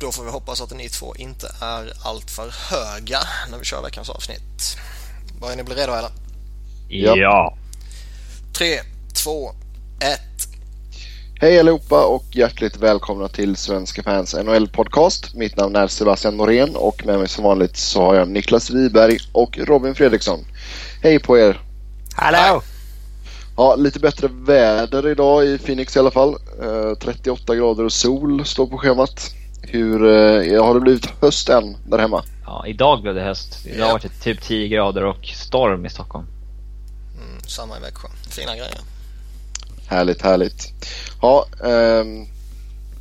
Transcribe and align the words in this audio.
Då 0.00 0.12
får 0.12 0.24
vi 0.24 0.30
hoppas 0.30 0.60
att 0.60 0.76
ni 0.76 0.88
två 0.88 1.14
inte 1.16 1.46
är 1.60 1.92
alltför 2.04 2.54
höga 2.70 3.18
när 3.50 3.58
vi 3.58 3.64
kör 3.64 3.82
veckans 3.82 4.10
avsnitt. 4.10 4.76
Börjar 5.40 5.56
ni 5.56 5.62
bli 5.62 5.74
redo 5.74 5.92
eller? 5.92 6.10
Ja. 6.88 7.16
ja. 7.16 7.56
Tre, 8.58 8.80
två, 9.24 9.50
ett. 10.00 10.48
Hej 11.40 11.60
allihopa 11.60 12.04
och 12.04 12.24
hjärtligt 12.32 12.76
välkomna 12.76 13.28
till 13.28 13.56
Svenska 13.56 14.02
fans 14.02 14.34
NHL-podcast. 14.34 15.34
Mitt 15.34 15.56
namn 15.56 15.76
är 15.76 15.86
Sebastian 15.86 16.36
Norén 16.36 16.76
och 16.76 17.06
med 17.06 17.18
mig 17.18 17.28
som 17.28 17.44
vanligt 17.44 17.76
så 17.76 18.00
har 18.00 18.14
jag 18.14 18.28
Niklas 18.28 18.70
Wiberg 18.70 19.18
och 19.32 19.58
Robin 19.58 19.94
Fredriksson. 19.94 20.40
Hej 21.02 21.18
på 21.18 21.38
er! 21.38 21.60
Hallå! 22.14 22.62
Ja, 23.56 23.74
lite 23.74 24.00
bättre 24.00 24.28
väder 24.28 25.08
idag 25.08 25.46
i 25.46 25.58
Phoenix 25.58 25.96
i 25.96 25.98
alla 25.98 26.10
fall. 26.10 26.36
Eh, 26.62 26.94
38 27.00 27.56
grader 27.56 27.84
och 27.84 27.92
sol 27.92 28.44
står 28.44 28.66
på 28.66 28.78
schemat. 28.78 29.34
Hur 29.72 30.04
eh, 30.04 30.64
har 30.64 30.74
det 30.74 30.80
blivit 30.80 31.06
höst 31.06 31.48
än 31.48 31.76
där 31.86 31.98
hemma? 31.98 32.24
Ja, 32.46 32.66
idag 32.66 33.02
blev 33.02 33.14
det 33.14 33.22
höst. 33.22 33.66
Idag 33.66 33.86
har 33.86 33.92
varit 33.92 34.22
typ 34.22 34.42
10 34.42 34.68
grader 34.68 35.04
och 35.04 35.26
storm 35.26 35.86
i 35.86 35.90
Stockholm. 35.90 36.26
Mm, 37.14 37.42
samma 37.46 37.78
i 37.78 37.80
Växjö. 37.80 38.08
Fina 38.30 38.56
grejer. 38.56 38.80
Härligt, 39.86 40.22
härligt. 40.22 40.72
Ja, 41.22 41.46
eh, 41.64 42.04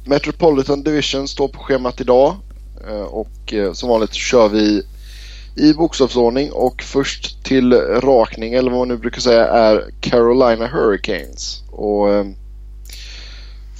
Metropolitan 0.05 0.83
Division 0.83 1.27
står 1.27 1.47
på 1.47 1.59
schemat 1.59 2.01
idag 2.01 2.35
eh, 2.87 3.01
och 3.01 3.53
eh, 3.53 3.73
som 3.73 3.89
vanligt 3.89 4.13
kör 4.13 4.49
vi 4.49 4.83
i 5.55 5.73
bokstavsordning 5.73 6.51
och 6.51 6.83
först 6.83 7.43
till 7.43 7.73
rakning 7.73 8.53
eller 8.53 8.71
vad 8.71 8.79
man 8.79 8.87
nu 8.87 8.97
brukar 8.97 9.21
säga 9.21 9.47
är 9.47 9.85
Carolina 10.01 10.67
Hurricanes. 10.67 11.63
Och 11.71 12.13
eh, 12.13 12.25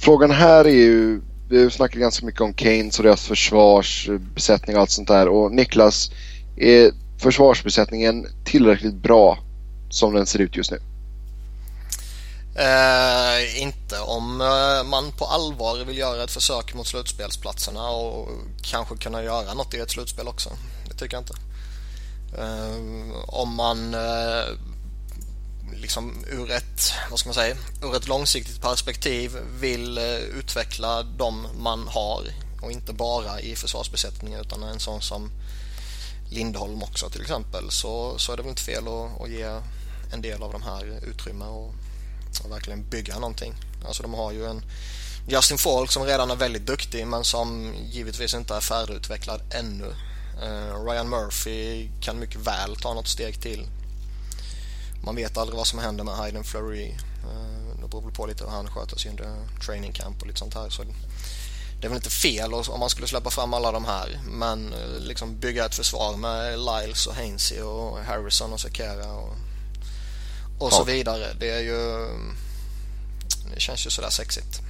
Frågan 0.00 0.30
här 0.30 0.64
är 0.64 0.70
ju, 0.70 1.20
vi 1.50 1.62
har 1.62 1.70
snackat 1.70 2.00
ganska 2.00 2.26
mycket 2.26 2.40
om 2.40 2.54
Keynes 2.54 2.98
och 2.98 3.04
deras 3.04 3.26
försvarsbesättning 3.26 4.76
och 4.76 4.82
allt 4.82 4.90
sånt 4.90 5.08
där 5.08 5.28
och 5.28 5.52
Niklas, 5.52 6.10
är 6.56 6.92
försvarsbesättningen 7.18 8.26
tillräckligt 8.44 8.94
bra 8.94 9.38
som 9.90 10.14
den 10.14 10.26
ser 10.26 10.38
ut 10.38 10.56
just 10.56 10.70
nu? 10.70 10.78
Eh, 12.54 13.62
inte 13.62 14.00
om 14.00 14.40
eh, 14.40 14.90
man 14.90 15.12
på 15.12 15.24
allvar 15.24 15.84
vill 15.84 15.98
göra 15.98 16.24
ett 16.24 16.30
försök 16.30 16.74
mot 16.74 16.86
slutspelsplatserna 16.86 17.90
och 17.90 18.28
kanske 18.62 18.96
kunna 18.96 19.22
göra 19.22 19.54
något 19.54 19.74
i 19.74 19.78
ett 19.78 19.90
slutspel 19.90 20.28
också. 20.28 20.50
Det 20.88 20.94
tycker 20.94 21.16
jag 21.16 21.22
inte. 21.22 21.34
Eh, 22.38 23.34
om 23.34 23.54
man 23.54 23.94
eh, 23.94 24.44
liksom 25.76 26.24
ur 26.30 26.50
ett, 26.50 26.92
vad 27.10 27.18
ska 27.18 27.28
man 27.28 27.34
säga, 27.34 27.56
ur 27.82 27.96
ett 27.96 28.08
långsiktigt 28.08 28.60
perspektiv 28.60 29.36
vill 29.60 29.98
eh, 29.98 30.14
utveckla 30.14 31.02
de 31.02 31.46
man 31.58 31.88
har 31.88 32.22
och 32.62 32.72
inte 32.72 32.92
bara 32.92 33.40
i 33.40 33.56
försvarsbesättningen 33.56 34.40
utan 34.40 34.62
en 34.62 34.80
sån 34.80 35.02
som 35.02 35.30
Lindholm 36.30 36.82
också 36.82 37.10
till 37.10 37.20
exempel 37.20 37.70
så, 37.70 38.18
så 38.18 38.32
är 38.32 38.36
det 38.36 38.42
väl 38.42 38.50
inte 38.50 38.62
fel 38.62 38.88
att, 38.88 39.20
att 39.20 39.30
ge 39.30 39.60
en 40.12 40.22
del 40.22 40.42
av 40.42 40.52
de 40.52 40.62
här 40.62 41.00
utrymme 41.06 41.44
och, 41.44 41.74
och 42.44 42.50
verkligen 42.50 42.88
bygga 42.90 43.14
någonting. 43.14 43.54
Alltså 43.86 44.02
de 44.02 44.14
har 44.14 44.32
ju 44.32 44.46
en 44.46 44.62
Justin 45.28 45.58
Falk 45.58 45.92
som 45.92 46.04
redan 46.04 46.30
är 46.30 46.36
väldigt 46.36 46.66
duktig 46.66 47.06
men 47.06 47.24
som 47.24 47.74
givetvis 47.90 48.34
inte 48.34 48.54
är 48.54 48.60
färdigutvecklad 48.60 49.40
ännu. 49.50 49.94
Uh, 50.42 50.84
Ryan 50.84 51.08
Murphy 51.08 51.88
kan 52.00 52.18
mycket 52.18 52.40
väl 52.40 52.76
ta 52.76 52.94
något 52.94 53.08
steg 53.08 53.42
till. 53.42 53.66
Man 55.04 55.16
vet 55.16 55.36
aldrig 55.36 55.56
vad 55.56 55.66
som 55.66 55.78
händer 55.78 56.04
med 56.04 56.14
Hayden 56.14 56.44
Fleury. 56.44 56.88
Uh, 56.88 57.82
det 57.82 57.88
beror 57.88 58.02
väl 58.02 58.12
på 58.12 58.26
lite 58.26 58.44
hur 58.44 58.50
han 58.50 58.68
sköter 58.68 58.96
sig 58.96 59.10
under 59.10 59.28
training 59.66 59.92
camp 59.92 60.20
och 60.20 60.26
lite 60.26 60.38
sånt 60.38 60.54
här. 60.54 60.68
Så 60.68 60.82
det 61.80 61.86
är 61.86 61.88
väl 61.88 61.96
inte 61.96 62.10
fel 62.10 62.54
om 62.54 62.80
man 62.80 62.90
skulle 62.90 63.06
släppa 63.06 63.30
fram 63.30 63.54
alla 63.54 63.72
de 63.72 63.84
här 63.84 64.20
men 64.24 64.74
uh, 64.74 65.00
liksom 65.00 65.38
bygga 65.38 65.64
ett 65.64 65.74
försvar 65.74 66.16
med 66.16 66.58
Lyles 66.58 67.06
och 67.06 67.14
Hainsey 67.14 67.60
och 67.60 67.98
Harrison 67.98 68.52
och 68.52 68.60
Sekera 68.60 69.12
och 69.12 69.36
och 70.60 70.72
så 70.72 70.84
vidare. 70.84 71.24
Det 71.38 71.50
är 71.50 71.60
ju... 71.60 72.06
Det 73.54 73.60
känns 73.60 73.86
ju 73.86 73.90
sådär 73.90 74.08
sexigt. 74.08 74.60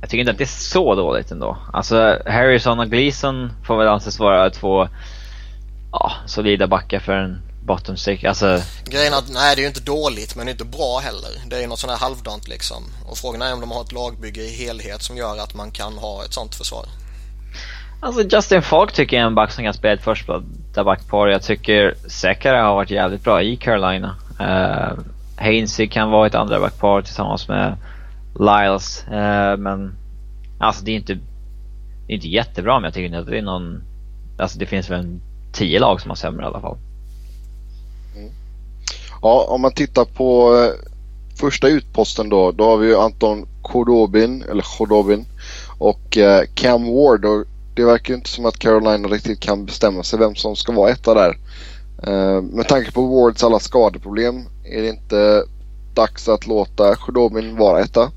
Jag 0.00 0.10
tycker 0.10 0.20
inte 0.20 0.32
att 0.32 0.38
det 0.38 0.44
är 0.44 0.46
så 0.46 0.94
dåligt 0.94 1.30
ändå. 1.30 1.58
Alltså 1.72 2.22
Harrison 2.26 2.80
och 2.80 2.90
Gleason 2.90 3.52
får 3.64 3.78
väl 3.78 3.88
anses 3.88 4.18
vara 4.18 4.50
två 4.50 4.88
ja, 5.92 6.12
solida 6.26 6.66
backar 6.66 7.00
för 7.00 7.12
en 7.12 7.40
bottom 7.66 7.96
stick. 7.96 8.24
Alltså... 8.24 8.60
Grejen 8.84 9.12
är 9.12 9.18
att 9.18 9.28
nej 9.28 9.56
det 9.56 9.60
är 9.60 9.62
ju 9.62 9.68
inte 9.68 9.80
dåligt 9.80 10.36
men 10.36 10.46
det 10.46 10.50
är 10.50 10.52
inte 10.52 10.64
bra 10.64 10.98
heller. 10.98 11.30
Det 11.46 11.56
är 11.56 11.60
ju 11.60 11.66
något 11.66 11.78
sånt 11.78 11.92
här 11.92 11.98
halvdant 12.00 12.48
liksom. 12.48 12.84
Och 13.06 13.18
frågan 13.18 13.42
är 13.42 13.52
om 13.52 13.60
de 13.60 13.70
har 13.70 13.82
ett 13.82 13.92
lagbygge 13.92 14.40
i 14.40 14.56
helhet 14.56 15.02
som 15.02 15.16
gör 15.16 15.38
att 15.38 15.54
man 15.54 15.70
kan 15.70 15.98
ha 15.98 16.24
ett 16.24 16.32
sånt 16.32 16.54
försvar. 16.54 16.86
Alltså 18.00 18.22
Justin 18.22 18.62
Falk 18.62 18.92
tycker 18.92 19.16
jag 19.16 19.22
är 19.22 19.26
en 19.26 19.34
back 19.34 19.50
som 19.52 19.64
kan 19.64 19.74
spela 19.74 19.94
ett 19.94 20.04
första 20.04 20.42
backpar. 20.84 21.26
Jag 21.26 21.42
tycker 21.42 21.94
Sekara 22.08 22.62
har 22.62 22.74
varit 22.74 22.90
jävligt 22.90 23.24
bra 23.24 23.42
i 23.42 23.56
Carolina. 23.56 24.16
Uh, 24.40 25.02
Hainsey 25.36 25.88
kan 25.88 26.10
vara 26.10 26.26
ett 26.26 26.34
andra 26.34 26.60
backpar 26.60 27.02
tillsammans 27.02 27.48
med 27.48 27.76
Lyles. 28.38 29.08
Eh, 29.08 29.56
men 29.56 29.94
alltså 30.58 30.84
det 30.84 30.90
är 30.90 30.96
inte, 30.96 31.14
det 31.14 32.12
är 32.12 32.14
inte 32.14 32.28
jättebra 32.28 32.74
men 32.74 32.84
jag 32.84 32.94
tycker 32.94 33.06
inte 33.06 33.18
att 33.18 33.26
det 33.26 33.38
är 33.38 33.42
någon, 33.42 33.82
alltså 34.38 34.58
det 34.58 34.66
finns 34.66 34.90
väl 34.90 35.00
en 35.00 35.20
tio 35.52 35.80
lag 35.80 36.00
som 36.00 36.10
har 36.10 36.16
sämre 36.16 36.42
i 36.42 36.46
alla 36.46 36.60
fall. 36.60 36.76
Ja, 39.22 39.46
om 39.48 39.60
man 39.60 39.72
tittar 39.72 40.04
på 40.04 40.56
eh, 40.56 40.88
första 41.40 41.68
utposten 41.68 42.28
då, 42.28 42.52
då 42.52 42.64
har 42.64 42.76
vi 42.76 42.86
ju 42.86 42.96
Anton 42.96 43.46
Kodobin, 43.62 44.44
eller 44.50 44.64
Kodobin 44.78 45.24
och 45.78 46.16
eh, 46.16 46.42
Cam 46.54 46.84
Ward 46.84 47.24
och 47.24 47.44
det 47.74 47.84
verkar 47.84 48.14
inte 48.14 48.30
som 48.30 48.46
att 48.46 48.58
Carolina 48.58 49.08
riktigt 49.08 49.40
kan 49.40 49.66
bestämma 49.66 50.02
sig 50.02 50.18
vem 50.18 50.34
som 50.34 50.56
ska 50.56 50.72
vara 50.72 50.90
etta 50.90 51.14
där. 51.14 51.38
Eh, 52.02 52.42
med 52.42 52.68
tanke 52.68 52.92
på 52.92 53.06
Wards 53.06 53.44
alla 53.44 53.58
skadeproblem, 53.58 54.44
är 54.64 54.82
det 54.82 54.88
inte 54.88 55.44
dags 55.94 56.28
att 56.28 56.46
låta 56.46 56.96
Khudobin 56.96 57.56
vara 57.56 57.80
etta? 57.80 58.10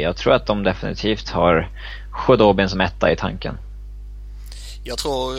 Jag 0.00 0.16
tror 0.16 0.32
att 0.32 0.46
de 0.46 0.62
definitivt 0.62 1.28
har 1.28 1.70
Khudobin 2.12 2.68
som 2.68 2.80
etta 2.80 3.12
i 3.12 3.16
tanken. 3.16 3.58
Jag 4.84 4.98
tror 4.98 5.32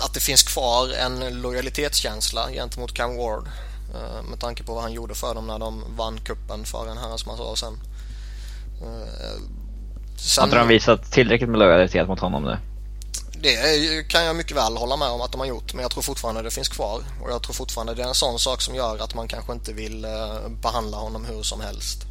att 0.00 0.14
det 0.14 0.20
finns 0.20 0.42
kvar 0.42 0.88
en 0.88 1.42
lojalitetskänsla 1.42 2.50
gentemot 2.50 2.94
Cam 2.94 3.16
Ward. 3.16 3.48
med 4.30 4.40
tanke 4.40 4.62
på 4.62 4.74
vad 4.74 4.82
han 4.82 4.92
gjorde 4.92 5.14
för 5.14 5.34
dem 5.34 5.46
när 5.46 5.58
de 5.58 5.84
vann 5.96 6.20
kuppen 6.24 6.64
för 6.64 6.90
en 6.90 6.98
herrans 6.98 7.26
massa 7.26 7.42
år 7.42 7.56
sedan. 7.56 7.78
sen... 10.16 10.42
Har 10.42 10.46
inte 10.46 10.58
de 10.58 10.68
visat 10.68 11.12
tillräckligt 11.12 11.50
med 11.50 11.58
lojalitet 11.58 12.08
mot 12.08 12.20
honom 12.20 12.42
nu? 12.44 12.58
Det 13.42 14.08
kan 14.08 14.24
jag 14.24 14.36
mycket 14.36 14.56
väl 14.56 14.76
hålla 14.76 14.96
med 14.96 15.08
om 15.08 15.20
att 15.20 15.32
de 15.32 15.40
har 15.40 15.46
gjort 15.46 15.74
men 15.74 15.82
jag 15.82 15.90
tror 15.90 16.02
fortfarande 16.02 16.42
det 16.42 16.50
finns 16.50 16.68
kvar 16.68 17.02
och 17.22 17.30
jag 17.30 17.42
tror 17.42 17.54
fortfarande 17.54 17.94
det 17.94 18.02
är 18.02 18.08
en 18.08 18.14
sån 18.14 18.38
sak 18.38 18.62
som 18.62 18.74
gör 18.74 18.98
att 18.98 19.14
man 19.14 19.28
kanske 19.28 19.52
inte 19.52 19.72
vill 19.72 20.04
eh, 20.04 20.48
behandla 20.62 20.96
honom 20.96 21.24
hur 21.24 21.42
som 21.42 21.60
helst. 21.60 22.02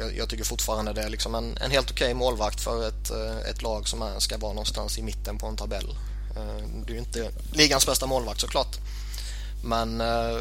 Ehm, 0.00 0.16
jag 0.16 0.28
tycker 0.28 0.44
fortfarande 0.44 0.92
det 0.92 1.02
är 1.02 1.08
liksom 1.08 1.34
en, 1.34 1.56
en 1.56 1.70
helt 1.70 1.90
okej 1.90 2.04
okay 2.04 2.14
målvakt 2.14 2.60
för 2.60 2.88
ett, 2.88 3.10
eh, 3.10 3.50
ett 3.50 3.62
lag 3.62 3.88
som 3.88 4.02
är, 4.02 4.18
ska 4.18 4.38
vara 4.38 4.52
någonstans 4.52 4.98
i 4.98 5.02
mitten 5.02 5.38
på 5.38 5.46
en 5.46 5.56
tabell. 5.56 5.96
Ehm, 6.36 6.84
det 6.86 6.92
är 6.92 6.94
ju 6.94 7.00
inte 7.00 7.30
ligans 7.52 7.86
bästa 7.86 8.06
målvakt 8.06 8.40
såklart. 8.40 8.76
Men 9.64 10.00
eh, 10.00 10.38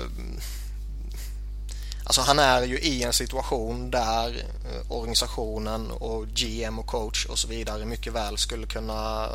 Alltså 2.03 2.21
han 2.21 2.39
är 2.39 2.63
ju 2.63 2.79
i 2.79 3.03
en 3.03 3.13
situation 3.13 3.91
där 3.91 4.45
eh, 4.71 4.91
organisationen 4.91 5.91
och 5.91 6.27
GM 6.27 6.79
och 6.79 6.87
coach 6.87 7.25
och 7.25 7.39
så 7.39 7.47
vidare 7.47 7.85
mycket 7.85 8.13
väl 8.13 8.37
skulle 8.37 8.67
kunna 8.67 9.29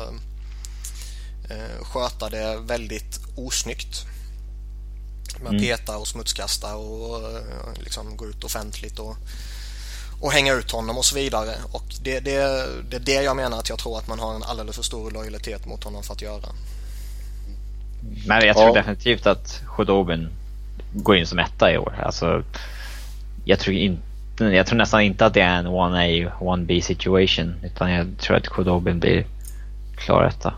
eh, 1.49 1.83
sköta 1.83 2.29
det 2.29 2.57
väldigt 2.57 3.19
osnyggt. 3.35 4.05
Med 5.39 5.47
mm. 5.47 5.61
peta 5.61 5.97
och 5.97 6.07
smutskasta 6.07 6.75
och 6.75 7.31
eh, 7.31 7.43
liksom 7.79 8.17
gå 8.17 8.25
ut 8.25 8.43
offentligt 8.43 8.99
och, 8.99 9.15
och 10.19 10.31
hänga 10.31 10.53
ut 10.53 10.71
honom 10.71 10.97
och 10.97 11.05
så 11.05 11.15
vidare. 11.15 11.53
Och 11.71 11.83
det, 12.01 12.19
det, 12.19 12.65
det 12.89 12.95
är 12.95 12.99
det 12.99 13.23
jag 13.23 13.35
menar 13.35 13.59
att 13.59 13.69
jag 13.69 13.79
tror 13.79 13.97
att 13.97 14.07
man 14.07 14.19
har 14.19 14.35
en 14.35 14.43
alldeles 14.43 14.75
för 14.75 14.83
stor 14.83 15.11
lojalitet 15.11 15.65
mot 15.65 15.83
honom 15.83 16.03
för 16.03 16.13
att 16.13 16.21
göra. 16.21 16.49
Men 18.27 18.45
jag 18.45 18.55
tror 18.55 18.67
ja. 18.67 18.73
definitivt 18.73 19.27
att 19.27 19.61
Khudobin 19.75 20.29
går 20.93 21.17
in 21.17 21.27
som 21.27 21.39
etta 21.39 21.71
i 21.71 21.77
år. 21.77 21.99
Alltså, 22.03 22.43
jag 23.45 23.59
tror 23.59 23.75
inte 23.75 24.01
jag 24.39 24.67
tror 24.67 24.77
nästan 24.77 25.01
inte 25.01 25.25
att 25.25 25.33
det 25.33 25.41
är 25.41 25.57
en 25.57 25.67
1A, 25.67 26.31
1B 26.39 26.81
situation. 26.81 27.55
Utan 27.63 27.91
jag 27.91 28.07
tror 28.19 28.37
att 28.37 28.47
Kodobin 28.47 28.99
blir 28.99 29.25
klar 29.97 30.23
etta. 30.23 30.53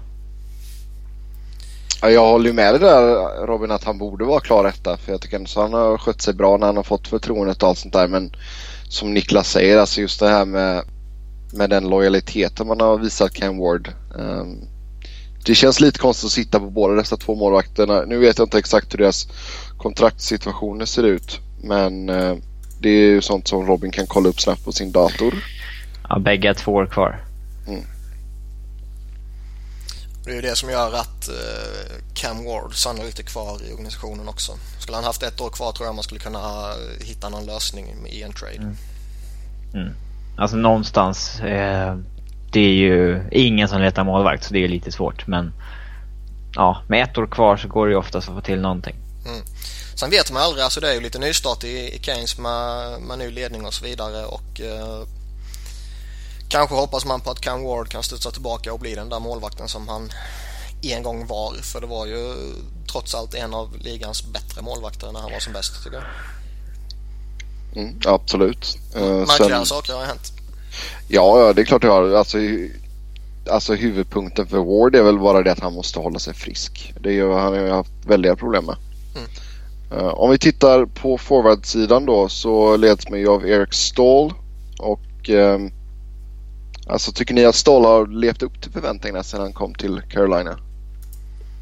Ja, 2.02 2.10
jag 2.10 2.30
håller 2.30 2.54
med 2.54 2.74
dig 2.74 2.80
där 2.80 3.46
Robin 3.48 3.72
att 3.72 3.84
han 3.84 3.98
borde 3.98 4.26
vara 4.26 4.40
klar 4.40 4.66
etta. 4.66 4.98
För 4.98 5.12
jag 5.12 5.22
tycker 5.22 5.44
att 5.44 5.56
han 5.56 5.74
har 5.74 5.98
skött 5.98 6.22
sig 6.22 6.34
bra 6.34 6.58
när 6.58 6.66
han 6.66 6.78
har 6.78 6.84
fått 6.84 7.08
förtroendet 7.08 7.64
och 7.64 7.70
allt 7.70 7.78
sånt 7.78 7.94
där. 7.94 8.08
Men 8.08 8.32
som 8.90 9.14
Niklas 9.14 9.52
säger, 9.52 9.78
alltså 9.78 10.02
just 10.02 10.20
det 10.20 10.30
här 10.30 10.46
med, 10.46 10.84
med 11.54 11.70
den 11.70 11.90
lojaliteten 11.90 12.68
man 12.68 12.82
har 12.82 12.98
visat 12.98 13.34
Ken 13.34 13.58
Ward. 13.58 13.90
Um, 14.16 14.62
det 15.46 15.56
känns 15.56 15.80
lite 15.80 16.00
konstigt 16.00 16.26
att 16.26 16.32
sitta 16.32 16.60
på 16.60 16.70
båda 16.70 16.94
dessa 16.94 17.18
två 17.18 17.36
målvakterna. 17.36 18.02
Nu 18.02 18.18
vet 18.18 18.38
jag 18.38 18.46
inte 18.46 18.60
exakt 18.60 18.94
hur 18.94 18.98
deras 18.98 19.28
kontraktssituationer 19.78 20.86
ser 20.86 21.04
ut. 21.04 21.40
Men 21.64 22.10
uh, 22.10 22.38
det 22.80 22.90
är 22.90 22.94
ju 22.94 23.22
sånt 23.22 23.48
som 23.48 23.68
Robin 23.68 23.92
kan 23.92 24.08
kolla 24.08 24.30
upp 24.30 24.42
snabbt 24.42 24.66
på 24.66 24.72
sin 24.72 24.92
dator. 24.92 25.34
Ja, 26.10 26.20
bägge 26.20 26.54
två 26.54 26.72
år 26.72 26.86
kvar. 26.86 27.24
Mm. 27.68 27.82
Det 30.30 30.34
är 30.34 30.36
ju 30.36 30.42
det 30.42 30.56
som 30.56 30.70
gör 30.70 30.94
att 30.94 31.28
eh, 31.28 32.04
Cam 32.14 32.46
Ward 32.46 32.76
sannolikt 32.76 33.20
är 33.20 33.24
kvar 33.24 33.60
i 33.70 33.74
organisationen 33.74 34.28
också. 34.28 34.52
Skulle 34.80 34.98
han 34.98 35.04
haft 35.04 35.24
ett 35.24 35.42
år 35.42 35.50
kvar 35.50 35.72
tror 35.72 35.88
jag 35.88 35.96
man 35.96 36.04
skulle 36.04 36.20
kunna 36.20 36.74
hitta 37.02 37.30
någon 37.30 37.46
lösning 37.46 37.86
i 38.08 38.22
en 38.22 38.34
trade. 38.34 38.56
Mm. 38.56 38.76
Mm. 39.74 39.94
Alltså 40.38 40.58
någonstans. 40.58 41.40
Eh, 41.40 41.98
det 42.52 42.60
är 42.60 42.74
ju 42.74 43.24
ingen 43.32 43.68
som 43.68 43.82
letar 43.82 44.04
målvakt 44.04 44.44
så 44.44 44.54
det 44.54 44.64
är 44.64 44.68
lite 44.68 44.92
svårt. 44.92 45.28
Men 45.28 45.54
ja, 46.56 46.84
med 46.88 47.04
ett 47.04 47.18
år 47.18 47.28
kvar 47.28 47.58
så 47.58 47.68
går 47.68 47.88
det 47.88 47.92
ju 47.92 47.98
oftast 47.98 48.30
att 48.30 48.36
få 48.36 48.42
till 48.42 48.62
någonting. 48.62 48.96
Mm. 49.26 49.42
Sen 49.96 50.10
vet 50.10 50.32
man 50.32 50.44
aldrig, 50.44 50.64
alltså 50.64 50.80
det 50.80 50.90
är 50.90 50.94
ju 50.94 51.02
lite 51.02 51.20
nystart 51.20 51.64
i, 51.64 51.96
i 51.96 52.00
Keynes 52.02 52.38
med, 52.38 53.02
med 53.02 53.20
ny 53.20 53.32
ledning 53.32 53.66
och 53.66 53.74
så 53.74 53.86
vidare 53.86 54.26
och 54.26 54.62
eh, 54.62 55.08
kanske 56.50 56.76
hoppas 56.76 57.06
man 57.06 57.22
på 57.22 57.32
att 57.32 57.42
Cam 57.42 57.64
Ward 57.64 57.90
kan 57.90 58.04
studsa 58.04 58.32
tillbaka 58.32 58.74
och 58.74 58.80
bli 58.80 58.96
den 58.96 59.10
där 59.10 59.20
målvakten 59.20 59.68
som 59.68 59.88
han 59.88 60.10
en 60.82 61.04
gång 61.04 61.28
var. 61.28 61.54
För 61.54 61.82
det 61.82 61.88
var 61.88 62.06
ju 62.06 62.34
trots 62.92 63.16
allt 63.16 63.34
en 63.34 63.54
av 63.54 63.78
ligans 63.78 64.24
bättre 64.24 64.62
målvakter 64.62 65.12
när 65.12 65.20
han 65.20 65.32
var 65.32 65.40
som 65.40 65.54
bäst 65.54 65.84
tycker 65.84 65.98
jag. 65.98 66.06
Mm, 67.84 68.00
absolut. 68.06 68.78
Uh, 68.96 69.02
Märkliga 69.02 69.58
sen... 69.58 69.66
saker 69.66 69.94
har 69.94 70.06
hänt. 70.06 70.32
Ja, 71.08 71.54
det 71.56 71.62
är 71.62 71.66
klart 71.66 71.82
det 71.82 71.88
har. 71.88 72.14
Alltså, 72.14 72.38
alltså 73.50 73.74
huvudpunkten 73.74 74.48
för 74.48 74.58
Ward 74.58 74.96
är 74.96 75.04
väl 75.04 75.20
bara 75.20 75.44
det 75.44 75.52
att 75.52 75.60
han 75.60 75.74
måste 75.74 76.00
hålla 76.00 76.20
sig 76.20 76.34
frisk. 76.34 76.94
Det 77.00 77.14
gör 77.14 77.40
han 77.40 77.54
har 77.54 77.70
haft 77.70 77.92
väldiga 78.06 78.36
problem 78.36 78.66
med. 78.66 78.76
Mm. 79.16 79.30
Uh, 79.92 80.14
om 80.14 80.32
vi 80.32 80.38
tittar 80.38 80.86
på 80.86 81.18
forwardsidan 81.18 82.06
då 82.06 82.30
så 82.30 82.78
leds 82.78 83.10
man 83.10 83.20
ju 83.20 83.28
av 83.28 83.48
Eric 83.48 83.74
Stall. 83.74 84.34
Och 84.80 85.30
um, 85.30 85.72
alltså 86.90 87.12
tycker 87.12 87.34
ni 87.34 87.46
att 87.46 87.56
Stall 87.56 87.86
har 87.86 88.08
levt 88.08 88.44
upp 88.44 88.62
till 88.62 88.72
förväntningarna 88.72 89.24
sedan 89.24 89.40
han 89.40 89.54
kom 89.54 89.76
till 89.76 90.02
Carolina? 90.10 90.60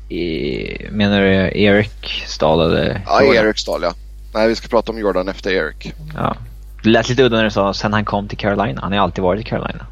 I, 0.09 0.87
menar 0.91 1.21
du 1.21 1.61
Eric 1.61 2.23
Stall 2.27 2.61
eller? 2.61 3.01
Ja, 3.05 3.23
Eric 3.35 3.59
Stall 3.59 3.83
ja. 3.83 3.93
Nej, 4.33 4.47
vi 4.47 4.55
ska 4.55 4.67
prata 4.67 4.91
om 4.91 4.99
Jordan 4.99 5.27
efter 5.29 5.51
Eric. 5.51 5.93
Ja. 6.15 6.37
Det 6.83 6.89
lät 6.89 7.09
lite 7.09 7.23
udda 7.23 7.35
när 7.37 7.43
du 7.43 7.51
sa 7.51 7.73
sen 7.73 7.93
han 7.93 8.05
kom 8.05 8.27
till 8.27 8.37
Carolina. 8.37 8.81
Han 8.81 8.91
har 8.91 8.99
alltid 8.99 9.23
varit 9.23 9.41
i 9.41 9.43
Carolina. 9.43 9.85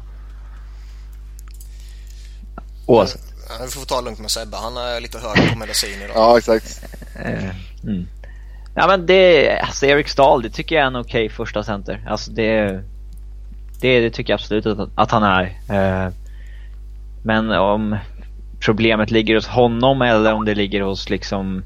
Oavsett. 2.86 3.22
Vi 3.64 3.70
får 3.70 3.86
ta 3.86 3.96
det 3.96 4.04
lugnt 4.04 4.18
med 4.18 4.30
Sebbe. 4.30 4.56
Han 4.56 4.76
är 4.76 5.00
lite 5.00 5.18
hög 5.18 5.52
på 5.52 5.58
medicin 5.58 6.02
idag. 6.02 6.10
ja, 6.14 6.38
exakt. 6.38 6.84
Eh, 7.24 7.44
mm. 7.84 8.06
Ja, 8.74 8.86
men 8.86 9.06
det, 9.06 9.50
alltså 9.58 9.86
Erik 9.86 10.08
Stahl, 10.08 10.42
det 10.42 10.50
tycker 10.50 10.74
jag 10.74 10.82
är 10.82 10.86
en 10.86 10.96
okej 10.96 11.26
okay 11.26 11.36
första 11.36 11.64
center. 11.64 12.04
Alltså 12.08 12.30
det, 12.30 12.82
det, 13.80 14.00
det 14.00 14.10
tycker 14.10 14.32
jag 14.32 14.38
absolut 14.38 14.66
att, 14.66 14.88
att 14.94 15.10
han 15.10 15.22
är. 15.22 15.42
Eh, 15.68 16.12
men 17.22 17.50
om 17.50 17.96
problemet 18.60 19.10
ligger 19.10 19.34
hos 19.34 19.46
honom 19.46 20.02
eller 20.02 20.32
om 20.32 20.44
det 20.44 20.54
ligger 20.54 20.80
hos 20.80 21.10
liksom 21.10 21.62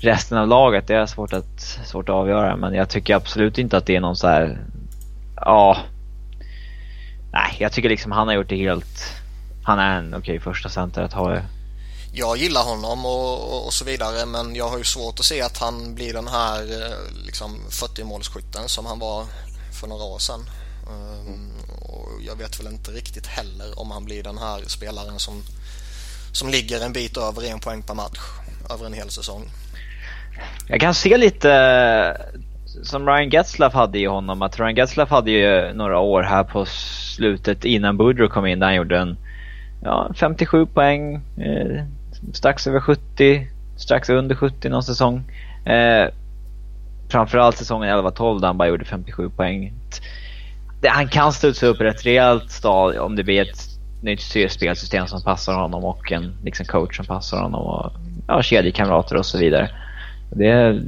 resten 0.00 0.38
av 0.38 0.48
laget, 0.48 0.86
det 0.86 0.94
är 0.94 1.06
svårt 1.06 1.32
att, 1.32 1.60
svårt 1.84 2.08
att 2.08 2.14
avgöra. 2.14 2.56
Men 2.56 2.74
jag 2.74 2.88
tycker 2.88 3.14
absolut 3.14 3.58
inte 3.58 3.76
att 3.76 3.86
det 3.86 3.96
är 3.96 4.00
någon 4.00 4.16
så 4.16 4.26
här, 4.26 4.58
ja. 5.36 5.76
Nej, 7.32 7.56
jag 7.58 7.72
tycker 7.72 7.88
liksom 7.88 8.12
han 8.12 8.28
har 8.28 8.34
gjort 8.34 8.48
det 8.48 8.56
helt, 8.56 9.00
han 9.64 9.78
är 9.78 9.98
en 9.98 10.08
okej 10.08 10.18
okay, 10.18 10.40
första 10.40 10.68
center 10.68 11.02
att 11.02 11.12
ha. 11.12 11.38
Jag 12.12 12.36
gillar 12.36 12.62
honom 12.62 13.06
och, 13.06 13.66
och, 13.66 13.72
så 13.72 13.84
vidare 13.84 14.26
men 14.26 14.54
jag 14.54 14.68
har 14.68 14.78
ju 14.78 14.84
svårt 14.84 15.18
att 15.18 15.24
se 15.24 15.42
att 15.42 15.58
han 15.58 15.94
blir 15.94 16.12
den 16.12 16.28
här 16.28 16.60
eh, 16.60 17.24
liksom 17.26 17.60
40-målsskytten 17.70 18.66
som 18.66 18.86
han 18.86 18.98
var 18.98 19.24
för 19.80 19.86
några 19.86 20.04
år 20.04 20.18
sedan. 20.18 20.40
Um, 20.86 21.50
och 21.82 22.08
jag 22.26 22.36
vet 22.36 22.60
väl 22.60 22.66
inte 22.66 22.90
riktigt 22.90 23.26
heller 23.26 23.78
om 23.78 23.90
han 23.90 24.04
blir 24.04 24.22
den 24.22 24.38
här 24.38 24.60
spelaren 24.66 25.18
som, 25.18 25.42
som 26.32 26.48
ligger 26.48 26.84
en 26.84 26.92
bit 26.92 27.16
över 27.16 27.44
en 27.44 27.60
poäng 27.60 27.82
per 27.82 27.94
match 27.94 28.20
över 28.70 28.86
en 28.86 28.92
hel 28.92 29.10
säsong. 29.10 29.50
Jag 30.68 30.80
kan 30.80 30.94
se 30.94 31.16
lite 31.16 31.52
eh, 31.52 32.40
som 32.82 33.06
Ryan 33.08 33.30
Getzlaff 33.30 33.74
hade 33.74 33.98
i 33.98 34.04
honom. 34.04 34.42
Att 34.42 34.60
Ryan 34.60 34.74
Getzlaff 34.74 35.10
hade 35.10 35.30
ju 35.30 35.72
några 35.72 35.98
år 35.98 36.22
här 36.22 36.44
på 36.44 36.64
slutet 37.16 37.64
innan 37.64 37.96
Boudreau 37.96 38.28
kom 38.28 38.46
in 38.46 38.58
där 38.58 38.66
han 38.66 38.76
gjorde 38.76 38.98
en 38.98 39.16
ja, 39.82 40.10
57 40.14 40.66
poäng, 40.66 41.14
eh, 41.14 41.84
strax 42.32 42.66
över 42.66 42.80
70, 42.80 43.46
strax 43.76 44.10
under 44.10 44.34
70 44.34 44.68
någon 44.68 44.82
säsong. 44.82 45.22
Eh, 45.64 46.08
framförallt 47.08 47.56
säsongen 47.56 47.90
11-12 47.90 48.40
där 48.40 48.46
han 48.46 48.58
bara 48.58 48.68
gjorde 48.68 48.84
57 48.84 49.30
poäng. 49.30 49.72
Det, 50.84 50.90
han 50.90 51.08
kan 51.08 51.32
studsa 51.32 51.66
upp 51.66 51.80
rätt 51.80 52.06
rejält 52.06 52.50
stad 52.50 52.98
om 52.98 53.16
det 53.16 53.24
blir 53.24 53.42
ett 53.42 53.68
nytt 54.02 54.50
spelsystem 54.50 55.06
som 55.06 55.22
passar 55.22 55.54
honom 55.54 55.84
och 55.84 56.12
en 56.12 56.36
liksom, 56.42 56.66
coach 56.66 56.96
som 56.96 57.06
passar 57.06 57.42
honom 57.42 57.66
och 57.66 57.92
ja, 58.28 58.42
kedjekamrater 58.42 59.16
och 59.16 59.26
så 59.26 59.38
vidare. 59.38 59.70
Det 60.30 60.48
är, 60.48 60.82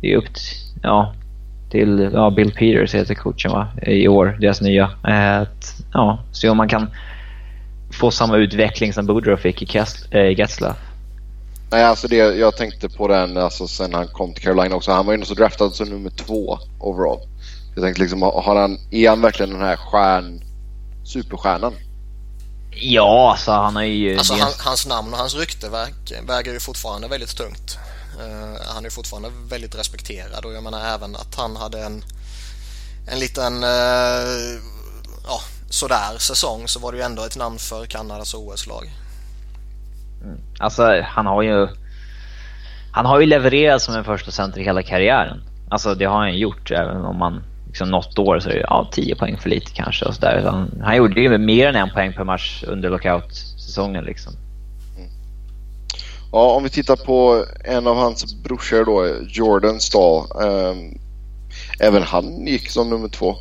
det 0.00 0.12
är 0.12 0.16
upp 0.16 0.34
till, 0.34 0.44
ja, 0.82 1.14
till 1.70 2.10
ja, 2.12 2.30
Bill 2.30 2.52
Peters 2.52 2.94
heter 2.94 3.14
coachen 3.14 3.52
va, 3.52 3.68
i 3.86 4.08
år, 4.08 4.36
deras 4.40 4.60
nya. 4.60 4.90
Eh, 5.08 5.38
att, 5.40 5.74
ja, 5.92 6.18
se 6.32 6.48
om 6.48 6.56
man 6.56 6.68
kan 6.68 6.90
få 7.92 8.10
samma 8.10 8.36
utveckling 8.36 8.92
som 8.92 9.06
Boudreau 9.06 9.36
fick 9.36 9.74
i, 9.74 9.78
äh, 10.10 10.38
Getzlaff. 10.38 10.78
Nej, 11.70 11.84
alltså 11.84 12.08
det, 12.08 12.16
jag 12.16 12.56
tänkte 12.56 12.88
på 12.88 13.08
den 13.08 13.36
alltså, 13.36 13.66
sen 13.66 13.94
han 13.94 14.08
kom 14.08 14.34
till 14.34 14.42
Carolina 14.42 14.76
också. 14.76 14.92
Han 14.92 15.06
var 15.06 15.16
ju 15.16 15.24
så 15.24 15.34
draftad 15.34 15.70
som 15.70 15.88
nummer 15.88 16.10
två 16.10 16.58
overall. 16.80 17.20
Jag 17.74 17.84
tänkte 17.84 18.02
liksom, 18.02 18.22
har 18.22 18.60
han, 18.60 18.78
är 18.90 19.08
han 19.08 19.20
verkligen 19.20 19.50
den 19.50 19.60
här 19.60 19.76
stjärn, 19.76 20.44
superstjärnan? 21.04 21.74
Ja, 22.70 23.30
alltså 23.30 23.50
han 23.50 23.76
är 23.76 23.82
ju... 23.82 24.18
Alltså 24.18 24.34
han, 24.34 24.52
hans 24.58 24.86
namn 24.86 25.12
och 25.12 25.18
hans 25.18 25.34
rykte 25.34 25.70
väger 26.26 26.52
ju 26.52 26.60
fortfarande 26.60 27.08
väldigt 27.08 27.36
tungt. 27.36 27.78
Uh, 28.20 28.74
han 28.74 28.84
är 28.84 28.90
fortfarande 28.90 29.30
väldigt 29.48 29.78
respekterad 29.78 30.44
och 30.44 30.52
jag 30.52 30.62
menar 30.62 30.94
även 30.94 31.16
att 31.16 31.34
han 31.34 31.56
hade 31.56 31.84
en, 31.84 32.04
en 33.12 33.18
liten 33.18 33.64
uh, 33.64 34.60
ja, 35.26 35.40
sådär 35.70 36.18
säsong 36.18 36.68
så 36.68 36.80
var 36.80 36.92
det 36.92 36.98
ju 36.98 37.04
ändå 37.04 37.24
ett 37.24 37.36
namn 37.36 37.58
för 37.58 37.86
Kanadas 37.86 38.34
OS-lag. 38.34 38.90
Mm. 40.22 40.40
Alltså 40.58 41.02
han 41.04 41.26
har 41.26 41.42
ju 41.42 41.68
han 42.92 43.06
har 43.06 43.20
ju 43.20 43.26
levererat 43.26 43.82
som 43.82 43.94
en 43.94 44.04
första 44.04 44.30
center 44.30 44.60
i 44.60 44.64
hela 44.64 44.82
karriären. 44.82 45.42
Alltså 45.70 45.94
det 45.94 46.04
har 46.04 46.18
han 46.18 46.38
gjort 46.38 46.70
även 46.70 47.04
om 47.04 47.18
man 47.18 47.42
liksom 47.72 47.90
något 47.90 48.18
år 48.18 48.40
så 48.40 48.48
är 48.48 48.54
det 48.54 48.60
ja, 48.60 48.88
10 48.92 49.14
poäng 49.14 49.38
för 49.38 49.50
lite 49.50 49.72
kanske 49.74 50.04
och 50.04 50.14
sådär. 50.14 50.42
Han, 50.44 50.80
han 50.82 50.96
gjorde 50.96 51.20
ju 51.20 51.38
mer 51.38 51.68
än 51.68 51.76
en 51.76 51.90
poäng 51.90 52.12
per 52.12 52.24
match 52.24 52.64
under 52.66 52.90
lockout-säsongen 52.90 54.04
liksom. 54.04 54.32
Ja, 56.32 56.54
om 56.54 56.62
vi 56.62 56.70
tittar 56.70 56.96
på 56.96 57.44
en 57.64 57.86
av 57.86 57.96
hans 57.96 58.42
brorsor 58.42 58.84
då, 58.84 59.26
Jordan 59.28 59.80
Stahl. 59.80 60.26
Eh, 60.42 60.76
även 61.80 62.02
han 62.02 62.46
gick 62.46 62.70
som 62.70 62.90
nummer 62.90 63.08
två. 63.08 63.36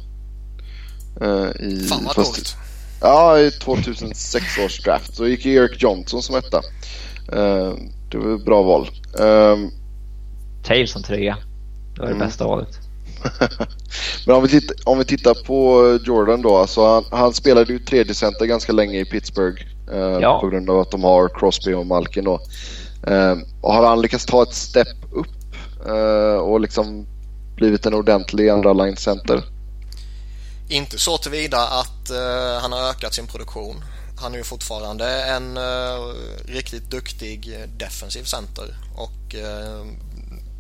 Eh, 1.22 1.66
i, 1.66 1.88
Fan 1.90 2.04
vad 2.06 2.16
fast, 2.16 2.58
Ja, 3.02 3.40
i 3.40 3.52
2006 3.52 4.58
års 4.66 4.84
draft. 4.84 5.16
Så 5.16 5.28
gick 5.28 5.46
Eric 5.46 5.84
Johnson 5.84 6.22
som 6.22 6.36
etta. 6.36 6.58
Eh, 7.34 7.74
det 8.12 8.18
var 8.18 8.36
ett 8.36 8.46
bra 8.46 8.62
val. 8.62 8.90
Eh, 9.20 9.58
Tails 10.64 10.92
som 10.92 11.04
trea. 11.04 11.38
Det 11.96 12.02
var 12.02 12.08
det 12.08 12.14
mm. 12.14 12.28
bästa 12.28 12.48
valet. 12.48 12.81
Men 14.26 14.36
om 14.36 14.44
vi, 14.44 14.50
tittar, 14.50 14.76
om 14.86 14.98
vi 15.00 15.06
tittar 15.06 15.34
på 15.34 16.00
Jordan 16.06 16.42
då. 16.42 16.58
Alltså 16.58 16.86
han, 16.86 17.06
han 17.12 17.34
spelade 17.34 17.74
ju 17.74 17.80
tredje 17.80 18.14
center 18.14 18.46
ganska 18.46 18.72
länge 18.72 19.00
i 19.00 19.06
Pittsburgh. 19.06 19.62
Eh, 19.92 20.20
ja. 20.22 20.40
På 20.40 20.48
grund 20.48 20.70
av 20.70 20.80
att 20.80 20.92
de 20.92 21.04
har 21.04 21.30
Crosby 21.40 21.74
och 21.74 21.86
Malkin 21.86 22.24
då. 22.24 22.42
Eh, 23.08 23.36
och 23.62 23.74
har 23.74 23.88
han 23.88 24.02
lyckats 24.02 24.26
ta 24.26 24.44
ett 24.44 24.54
step 24.54 24.88
upp 25.12 25.56
eh, 25.86 26.40
och 26.40 26.62
liksom 26.62 27.08
blivit 27.56 27.86
en 27.86 27.94
ordentlig 27.94 28.50
andra 28.50 28.74
line 28.74 28.98
center? 28.98 29.44
Inte 30.70 30.98
så 30.98 31.18
tillvida 31.18 31.58
att 31.58 32.12
uh, 32.12 32.62
han 32.62 32.72
har 32.72 32.90
ökat 32.90 33.14
sin 33.14 33.28
produktion. 33.28 33.84
Han 34.22 34.34
är 34.34 34.38
ju 34.38 34.44
fortfarande 34.44 35.24
en 35.24 35.58
uh, 35.58 36.14
riktigt 36.46 36.92
duktig 36.92 37.68
defensiv 37.78 38.24
center 38.24 38.76
och 38.96 39.36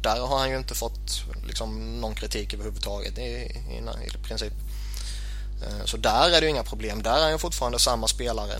där 0.01 0.19
har 0.19 0.39
han 0.39 0.49
ju 0.49 0.57
inte 0.57 0.75
fått 0.75 1.23
liksom, 1.47 2.01
någon 2.01 2.15
kritik 2.15 2.53
överhuvudtaget 2.53 3.17
i, 3.17 3.21
i, 3.21 3.81
i 4.07 4.23
princip. 4.23 4.53
Eh, 5.61 5.85
så 5.85 5.97
där 5.97 6.29
är 6.29 6.41
det 6.41 6.45
ju 6.45 6.49
inga 6.49 6.63
problem. 6.63 7.03
Där 7.03 7.25
är 7.25 7.29
han 7.29 7.39
fortfarande 7.39 7.79
samma 7.79 8.07
spelare. 8.07 8.53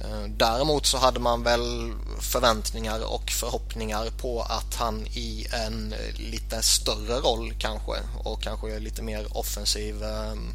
Eh, 0.00 0.24
däremot 0.28 0.86
så 0.86 0.98
hade 0.98 1.20
man 1.20 1.42
väl 1.42 1.92
förväntningar 2.20 3.12
och 3.12 3.30
förhoppningar 3.30 4.10
på 4.18 4.42
att 4.42 4.74
han 4.74 5.06
i 5.06 5.46
en 5.52 5.94
lite 6.16 6.62
större 6.62 7.20
roll 7.20 7.54
kanske 7.58 7.92
och 8.24 8.42
kanske 8.42 8.78
lite 8.78 9.02
mer 9.02 9.36
offensiv 9.36 10.02
ehm, 10.02 10.54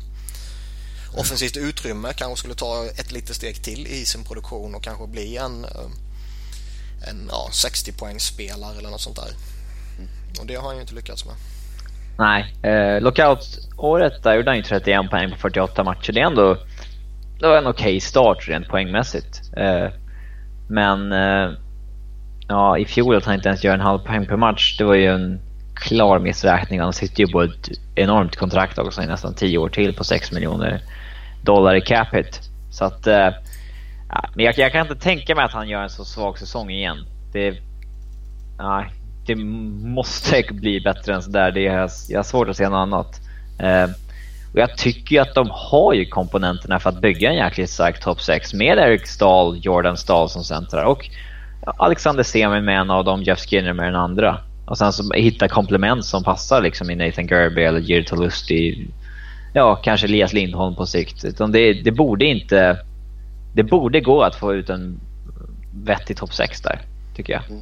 offensivt 1.17 1.57
utrymme 1.57 2.13
kanske 2.13 2.39
skulle 2.39 2.55
ta 2.55 2.85
ett 2.85 3.11
litet 3.11 3.35
steg 3.35 3.63
till 3.63 3.87
i 3.87 4.05
sin 4.05 4.23
produktion 4.23 4.75
och 4.75 4.83
kanske 4.83 5.07
bli 5.07 5.37
en, 5.37 5.65
eh, 5.65 7.09
en 7.09 7.27
ja, 7.31 7.49
60 7.53 7.91
poängs 7.91 8.23
spelare 8.23 8.77
eller 8.77 8.89
något 8.89 9.01
sånt 9.01 9.15
där. 9.15 9.33
Och 10.39 10.47
det 10.47 10.55
har 10.55 10.67
han 10.67 10.75
ju 10.75 10.81
inte 10.81 10.95
lyckats 10.95 11.25
med. 11.25 11.35
Nej, 12.17 12.55
eh, 12.63 13.01
lockout-året 13.01 14.23
där 14.23 14.35
gjorde 14.35 14.49
han 14.49 14.57
ju 14.57 14.63
31 14.63 15.09
poäng 15.09 15.31
på 15.31 15.37
48 15.37 15.83
matcher. 15.83 16.11
Det 16.11 16.19
är 16.19 16.25
ändå 16.25 16.57
det 17.41 17.47
var 17.47 17.57
en 17.57 17.67
okej 17.67 17.85
okay 17.85 17.99
start 17.99 18.47
rent 18.47 18.67
poängmässigt. 18.67 19.41
Eh, 19.57 19.89
men 20.67 21.11
eh, 21.11 21.51
ja, 22.47 22.77
i 22.77 22.85
fjol 22.85 23.15
att 23.15 23.25
han 23.25 23.35
inte 23.35 23.49
ens 23.49 23.63
gör 23.63 23.73
en 23.73 23.81
halv 23.81 23.99
poäng 23.99 24.25
per 24.25 24.37
match, 24.37 24.77
det 24.77 24.83
var 24.83 24.95
ju 24.95 25.07
en 25.07 25.39
klar 25.75 26.19
missräkning. 26.19 26.79
Han 26.79 26.93
sitter 26.93 27.23
ju 27.23 27.31
på 27.31 27.41
ett 27.41 27.69
enormt 27.95 28.35
kontrakt 28.35 28.77
också 28.77 29.01
i 29.01 29.07
nästan 29.07 29.33
10 29.33 29.57
år 29.57 29.69
till 29.69 29.93
på 29.93 30.03
6 30.03 30.31
miljoner 30.31 30.81
dollar 31.43 31.75
i 31.75 31.81
cap 31.81 32.13
hit. 32.13 32.41
Så 32.71 32.85
att, 32.85 33.07
eh, 33.07 33.29
ja, 34.09 34.29
men 34.35 34.45
jag, 34.45 34.57
jag, 34.57 34.71
kan 34.71 34.81
inte 34.81 35.03
tänka 35.03 35.35
mig 35.35 35.45
att 35.45 35.53
han 35.53 35.69
gör 35.69 35.83
en 35.83 35.89
så 35.89 36.05
svag 36.05 36.39
säsong 36.39 36.69
igen. 36.69 36.97
Det, 37.33 37.51
nej, 38.59 38.91
det 39.25 39.35
måste 39.35 40.43
bli 40.51 40.81
bättre 40.81 41.13
än 41.13 41.21
sådär. 41.21 41.51
Det 41.51 41.67
är, 41.67 41.89
jag 42.09 42.19
har 42.19 42.23
svårt 42.23 42.49
att 42.49 42.57
se 42.57 42.69
något 42.69 42.77
annat. 42.77 43.21
Eh, 43.59 43.89
och 44.53 44.59
jag 44.59 44.77
tycker 44.77 45.15
ju 45.15 45.21
att 45.21 45.35
de 45.35 45.49
har 45.51 45.93
ju 45.93 46.05
komponenterna 46.05 46.79
för 46.79 46.89
att 46.89 47.01
bygga 47.01 47.29
en 47.29 47.35
jäkligt 47.35 47.69
stark 47.69 47.99
topp 47.99 48.21
6 48.21 48.53
med 48.53 48.77
Eric 48.77 49.07
Stahl, 49.07 49.59
Jordan 49.61 49.97
Stahl 49.97 50.29
som 50.29 50.43
centrar 50.43 50.83
och 50.83 51.09
Alexander 51.77 52.23
Semin 52.23 52.65
med 52.65 52.79
en 52.79 52.91
av 52.91 53.05
dem, 53.05 53.23
Jeff 53.23 53.39
Skinner 53.39 53.73
med 53.73 53.85
den 53.85 53.95
andra. 53.95 54.37
Och 54.65 54.77
sen 54.77 54.93
så 54.93 55.13
hitta 55.13 55.47
komplement 55.47 56.05
som 56.05 56.23
passar 56.23 56.61
liksom 56.61 56.89
i 56.89 56.95
Nathan 56.95 57.27
Gerby 57.27 57.61
eller 57.61 57.79
Jiri 57.79 58.03
Tolusti. 58.03 58.87
Ja, 59.53 59.75
kanske 59.75 60.07
Elias 60.07 60.33
Lindholm 60.33 60.75
på 60.75 60.85
sikt. 60.85 61.25
Utan 61.25 61.51
det, 61.51 61.73
det 61.73 61.91
borde 61.91 62.25
inte... 62.25 62.77
Det 63.53 63.63
borde 63.63 64.01
gå 64.01 64.21
att 64.21 64.35
få 64.35 64.53
ut 64.53 64.69
en 64.69 64.99
vettig 65.83 66.17
topp 66.17 66.33
6 66.33 66.61
där, 66.61 66.81
tycker 67.15 67.33
jag. 67.33 67.43
Mm. 67.49 67.61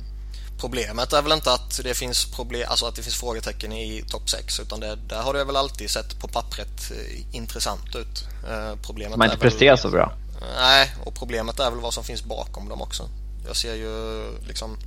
Problemet 0.59 1.13
är 1.13 1.21
väl 1.21 1.31
inte 1.31 1.53
att 1.53 1.79
det 1.83 1.93
finns, 1.93 2.35
problem, 2.35 2.67
alltså 2.69 2.85
att 2.85 2.95
det 2.95 3.01
finns 3.01 3.19
frågetecken 3.19 3.71
i 3.71 4.03
topp 4.09 4.29
6 4.29 4.59
utan 4.59 4.79
det, 4.79 4.95
där 4.95 5.21
har 5.21 5.33
det 5.33 5.43
väl 5.43 5.55
alltid 5.55 5.89
sett 5.89 6.19
på 6.21 6.27
pappret 6.27 6.91
eh, 6.91 7.35
intressant 7.35 7.95
ut. 7.95 8.27
Eh, 8.49 8.75
problemet 8.85 9.17
Man 9.17 9.27
inte 9.27 9.39
presterar 9.39 9.75
så 9.75 9.89
bra. 9.89 10.13
Nej, 10.55 10.91
och 11.05 11.15
problemet 11.15 11.59
är 11.59 11.71
väl 11.71 11.79
vad 11.79 11.93
som 11.93 12.03
finns 12.03 12.23
bakom 12.23 12.69
dem 12.69 12.81
också. 12.81 13.03
Jag 13.47 13.55
ser 13.55 13.75
ju 13.75 14.23
liksom 14.47 14.77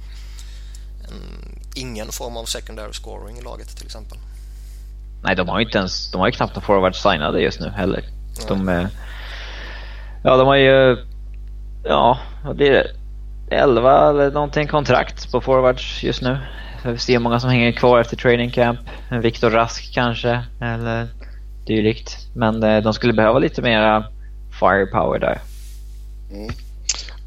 en, 1.09 1.61
ingen 1.75 2.13
form 2.13 2.37
av 2.37 2.45
secondary 2.45 2.93
scoring 2.93 3.39
i 3.39 3.43
laget 3.43 3.77
till 3.77 3.87
exempel. 3.87 4.19
Nej, 5.23 5.37
de 5.37 5.49
har 5.49 5.61
ju 5.61 5.67
inte 5.67 5.79
ens, 5.79 6.11
de 6.11 6.21
har 6.21 6.29
ju 6.29 6.33
knappt 6.33 6.55
någon 6.55 6.65
forward 6.65 6.97
signade 6.97 7.41
just 7.41 7.61
nu 7.61 7.69
heller. 7.69 8.05
De, 8.49 8.69
eh, 8.69 8.87
ja, 10.25 10.37
de 10.37 10.47
har 10.47 10.57
ju, 10.57 11.07
ja, 11.85 12.19
vad 12.45 12.57
blir 12.57 12.71
det? 12.71 13.02
11 13.53 14.11
eller 14.11 14.31
någonting 14.31 14.69
kontrakt 14.69 15.33
på 15.33 15.41
forwards 15.41 16.03
just 16.03 16.23
nu. 16.23 16.39
Vi 16.85 16.91
får 16.91 16.97
se 16.97 17.13
hur 17.13 17.21
många 17.21 17.41
som 17.41 17.51
hänger 17.51 17.73
kvar 17.73 18.01
efter 18.01 18.17
training 18.17 18.51
camp. 18.51 18.81
Viktor 19.23 19.51
Rask 19.51 19.95
kanske, 19.95 20.45
eller 20.61 21.09
dylikt. 21.67 22.17
Men 22.35 22.63
eh, 22.63 22.83
de 22.83 22.95
skulle 22.95 23.13
behöva 23.13 23.39
lite 23.39 23.63
mera 23.63 24.05
firepower 24.61 25.19
där. 25.19 25.41
Mm. 26.33 26.51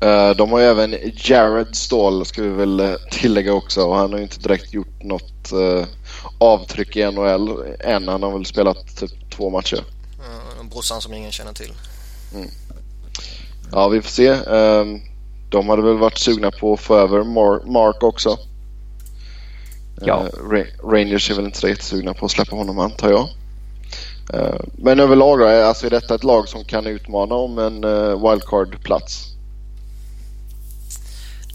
Uh, 0.03 0.35
de 0.35 0.51
har 0.51 0.59
ju 0.59 0.65
även 0.65 0.95
Jared 1.15 1.75
Ståhl 1.75 2.25
ska 2.25 2.41
vi 2.41 2.49
väl 2.49 2.79
eh, 2.79 2.95
tillägga 3.11 3.53
också 3.53 3.81
och 3.81 3.95
han 3.95 4.11
har 4.11 4.17
ju 4.17 4.23
inte 4.23 4.39
direkt 4.39 4.73
gjort 4.73 5.03
något 5.03 5.51
avtryck 6.39 6.95
i 6.95 7.11
NHL 7.11 7.63
än. 7.79 8.07
Han 8.07 8.23
har 8.23 8.31
väl 8.31 8.45
spelat 8.45 8.97
typ 8.97 9.31
två 9.31 9.49
matcher. 9.49 9.79
Mm, 10.57 10.69
brorsan 10.69 11.01
som 11.01 11.13
ingen 11.13 11.31
känner 11.31 11.53
till. 11.53 11.73
Mm. 12.35 12.49
Ja, 13.71 13.87
vi 13.87 14.01
får 14.01 14.09
se. 14.09 14.29
De 15.55 15.69
hade 15.69 15.81
väl 15.81 15.97
varit 15.97 16.17
sugna 16.17 16.51
på 16.51 16.73
att 16.73 16.79
få 16.79 16.95
över 16.95 17.23
Mark 17.71 18.03
också. 18.03 18.37
Ja. 20.01 20.27
Uh, 20.51 20.63
Rangers 20.83 21.31
är 21.31 21.35
väl 21.35 21.45
inte 21.45 21.59
så 21.59 21.67
jättesugna 21.67 22.13
på 22.13 22.25
att 22.25 22.31
släppa 22.31 22.55
honom 22.55 22.79
antar 22.79 23.09
jag. 23.09 23.29
Uh, 24.33 24.59
men 24.77 24.99
överlag 24.99 25.39
då, 25.39 25.47
alltså 25.47 25.85
är 25.85 25.89
detta 25.89 26.15
ett 26.15 26.23
lag 26.23 26.49
som 26.49 26.65
kan 26.65 26.87
utmana 26.87 27.35
om 27.35 27.59
en 27.59 27.81
wildcard-plats? 28.21 29.35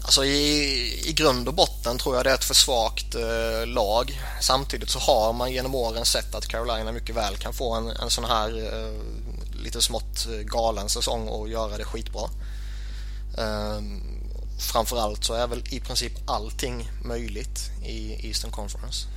Alltså 0.03 0.25
i, 0.25 1.09
i 1.09 1.13
grund 1.13 1.47
och 1.47 1.53
botten 1.53 1.97
tror 1.97 2.15
jag 2.15 2.25
det 2.25 2.29
är 2.29 2.33
ett 2.33 2.43
för 2.43 2.53
svagt 2.53 3.15
eh, 3.15 3.67
lag. 3.67 4.21
Samtidigt 4.41 4.89
så 4.89 4.99
har 4.99 5.33
man 5.33 5.51
genom 5.51 5.75
åren 5.75 6.05
sett 6.05 6.35
att 6.35 6.47
Carolina 6.47 6.91
mycket 6.91 7.15
väl 7.15 7.37
kan 7.37 7.53
få 7.53 7.73
en, 7.75 7.89
en 7.89 8.09
sån 8.09 8.25
här 8.25 8.49
eh, 8.49 8.93
lite 9.63 9.81
smått 9.81 10.27
galen 10.45 10.89
säsong 10.89 11.27
och 11.27 11.49
göra 11.49 11.77
det 11.77 11.83
skitbra. 11.83 12.29
Ehm, 13.37 14.01
framförallt 14.59 15.23
så 15.23 15.33
är 15.33 15.47
väl 15.47 15.63
i 15.69 15.79
princip 15.79 16.13
allting 16.25 16.89
möjligt 17.05 17.71
i 17.85 18.27
Eastern 18.27 18.51
Conference. 18.51 19.07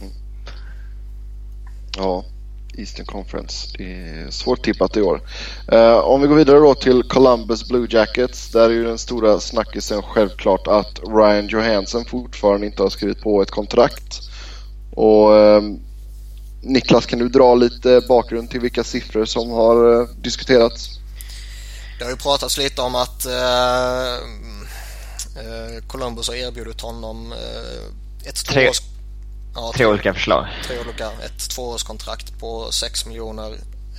Mm. 0.00 0.12
Ja, 1.96 2.24
Eastern 2.78 3.06
Conference. 3.06 3.68
Det 3.78 3.92
är 3.92 4.30
svårt 4.30 4.64
tippat 4.64 4.96
i 4.96 5.02
år. 5.02 5.20
Uh, 5.72 5.98
om 5.98 6.20
vi 6.20 6.28
går 6.28 6.36
vidare 6.36 6.58
då 6.58 6.74
till 6.74 7.02
Columbus 7.02 7.68
Blue 7.68 7.86
Jackets. 7.90 8.50
Där 8.52 8.70
är 8.70 8.74
ju 8.74 8.84
den 8.84 8.98
stora 8.98 9.40
snackisen 9.40 10.02
självklart 10.02 10.66
att 10.66 11.00
Ryan 11.08 11.46
Johansson 11.46 12.04
fortfarande 12.04 12.66
inte 12.66 12.82
har 12.82 12.90
skrivit 12.90 13.22
på 13.22 13.42
ett 13.42 13.50
kontrakt. 13.50 14.20
Och 14.94 15.30
um, 15.30 15.80
Niklas, 16.62 17.06
kan 17.06 17.18
du 17.18 17.28
dra 17.28 17.54
lite 17.54 18.02
bakgrund 18.08 18.50
till 18.50 18.60
vilka 18.60 18.84
siffror 18.84 19.24
som 19.24 19.50
har 19.50 20.00
uh, 20.00 20.08
diskuterats? 20.22 20.99
Det 22.00 22.04
har 22.04 22.10
ju 22.10 22.16
pratats 22.16 22.58
lite 22.58 22.82
om 22.82 22.94
att 22.94 23.26
eh, 23.26 24.14
eh 25.36 25.86
Columbus 25.86 26.28
har 26.28 26.34
erbjudit 26.34 26.80
honom 26.80 27.32
eh, 27.32 28.28
ett 28.28 28.46
tre, 28.46 28.70
ja, 29.54 29.72
tre 29.76 29.86
olika 29.86 30.14
förslag. 30.14 30.46
Tre 30.66 30.80
olika, 30.80 31.10
ett 31.10 31.50
tvåårskontrakt 31.50 32.38
på 32.38 32.72
6 32.72 33.06
miljoner, 33.06 33.52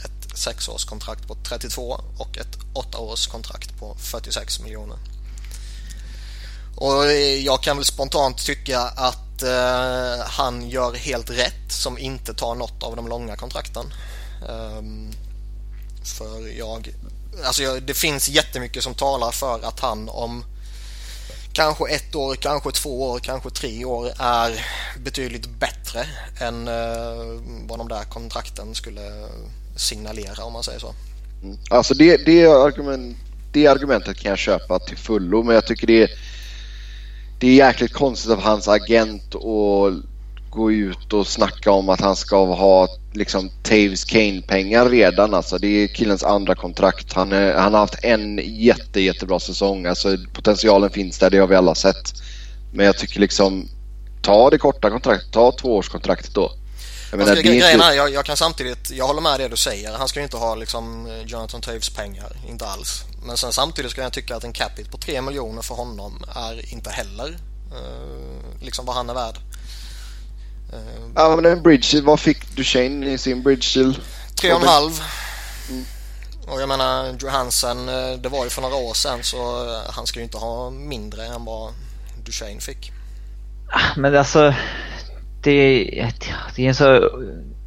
ett 0.06 0.38
sexårskontrakt 0.38 1.28
på 1.28 1.36
32 1.44 2.02
och 2.18 2.38
ett 2.38 2.58
åttaårskontrakt 2.74 3.80
på 3.80 3.96
46 4.00 4.62
miljoner. 4.62 4.98
Och 6.76 7.06
jag 7.44 7.64
kan 7.64 7.78
väl 7.78 7.86
spontant 7.86 8.46
tycka 8.46 8.80
att 8.80 9.44
eh, 9.44 10.26
han 10.26 10.70
gör 10.70 10.94
helt 10.94 11.30
rätt 11.30 11.72
som 11.72 11.98
inte 11.98 12.34
tar 12.34 12.56
något 12.56 12.84
av 12.84 12.96
de 12.96 13.08
långa 13.08 13.36
kontrakten. 13.36 13.94
Um, 14.50 15.12
för 16.04 16.58
jag 16.58 16.94
Alltså 17.46 17.80
det 17.80 17.94
finns 17.94 18.30
jättemycket 18.30 18.84
som 18.84 18.94
talar 18.94 19.32
för 19.32 19.60
att 19.64 19.80
han 19.80 20.10
om 20.10 20.44
kanske 21.54 21.90
ett 21.90 22.16
år, 22.16 22.36
kanske 22.36 22.72
två 22.72 23.10
år, 23.10 23.20
kanske 23.20 23.50
tre 23.50 23.86
år 23.86 24.12
är 24.20 24.66
betydligt 25.04 25.50
bättre 25.50 26.06
än 26.40 26.68
eh, 26.68 27.42
vad 27.68 27.80
de 27.80 27.88
där 27.88 28.04
kontrakten 28.04 28.76
skulle 28.76 29.02
signalera 29.76 30.44
om 30.44 30.54
man 30.54 30.64
säger 30.64 30.80
så. 30.80 30.94
Mm. 31.44 31.58
Alltså 31.70 31.94
det, 31.94 32.18
det, 32.26 32.46
argument, 32.46 33.18
det 33.52 33.68
argumentet 33.68 34.18
kan 34.18 34.30
jag 34.30 34.40
köpa 34.40 34.80
till 34.80 34.98
fullo 34.98 35.44
men 35.44 35.56
jag 35.56 35.68
tycker 35.68 35.88
det 35.88 36.04
är, 36.04 36.10
det 37.40 37.48
är 37.48 37.54
jäkligt 37.54 37.94
konstigt 37.94 38.32
av 38.32 38.42
hans 38.42 38.68
agent 38.68 39.36
att 39.36 40.11
gå 40.52 40.72
ut 40.72 41.14
och 41.14 41.28
snacka 41.28 41.72
om 41.72 41.90
att 41.90 42.02
han 42.02 42.16
ska 42.16 42.46
ha 42.46 42.88
liksom 43.14 43.50
Taves 43.64 44.06
Kane-pengar 44.06 44.90
redan. 44.90 45.34
Alltså, 45.34 45.58
det 45.58 45.68
är 45.68 45.88
killens 45.88 46.24
andra 46.24 46.56
kontrakt. 46.56 47.14
Han, 47.14 47.32
är, 47.32 47.54
han 47.54 47.74
har 47.74 47.80
haft 47.80 48.04
en 48.04 48.40
jätte, 48.44 49.02
jättebra 49.02 49.40
säsong. 49.40 49.86
Alltså, 49.86 50.18
potentialen 50.34 50.90
finns 50.90 51.20
där, 51.20 51.30
det 51.30 51.38
har 51.38 51.48
vi 51.48 51.56
alla 51.56 51.76
sett. 51.76 52.14
Men 52.74 52.86
jag 52.86 52.98
tycker 52.98 53.20
liksom, 53.20 53.70
ta 54.22 54.50
det 54.50 54.58
korta 54.58 54.90
kontraktet, 54.90 55.34
ta 55.34 55.52
tvåårskontraktet 55.52 56.34
då. 56.34 56.52
Jag, 57.12 57.18
menar, 57.18 57.32
alltså, 57.32 57.46
grejen 57.46 57.74
inte... 57.74 57.86
är, 57.86 57.94
jag, 57.94 58.14
jag, 58.14 58.26
kan 58.26 58.38
samtidigt, 58.38 58.92
jag 58.92 59.08
håller 59.08 59.22
med 59.22 59.40
det 59.40 59.48
du 59.48 59.58
säger. 59.58 59.94
Han 59.94 60.08
ska 60.08 60.20
ju 60.20 60.24
inte 60.24 60.38
ha 60.38 60.56
liksom 60.56 61.08
Jonathan 61.26 61.62
Taves 61.62 61.90
pengar, 61.90 62.32
inte 62.50 62.66
alls. 62.66 63.04
Men 63.26 63.38
sen 63.38 63.54
samtidigt 63.54 63.92
ska 63.92 64.02
jag 64.02 64.14
tycka 64.14 64.36
att 64.36 64.44
en 64.44 64.54
capita 64.54 64.92
på 64.92 64.98
3 64.98 65.22
miljoner 65.22 65.62
för 65.62 65.76
honom 65.76 66.24
är 66.36 66.74
inte 66.74 66.90
heller 66.90 67.38
eh, 67.72 68.62
liksom 68.62 68.86
vad 68.86 68.96
han 68.96 69.10
är 69.10 69.14
värd. 69.14 69.40
Uh, 70.74 70.80
ja 71.16 71.36
men 71.36 71.46
en 71.46 71.64
bridge, 71.64 72.02
vad 72.02 72.20
fick 72.20 72.56
Duchene 72.56 73.12
i 73.12 73.18
sin 73.18 73.44
bridge 73.44 73.74
till? 73.74 74.00
Tre 74.36 74.54
och 74.54 74.62
en 74.62 74.68
halv. 74.68 74.92
Mm. 75.70 75.86
Och 76.48 76.62
jag 76.62 76.70
menar 76.70 77.16
Johansen, 77.20 77.90
eh, 77.90 78.18
det 78.22 78.30
var 78.30 78.44
ju 78.44 78.50
för 78.50 78.62
några 78.62 78.76
år 78.76 78.94
sedan 78.94 79.24
så 79.24 79.38
eh, 79.38 79.92
han 79.92 80.08
ska 80.08 80.20
ju 80.20 80.24
inte 80.24 80.38
ha 80.38 80.70
mindre 80.70 81.26
än 81.26 81.46
vad 81.46 81.74
Duchene 82.26 82.62
fick. 82.62 82.92
Ah, 83.70 83.98
men 83.98 84.16
alltså, 84.16 84.54
det, 85.44 85.84
det 86.56 86.66
är 86.66 86.70
en 86.70 86.76
så 86.76 87.10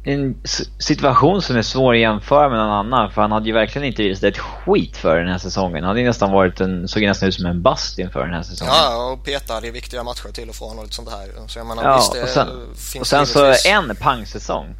en 0.07 0.35
situation 0.79 1.41
som 1.41 1.57
är 1.57 1.61
svår 1.61 1.93
att 1.93 1.99
jämföra 1.99 2.49
med 2.49 2.57
någon 2.57 2.71
annan 2.71 3.11
för 3.11 3.21
han 3.21 3.31
hade 3.31 3.47
ju 3.47 3.53
verkligen 3.53 3.87
inte 3.87 4.03
visat 4.03 4.23
ett 4.23 4.37
skit 4.37 4.97
för 4.97 5.19
den 5.19 5.27
här 5.27 5.37
säsongen. 5.37 5.83
Han 5.83 5.95
hade 5.95 6.03
nästan 6.03 6.31
varit 6.31 6.61
en, 6.61 6.87
såg 6.87 7.03
nästan 7.03 7.29
ut 7.29 7.35
som 7.35 7.45
en 7.45 7.61
bast 7.61 7.99
inför 7.99 8.23
den 8.23 8.33
här 8.33 8.43
säsongen. 8.43 8.73
Ja, 8.77 9.11
och 9.11 9.23
petade 9.23 9.67
i 9.67 9.71
viktiga 9.71 10.03
matcher 10.03 10.31
till 10.33 10.49
och 10.49 10.55
från 10.55 10.77
och 10.77 10.83
lite 10.83 10.95
sånt 10.95 11.09
här. 11.09 11.47
Så 11.47 11.59
jag 11.59 11.67
menar, 11.67 11.83
ja, 11.83 11.95
visst, 11.95 12.23
och 12.23 12.29
sen, 12.29 12.47
och 12.99 13.07
sen 13.07 13.27
så 13.27 13.53
en 13.69 13.95
pangsäsong. 13.95 14.75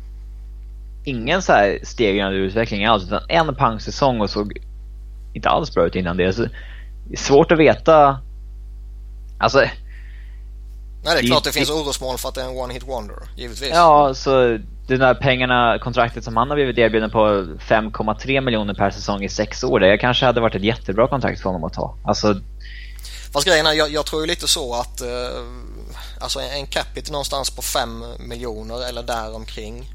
Ingen 1.05 1.41
så 1.41 1.51
här 1.51 1.79
stegrande 1.83 2.37
utveckling 2.37 2.85
alls 2.85 3.03
utan 3.03 3.21
en 3.29 3.55
pangsäsong 3.55 4.21
och 4.21 4.29
såg 4.29 4.57
inte 5.33 5.49
alls 5.49 5.73
bra 5.73 5.85
ut 5.85 5.95
innan 5.95 6.17
det. 6.17 6.33
Så 6.33 6.41
det 6.41 6.49
är 7.13 7.17
svårt 7.17 7.51
att 7.51 7.59
veta. 7.59 8.19
Alltså 9.39 9.59
Nej, 9.59 11.15
det 11.15 11.19
är 11.19 11.27
klart 11.27 11.43
det 11.43 11.51
finns 11.51 11.69
orosmoln 11.69 12.17
för 12.17 12.29
att 12.29 12.35
det 12.35 12.41
är 12.41 12.45
en 12.45 12.55
one-hit 12.55 12.87
wonder, 12.87 13.15
givetvis. 13.35 13.71
Ja, 13.73 14.13
så 14.13 14.57
de 14.87 14.97
där 14.97 15.13
pengarna, 15.13 15.79
kontraktet 15.79 16.23
som 16.23 16.37
han 16.37 16.49
har 16.49 16.55
blivit 16.55 16.77
erbjuden 16.77 17.11
på 17.11 17.19
5,3 17.19 18.41
miljoner 18.41 18.73
per 18.73 18.91
säsong 18.91 19.23
i 19.23 19.29
sex 19.29 19.63
år, 19.63 19.79
det 19.79 19.97
kanske 19.97 20.25
hade 20.25 20.41
varit 20.41 20.55
ett 20.55 20.63
jättebra 20.63 21.07
kontrakt 21.07 21.41
för 21.41 21.49
honom 21.49 21.63
att 21.63 21.73
ta. 21.73 21.97
Alltså... 22.03 22.35
Fast 23.33 23.47
grejen 23.47 23.65
är, 23.65 23.73
jag, 23.73 23.89
jag 23.89 24.05
tror 24.05 24.21
ju 24.21 24.27
lite 24.27 24.47
så 24.47 24.73
att 24.73 25.01
eh, 25.01 25.07
alltså 26.19 26.39
en 26.39 26.67
capita 26.67 27.11
någonstans 27.11 27.49
på 27.49 27.61
5 27.61 28.03
miljoner 28.19 28.89
eller 28.89 29.03
däromkring. 29.03 29.91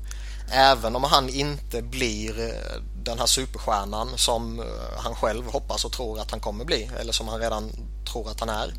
Även 0.52 0.96
om 0.96 1.04
han 1.04 1.28
inte 1.28 1.82
blir 1.82 2.40
eh, 2.40 2.82
den 3.02 3.18
här 3.18 3.26
superstjärnan 3.26 4.08
som 4.16 4.60
eh, 4.60 4.64
han 4.96 5.14
själv 5.14 5.44
hoppas 5.46 5.84
och 5.84 5.92
tror 5.92 6.20
att 6.20 6.30
han 6.30 6.40
kommer 6.40 6.64
bli 6.64 6.90
eller 7.00 7.12
som 7.12 7.28
han 7.28 7.40
redan 7.40 7.72
tror 8.12 8.30
att 8.30 8.40
han 8.40 8.48
är 8.48 8.72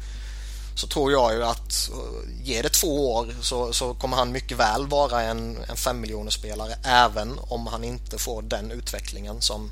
så 0.75 0.87
tror 0.87 1.11
jag 1.11 1.33
ju 1.33 1.43
att 1.43 1.89
eh, 1.89 2.45
ge 2.45 2.61
det 2.61 2.69
två 2.69 3.13
år 3.13 3.35
så, 3.41 3.73
så 3.73 3.93
kommer 3.93 4.17
han 4.17 4.31
mycket 4.31 4.57
väl 4.57 4.87
vara 4.87 5.21
en, 5.21 5.57
en 5.69 5.77
fem 5.77 6.01
miljoner 6.01 6.31
spelare 6.31 6.75
även 6.83 7.39
om 7.39 7.67
han 7.67 7.83
inte 7.83 8.17
får 8.17 8.41
den 8.41 8.71
utvecklingen 8.71 9.41
som, 9.41 9.71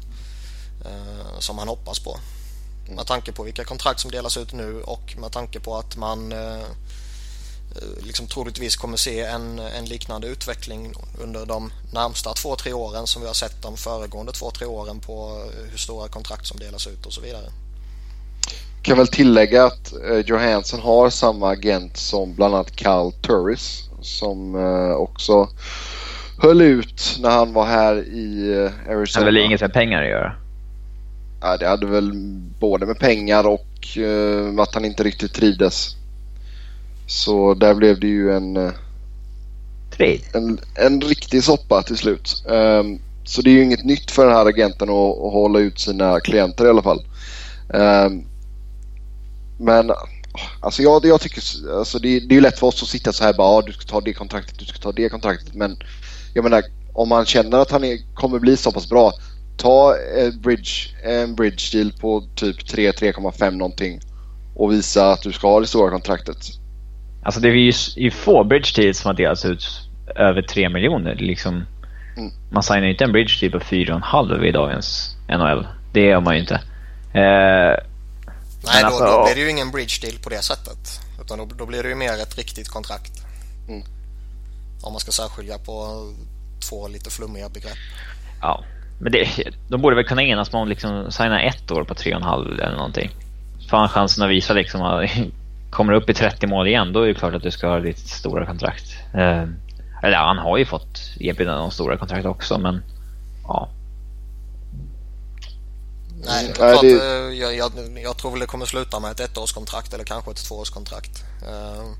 eh, 0.86 1.40
som 1.40 1.58
han 1.58 1.68
hoppas 1.68 2.00
på. 2.00 2.20
Med 2.90 3.08
tanke 3.08 3.32
på 3.32 3.44
vilka 3.44 3.64
kontrakt 3.64 4.00
som 4.00 4.12
delas 4.12 4.38
ut 4.38 4.54
nu 4.54 4.82
och 4.82 5.16
med 5.18 5.32
tanke 5.32 5.60
på 5.60 5.78
att 5.78 5.96
man 5.96 6.32
eh, 6.32 6.60
eh 6.60 6.64
liksom 8.00 8.28
troligtvis 8.28 8.76
kommer 8.76 8.98
se 8.98 9.22
en, 9.22 9.60
en 9.60 9.86
liknande 9.86 10.28
utveckling 10.28 10.94
under 11.20 11.46
de 11.46 11.74
närmsta 11.94 12.34
två, 12.34 12.56
tre 12.56 12.74
åren 12.74 13.08
som 13.08 13.22
vi 13.22 13.28
har 13.28 13.34
sett 13.34 13.62
de 13.62 13.78
föregående 13.78 14.32
två, 14.32 14.52
tre 14.52 14.66
åren 14.66 15.00
på 15.00 15.46
eh, 15.54 15.72
hur 15.72 15.78
stora 15.78 16.08
kontrakt 16.08 16.48
som 16.48 16.60
delas 16.60 16.88
ut 16.88 17.06
och 17.06 17.14
så 17.14 17.22
vidare. 17.22 17.52
Kan 18.82 18.98
väl 18.98 19.08
tillägga 19.08 19.66
att 19.66 19.94
eh, 20.10 20.18
Johansson 20.26 20.80
har 20.80 21.10
samma 21.10 21.50
agent 21.50 21.98
som 21.98 22.36
bland 22.36 22.56
annat 22.56 22.76
Cal 22.76 23.12
Turris 23.12 23.90
som 24.02 24.56
eh, 24.56 24.92
också 24.92 25.48
höll 26.42 26.62
ut 26.62 27.18
när 27.20 27.30
han 27.30 27.54
var 27.54 27.66
här 27.66 27.96
i 28.08 28.52
eh, 28.52 28.92
Arizona. 28.92 29.06
Det 29.06 29.20
hade 29.20 29.26
väl 29.26 29.38
inget 29.38 29.62
med 29.62 29.74
pengar 29.74 30.04
att 30.04 30.10
göra? 30.10 30.36
Ja, 31.42 31.58
det 31.58 31.68
hade 31.68 31.86
väl 31.86 32.12
både 32.60 32.86
med 32.86 33.00
pengar 33.00 33.48
och 33.48 33.98
uh, 33.98 34.60
att 34.60 34.74
han 34.74 34.86
inte 34.86 35.04
riktigt 35.04 35.34
trivdes. 35.34 35.96
Så 37.08 37.54
där 37.54 37.74
blev 37.74 38.00
det 38.00 38.08
ju 38.08 38.36
en... 38.36 38.58
Uh, 38.58 38.72
En, 40.34 40.60
en 40.76 41.02
riktig 41.02 41.44
soppa 41.44 41.82
till 41.82 41.98
slut. 41.98 42.44
Um, 42.46 43.00
så 43.24 43.42
det 43.42 43.50
är 43.50 43.54
ju 43.54 43.64
inget 43.64 43.86
nytt 43.86 44.12
för 44.12 44.26
den 44.26 44.36
här 44.36 44.46
agenten 44.46 44.90
att, 44.90 44.96
att 44.96 45.34
hålla 45.34 45.60
ut 45.60 45.80
sina 45.80 46.20
klienter 46.20 46.66
i 46.66 46.70
alla 46.70 46.82
fall. 46.82 47.02
Um, 47.70 48.26
men 49.60 49.92
alltså 50.60 50.82
jag, 50.82 51.06
jag 51.06 51.22
tycker 51.22 51.42
alltså 51.78 52.00
det, 52.00 52.20
det 52.20 52.38
är 52.38 52.42
lätt 52.42 52.60
för 52.60 52.68
oss 52.68 52.84
att 52.84 52.90
sitta 52.90 53.14
så 53.14 53.24
här 53.24 53.34
bara 53.34 53.48
ah, 53.48 53.62
du 53.62 53.74
ska 53.74 53.86
ta 53.86 54.02
det 54.02 54.14
kontraktet, 54.14 54.60
du 54.60 54.66
ska 54.66 54.78
ta 54.80 54.92
det 54.92 55.10
kontraktet. 55.10 55.54
Men 55.54 55.78
jag 56.34 56.44
menar 56.44 56.64
om 56.94 57.10
man 57.10 57.26
känner 57.26 57.58
att 57.58 57.72
han 57.72 57.84
är, 57.84 58.16
kommer 58.16 58.40
bli 58.40 58.58
så 58.58 58.72
pass 58.72 58.90
bra 58.90 59.14
ta 59.60 59.96
en 60.18 60.42
bridge, 60.42 60.72
en 61.04 61.36
bridge 61.36 61.78
deal 61.78 61.92
på 61.92 62.24
typ 62.36 62.58
3-3,5 62.58 63.52
någonting 63.52 64.00
och 64.56 64.72
visa 64.72 65.12
att 65.12 65.22
du 65.22 65.32
ska 65.32 65.48
ha 65.48 65.60
det 65.60 65.68
stora 65.68 65.92
kontraktet. 65.92 66.38
Alltså 67.24 67.42
det 67.42 67.50
är 67.50 67.54
ju, 67.54 67.72
ju 67.96 68.12
få 68.12 68.44
bridge 68.44 68.82
deals 68.82 68.98
som 68.98 69.10
har 69.10 69.16
delats 69.16 69.46
ut 69.46 69.66
över 70.16 70.42
3 70.42 70.70
miljoner. 70.70 71.16
Liksom, 71.16 71.54
mm. 72.18 72.32
Man 72.52 72.64
signar 72.64 72.84
ju 72.84 72.92
inte 72.92 73.04
en 73.04 73.12
bridge 73.12 73.34
deal 73.42 73.52
på 73.52 73.60
4,5 73.60 74.46
i 74.46 74.52
dagens 74.52 75.16
NHL. 75.30 75.68
Det 75.94 76.02
gör 76.02 76.22
man 76.22 76.36
ju 76.36 76.42
inte. 76.42 76.62
Eh, 77.14 77.89
Nej, 78.64 78.84
alltså, 78.84 79.06
då, 79.06 79.24
blir 79.24 79.36
det 79.36 79.42
ju 79.42 79.50
ingen 79.50 79.72
bridge 79.72 80.02
deal 80.02 80.20
på 80.24 80.30
det 80.30 80.42
sättet. 80.42 81.00
Utan 81.22 81.38
då, 81.38 81.46
då 81.46 81.66
blir 81.66 81.84
det 81.84 81.90
ju 81.90 81.96
mer 81.96 82.14
ett 82.14 82.38
riktigt 82.38 82.70
kontrakt. 82.70 83.12
Mm. 83.68 83.84
Om 84.82 84.94
man 84.94 85.00
ska 85.00 85.12
särskilja 85.12 85.58
på 85.58 86.06
två 86.70 86.88
lite 86.88 87.10
flummiga 87.10 87.50
begrepp. 87.50 87.78
Ja, 88.42 88.64
men 89.00 89.12
det, 89.12 89.28
de 89.70 89.82
borde 89.82 89.96
väl 89.96 90.06
kunna 90.06 90.24
enas 90.24 90.54
om 90.54 90.68
liksom 90.68 91.12
signa 91.12 91.42
ett 91.42 91.72
år 91.72 91.84
på 91.84 91.96
tre 91.96 92.14
och 92.14 92.22
en 92.22 92.28
halv 92.28 92.60
eller 92.60 92.76
någonting. 92.76 93.12
Fan 93.70 93.90
chansen 93.90 94.24
att 94.24 94.30
visa 94.30 94.54
liksom 94.54 94.82
att 94.82 95.10
kommer 95.70 95.94
upp 95.94 96.10
i 96.10 96.14
30 96.14 96.48
mål 96.48 96.68
igen, 96.68 96.94
då 96.94 97.02
är 97.02 97.08
det 97.08 97.14
klart 97.14 97.34
att 97.34 97.44
du 97.44 97.52
ska 97.52 97.68
ha 97.68 97.80
ditt 97.80 98.00
stora 98.00 98.46
kontrakt. 98.46 98.98
Eh, 99.14 99.44
eller 100.04 100.18
ja, 100.18 100.26
han 100.26 100.38
har 100.38 100.58
ju 100.58 100.66
fått 100.66 101.00
erbjudanden 101.20 101.64
om 101.64 101.72
stora 101.72 101.98
kontrakt 101.98 102.26
också, 102.26 102.60
men 102.60 102.84
ja. 103.48 103.70
Nej, 106.26 106.44
det 106.44 106.50
är 106.50 106.54
klart, 106.54 106.82
det... 106.82 106.92
Eh, 106.92 107.40
jag, 107.40 107.56
jag, 107.56 107.72
jag, 108.04 108.18
tror 108.18 108.32
väl 108.32 108.40
det 108.40 108.46
kommer 108.46 108.66
sluta 108.66 109.00
med 109.00 109.12
ett 109.12 109.20
ettårskontrakt 109.20 109.94
eller 109.94 110.04
kanske 110.04 110.32
ett 110.32 110.46
tvåårskontrakt. 110.48 111.24
Uh, 111.44 111.92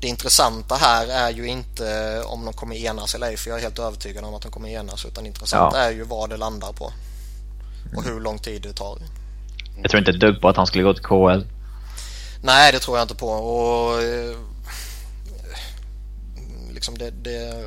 det 0.00 0.08
intressanta 0.08 0.74
här 0.74 1.06
är 1.06 1.30
ju 1.30 1.46
inte 1.46 2.22
om 2.26 2.44
de 2.44 2.54
kommer 2.54 2.76
enas 2.76 3.14
eller 3.14 3.26
ej, 3.26 3.36
för 3.36 3.50
jag 3.50 3.58
är 3.58 3.62
helt 3.62 3.78
övertygad 3.78 4.24
om 4.24 4.34
att 4.34 4.42
de 4.42 4.50
kommer 4.52 4.68
enas. 4.68 5.04
Utan 5.04 5.24
det 5.24 5.28
intressanta 5.28 5.78
ja. 5.78 5.84
är 5.84 5.90
ju 5.90 6.02
vad 6.02 6.30
det 6.30 6.36
landar 6.36 6.72
på. 6.72 6.92
Och 7.96 8.04
hur 8.04 8.20
lång 8.20 8.38
tid 8.38 8.62
det 8.62 8.72
tar. 8.72 8.98
Jag 9.82 9.90
tror 9.90 9.98
inte 9.98 10.10
ett 10.10 10.20
dugg 10.20 10.40
på 10.40 10.48
att 10.48 10.56
han 10.56 10.66
skulle 10.66 10.84
gå 10.84 10.94
till 10.94 11.02
KL. 11.02 11.46
Nej, 12.42 12.72
det 12.72 12.78
tror 12.78 12.96
jag 12.96 13.04
inte 13.04 13.14
på. 13.14 13.28
Och 13.28 14.02
eh, 14.02 14.36
liksom 16.72 16.98
det, 16.98 17.10
det, 17.10 17.64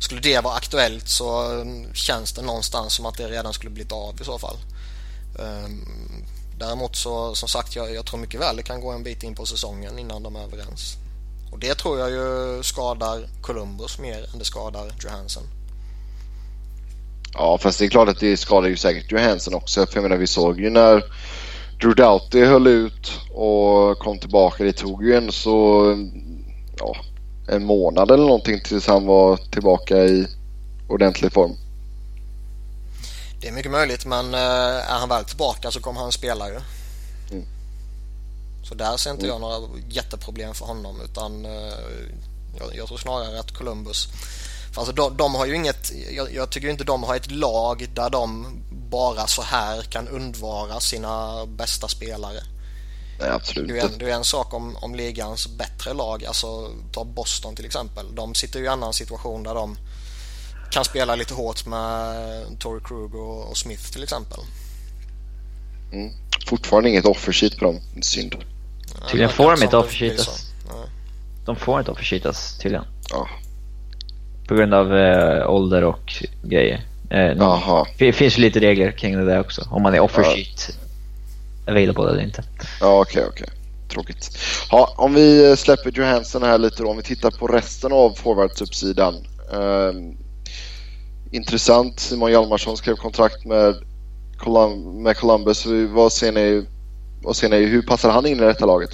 skulle 0.00 0.20
det 0.20 0.44
vara 0.44 0.54
aktuellt 0.54 1.08
så 1.08 1.52
um, 1.52 1.94
känns 1.94 2.32
det 2.32 2.42
någonstans 2.42 2.94
som 2.94 3.06
att 3.06 3.16
det 3.16 3.28
redan 3.28 3.52
skulle 3.52 3.70
blivit 3.70 3.92
av 3.92 4.20
i 4.20 4.24
så 4.24 4.38
fall. 4.38 4.56
Um, 5.38 5.86
däremot 6.58 6.96
så 6.96 7.34
som 7.34 7.48
sagt, 7.48 7.76
jag, 7.76 7.94
jag 7.94 8.06
tror 8.06 8.20
mycket 8.20 8.40
väl 8.40 8.56
det 8.56 8.62
kan 8.62 8.80
gå 8.80 8.90
en 8.90 9.02
bit 9.02 9.22
in 9.22 9.34
på 9.34 9.46
säsongen 9.46 9.98
innan 9.98 10.22
de 10.22 10.36
är 10.36 10.40
överens. 10.40 10.96
Och 11.52 11.58
det 11.58 11.74
tror 11.74 11.98
jag 11.98 12.10
ju 12.10 12.62
skadar 12.62 13.28
Columbus 13.40 13.98
mer 13.98 14.26
än 14.32 14.38
det 14.38 14.44
skadar 14.44 14.92
Johansson. 15.04 15.42
Ja, 17.32 17.58
fast 17.58 17.78
det 17.78 17.84
är 17.84 17.88
klart 17.88 18.08
att 18.08 18.20
det 18.20 18.36
skadar 18.36 18.68
ju 18.68 18.76
säkert 18.76 19.12
Johansson 19.12 19.54
också. 19.54 19.86
För 19.86 19.96
jag 19.96 20.02
menar, 20.02 20.16
vi 20.16 20.26
såg 20.26 20.60
ju 20.60 20.70
när 20.70 21.04
Drew 21.80 21.94
Doughty 21.94 22.44
höll 22.44 22.66
ut 22.66 23.12
och 23.30 23.98
kom 23.98 24.18
tillbaka. 24.18 24.64
Det 24.64 24.72
tog 24.72 25.04
ju 25.04 25.14
ändå 25.14 25.32
så 25.32 25.84
ja, 26.78 26.96
en 27.50 27.64
månad 27.64 28.10
eller 28.10 28.24
någonting 28.24 28.60
tills 28.60 28.86
han 28.86 29.06
var 29.06 29.36
tillbaka 29.36 29.96
i 29.96 30.26
ordentlig 30.88 31.32
form. 31.32 31.56
Det 33.40 33.48
är 33.48 33.52
mycket 33.52 33.72
möjligt 33.72 34.06
men 34.06 34.34
eh, 34.34 34.90
är 34.90 34.98
han 34.98 35.08
väl 35.08 35.24
tillbaka 35.24 35.70
så 35.70 35.80
kommer 35.80 36.00
han 36.00 36.12
spela 36.12 36.48
ju. 36.48 36.60
Mm. 37.30 37.44
Så 38.68 38.74
där 38.74 38.96
ser 38.96 39.10
inte 39.10 39.26
mm. 39.26 39.32
jag 39.32 39.40
några 39.40 39.68
jätteproblem 39.88 40.54
för 40.54 40.66
honom 40.66 41.00
utan 41.04 41.44
eh, 41.44 41.50
jag, 42.58 42.76
jag 42.76 42.86
tror 42.88 42.98
snarare 42.98 43.40
att 43.40 43.54
Columbus 43.54 44.08
Alltså 44.74 44.92
de, 44.92 45.16
de 45.16 45.34
har 45.34 45.46
ju 45.46 45.56
inget, 45.56 45.92
jag, 46.10 46.34
jag, 46.34 46.50
tycker 46.50 46.68
inte 46.68 46.84
de 46.84 47.02
har 47.02 47.16
ett 47.16 47.30
lag 47.30 47.88
där 47.94 48.10
de 48.10 48.46
bara 48.70 49.26
så 49.26 49.42
här 49.42 49.82
kan 49.82 50.08
undvara 50.08 50.80
sina 50.80 51.46
bästa 51.46 51.88
spelare. 51.88 52.42
Nej, 53.20 53.30
absolut 53.30 53.68
det 53.68 53.78
är, 53.78 53.84
en, 53.84 53.98
det 53.98 54.10
är 54.10 54.14
en 54.14 54.24
sak 54.24 54.54
om, 54.54 54.76
om 54.76 54.94
ligans 54.94 55.48
bättre 55.48 55.92
lag, 55.92 56.24
alltså 56.24 56.70
ta 56.92 57.04
Boston 57.04 57.56
till 57.56 57.64
exempel. 57.64 58.14
De 58.14 58.34
sitter 58.34 58.58
ju 58.58 58.64
i 58.64 58.68
en 58.68 58.72
annan 58.72 58.92
situation 58.92 59.42
där 59.42 59.54
de 59.54 59.76
kan 60.70 60.84
spela 60.84 61.14
lite 61.14 61.34
hårt 61.34 61.66
med 61.66 62.14
Tory 62.58 62.80
Krug 62.84 63.14
och, 63.14 63.50
och 63.50 63.56
Smith 63.56 63.92
till 63.92 64.02
exempel. 64.02 64.38
Mm. 65.92 66.12
Fortfarande 66.46 66.88
inget 66.88 67.04
offersheet 67.04 67.58
på 67.58 67.64
dem, 67.64 67.80
synd. 68.02 68.36
Tydligen 69.08 69.30
får 69.30 69.56
de 69.56 69.62
inte 69.62 69.76
offersheetas. 69.76 70.46
De 71.44 71.56
får 71.56 71.78
inte 71.78 71.90
offersheetas 71.90 72.58
tydligen. 72.58 72.84
Ja. 73.10 73.28
På 74.48 74.54
grund 74.54 74.74
av 74.74 74.96
äh, 74.96 75.50
ålder 75.50 75.84
och 75.84 76.12
grejer. 76.42 76.86
Eh, 77.10 77.84
det 77.98 78.12
finns 78.12 78.38
ju 78.38 78.42
lite 78.42 78.60
regler 78.60 78.92
kring 78.92 79.16
det 79.16 79.24
där 79.24 79.40
också. 79.40 79.68
Om 79.70 79.82
man 79.82 79.94
är 79.94 80.00
offersheet 80.00 80.68
ja. 80.68 80.74
Available 81.66 82.10
eller 82.10 82.22
inte. 82.22 82.44
Ja, 82.80 83.00
okej, 83.00 83.20
okay, 83.20 83.30
okej. 83.30 83.42
Okay. 83.42 83.56
Tråkigt. 83.88 84.38
Ja, 84.70 84.94
om 84.96 85.14
vi 85.14 85.56
släpper 85.56 85.90
Johansson 85.90 86.42
här 86.42 86.58
lite 86.58 86.82
då. 86.82 86.90
Om 86.90 86.96
vi 86.96 87.02
tittar 87.02 87.30
på 87.30 87.46
resten 87.46 87.92
av 87.92 88.12
forwardsuppsidan. 88.12 89.14
Eh, 89.52 89.92
intressant. 91.30 92.00
Simon 92.00 92.30
Hjalmarsson 92.30 92.76
skrev 92.76 92.96
kontrakt 92.96 93.44
med, 93.44 93.74
Colum 94.38 95.02
med 95.02 95.16
Columbus. 95.16 95.66
Vad 95.88 96.12
ser, 96.12 96.32
ni, 96.32 96.66
vad 97.22 97.36
ser 97.36 97.48
ni? 97.48 97.64
Hur 97.64 97.82
passar 97.82 98.10
han 98.10 98.26
in 98.26 98.38
i 98.38 98.46
detta 98.46 98.66
laget? 98.66 98.90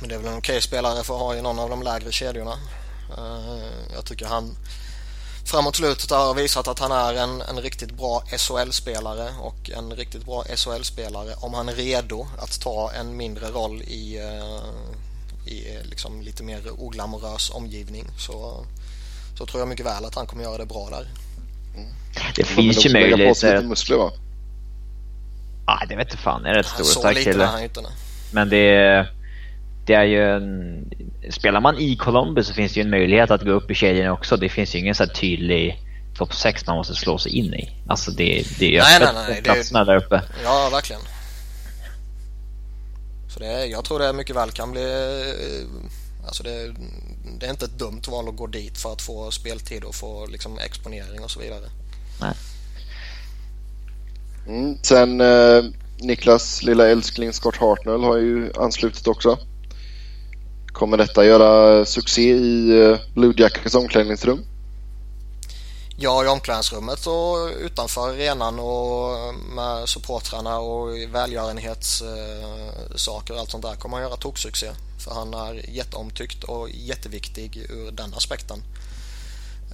Men 0.00 0.08
det 0.08 0.14
är 0.14 0.18
väl 0.18 0.32
en 0.32 0.38
okej 0.38 0.62
spelare 0.62 1.04
för 1.04 1.14
att 1.14 1.20
ha 1.20 1.36
i 1.36 1.42
någon 1.42 1.58
av 1.58 1.70
de 1.70 1.82
lägre 1.82 2.12
kedjorna. 2.12 2.54
Eh, 3.18 3.94
jag 3.94 4.04
tycker 4.04 4.26
han 4.26 4.56
framåt 5.44 5.76
slutet 5.76 6.10
har 6.10 6.34
visat 6.34 6.68
att 6.68 6.78
han 6.78 6.92
är 6.92 7.14
en, 7.14 7.40
en 7.40 7.60
riktigt 7.60 7.92
bra 7.92 8.22
SHL-spelare 8.38 9.28
och 9.40 9.70
en 9.70 9.92
riktigt 9.92 10.24
bra 10.24 10.44
SHL-spelare 10.56 11.34
om 11.40 11.54
han 11.54 11.68
är 11.68 11.72
redo 11.72 12.26
att 12.38 12.60
ta 12.60 12.92
en 12.92 13.16
mindre 13.16 13.46
roll 13.46 13.82
i, 13.82 14.18
eh, 14.18 15.52
i 15.52 15.78
liksom 15.84 16.22
lite 16.22 16.42
mer 16.42 16.60
oglamorös 16.78 17.50
omgivning 17.50 18.06
så, 18.18 18.66
så 19.38 19.46
tror 19.46 19.60
jag 19.60 19.68
mycket 19.68 19.86
väl 19.86 20.04
att 20.04 20.14
han 20.14 20.26
kommer 20.26 20.42
göra 20.42 20.58
det 20.58 20.66
bra 20.66 20.88
där. 20.90 21.08
Mm. 21.76 21.88
Det 22.36 22.44
finns 22.44 22.86
ju 22.86 22.92
möjligheter. 22.92 23.62
muskler 23.62 23.96
va? 23.96 24.12
Nej, 25.66 25.86
det 25.88 25.96
vet 25.96 26.06
inte 26.06 26.22
fan. 26.22 26.46
Är 26.46 26.54
rätt 26.54 26.66
stor 26.66 26.80
och 26.80 26.86
stark 26.86 27.24
kille. 27.24 27.68
Men 28.32 28.48
det 28.48 28.76
är... 28.76 29.12
det 29.86 29.94
är 29.94 30.04
ju 30.04 30.30
en, 30.36 30.90
Spelar 31.30 31.60
man 31.60 31.78
i 31.78 31.96
Columbus 31.96 32.46
så 32.46 32.54
finns 32.54 32.72
det 32.72 32.80
ju 32.80 32.84
en 32.84 32.90
möjlighet 32.90 33.30
att 33.30 33.42
gå 33.42 33.50
upp 33.50 33.70
i 33.70 33.74
kedjan 33.74 34.12
också. 34.12 34.36
Det 34.36 34.48
finns 34.48 34.74
ju 34.74 34.78
ingen 34.78 34.94
så 34.94 35.06
tydlig 35.06 35.80
topp 36.14 36.34
6 36.34 36.66
man 36.66 36.76
måste 36.76 36.94
slå 36.94 37.18
sig 37.18 37.32
in 37.32 37.54
i. 37.54 37.76
Alltså 37.88 38.10
det, 38.10 38.44
det 38.58 38.76
är 38.76 38.82
nej, 38.82 39.12
nej, 39.14 39.24
nej, 39.28 39.42
platserna 39.42 39.84
där 39.84 39.96
uppe. 39.96 40.22
Ja, 40.44 40.68
verkligen. 40.72 41.02
Så 43.34 43.40
det, 43.40 43.66
jag 43.66 43.84
tror 43.84 43.98
det 43.98 44.12
mycket 44.12 44.36
väl 44.36 44.50
kan 44.50 44.72
bli... 44.72 44.84
Alltså 46.26 46.42
det, 46.42 46.74
det 47.40 47.46
är 47.46 47.50
inte 47.50 47.64
ett 47.64 47.78
dumt 47.78 48.02
val 48.08 48.28
att 48.28 48.36
gå 48.36 48.46
dit 48.46 48.78
för 48.78 48.92
att 48.92 49.02
få 49.02 49.30
speltid 49.30 49.84
och 49.84 49.94
få 49.94 50.26
liksom 50.26 50.58
exponering 50.58 51.24
och 51.24 51.30
så 51.30 51.40
vidare. 51.40 51.64
Nej. 52.20 52.34
Mm, 54.46 54.78
sen 54.82 55.20
eh, 55.20 55.64
Niklas 55.98 56.62
lilla 56.62 56.88
älskling 56.88 57.32
Scott 57.32 57.56
Hartnell 57.56 58.04
har 58.04 58.16
ju 58.16 58.52
anslutit 58.56 59.06
också. 59.06 59.38
Kommer 60.74 60.96
detta 60.96 61.24
göra 61.24 61.84
succé 61.84 62.22
i 62.22 62.80
eh, 62.80 62.98
Blue 63.14 63.34
Jackets 63.36 63.74
omklädningsrum? 63.74 64.44
Ja, 65.96 66.24
i 66.24 66.28
omklädningsrummet 66.28 67.06
och 67.06 67.48
utanför 67.60 68.08
arenan 68.08 68.58
och 68.58 69.34
med 69.54 69.88
supportrarna 69.88 70.58
och 70.58 70.88
välgörenhetssaker 71.14 73.34
och 73.34 73.40
allt 73.40 73.50
sånt 73.50 73.64
där 73.64 73.74
kommer 73.74 73.96
han 73.96 74.06
göra 74.06 74.16
toksuccé. 74.16 74.70
För 74.98 75.14
han 75.14 75.34
är 75.34 75.70
jätteomtyckt 75.70 76.44
och 76.44 76.70
jätteviktig 76.70 77.66
ur 77.70 77.90
den 77.90 78.14
aspekten. 78.14 78.62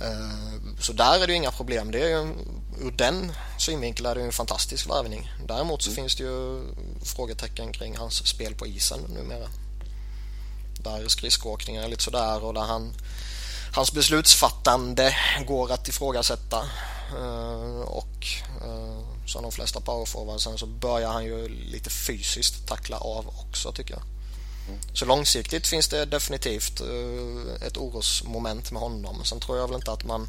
Eh, 0.00 0.54
så 0.80 0.92
där 0.92 1.22
är 1.22 1.26
det 1.26 1.34
inga 1.34 1.50
problem. 1.50 1.90
Det 1.90 1.98
är 1.98 2.08
ju, 2.08 2.34
ur 2.80 2.90
den 2.90 3.32
synvinkeln 3.58 4.06
är 4.06 4.14
det 4.14 4.22
en 4.22 4.32
fantastisk 4.32 4.90
värvning. 4.90 5.32
Däremot 5.48 5.82
så 5.82 5.90
mm. 5.90 5.96
finns 5.96 6.16
det 6.16 6.22
ju 6.22 6.62
frågetecken 7.04 7.72
kring 7.72 7.96
hans 7.96 8.26
spel 8.26 8.54
på 8.54 8.66
isen 8.66 9.00
numera. 9.00 9.46
Där 10.82 11.08
skridskoåkningen 11.08 11.84
är 11.84 11.88
lite 11.88 12.02
sådär 12.02 12.44
och 12.44 12.54
där 12.54 12.60
han 12.60 12.94
hans 13.72 13.92
beslutsfattande 13.92 15.16
går 15.46 15.72
att 15.72 15.88
ifrågasätta. 15.88 16.58
Eh, 17.18 17.80
och 17.80 18.26
eh, 18.64 19.26
som 19.26 19.42
de 19.42 19.52
flesta 19.52 19.80
powerforwardsen 19.80 20.58
så 20.58 20.66
börjar 20.66 21.12
han 21.12 21.24
ju 21.24 21.48
lite 21.48 21.90
fysiskt 21.90 22.66
tackla 22.66 22.98
av 22.98 23.28
också 23.28 23.72
tycker 23.72 23.94
jag. 23.94 24.02
Så 24.94 25.04
långsiktigt 25.04 25.66
finns 25.66 25.88
det 25.88 26.04
definitivt 26.04 26.80
eh, 26.80 27.66
ett 27.66 27.76
orosmoment 27.76 28.70
med 28.70 28.82
honom. 28.82 29.24
Sen 29.24 29.40
tror 29.40 29.58
jag 29.58 29.66
väl 29.66 29.76
inte 29.76 29.92
att 29.92 30.04
man 30.04 30.28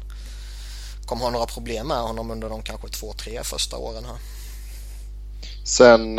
kommer 1.06 1.24
ha 1.24 1.30
några 1.30 1.46
problem 1.46 1.88
med 1.88 1.96
honom 1.96 2.30
under 2.30 2.48
de 2.48 2.62
kanske 2.62 2.88
två, 2.88 3.12
tre 3.12 3.44
första 3.44 3.76
åren 3.76 4.04
här. 4.04 4.16
Sen, 5.64 6.18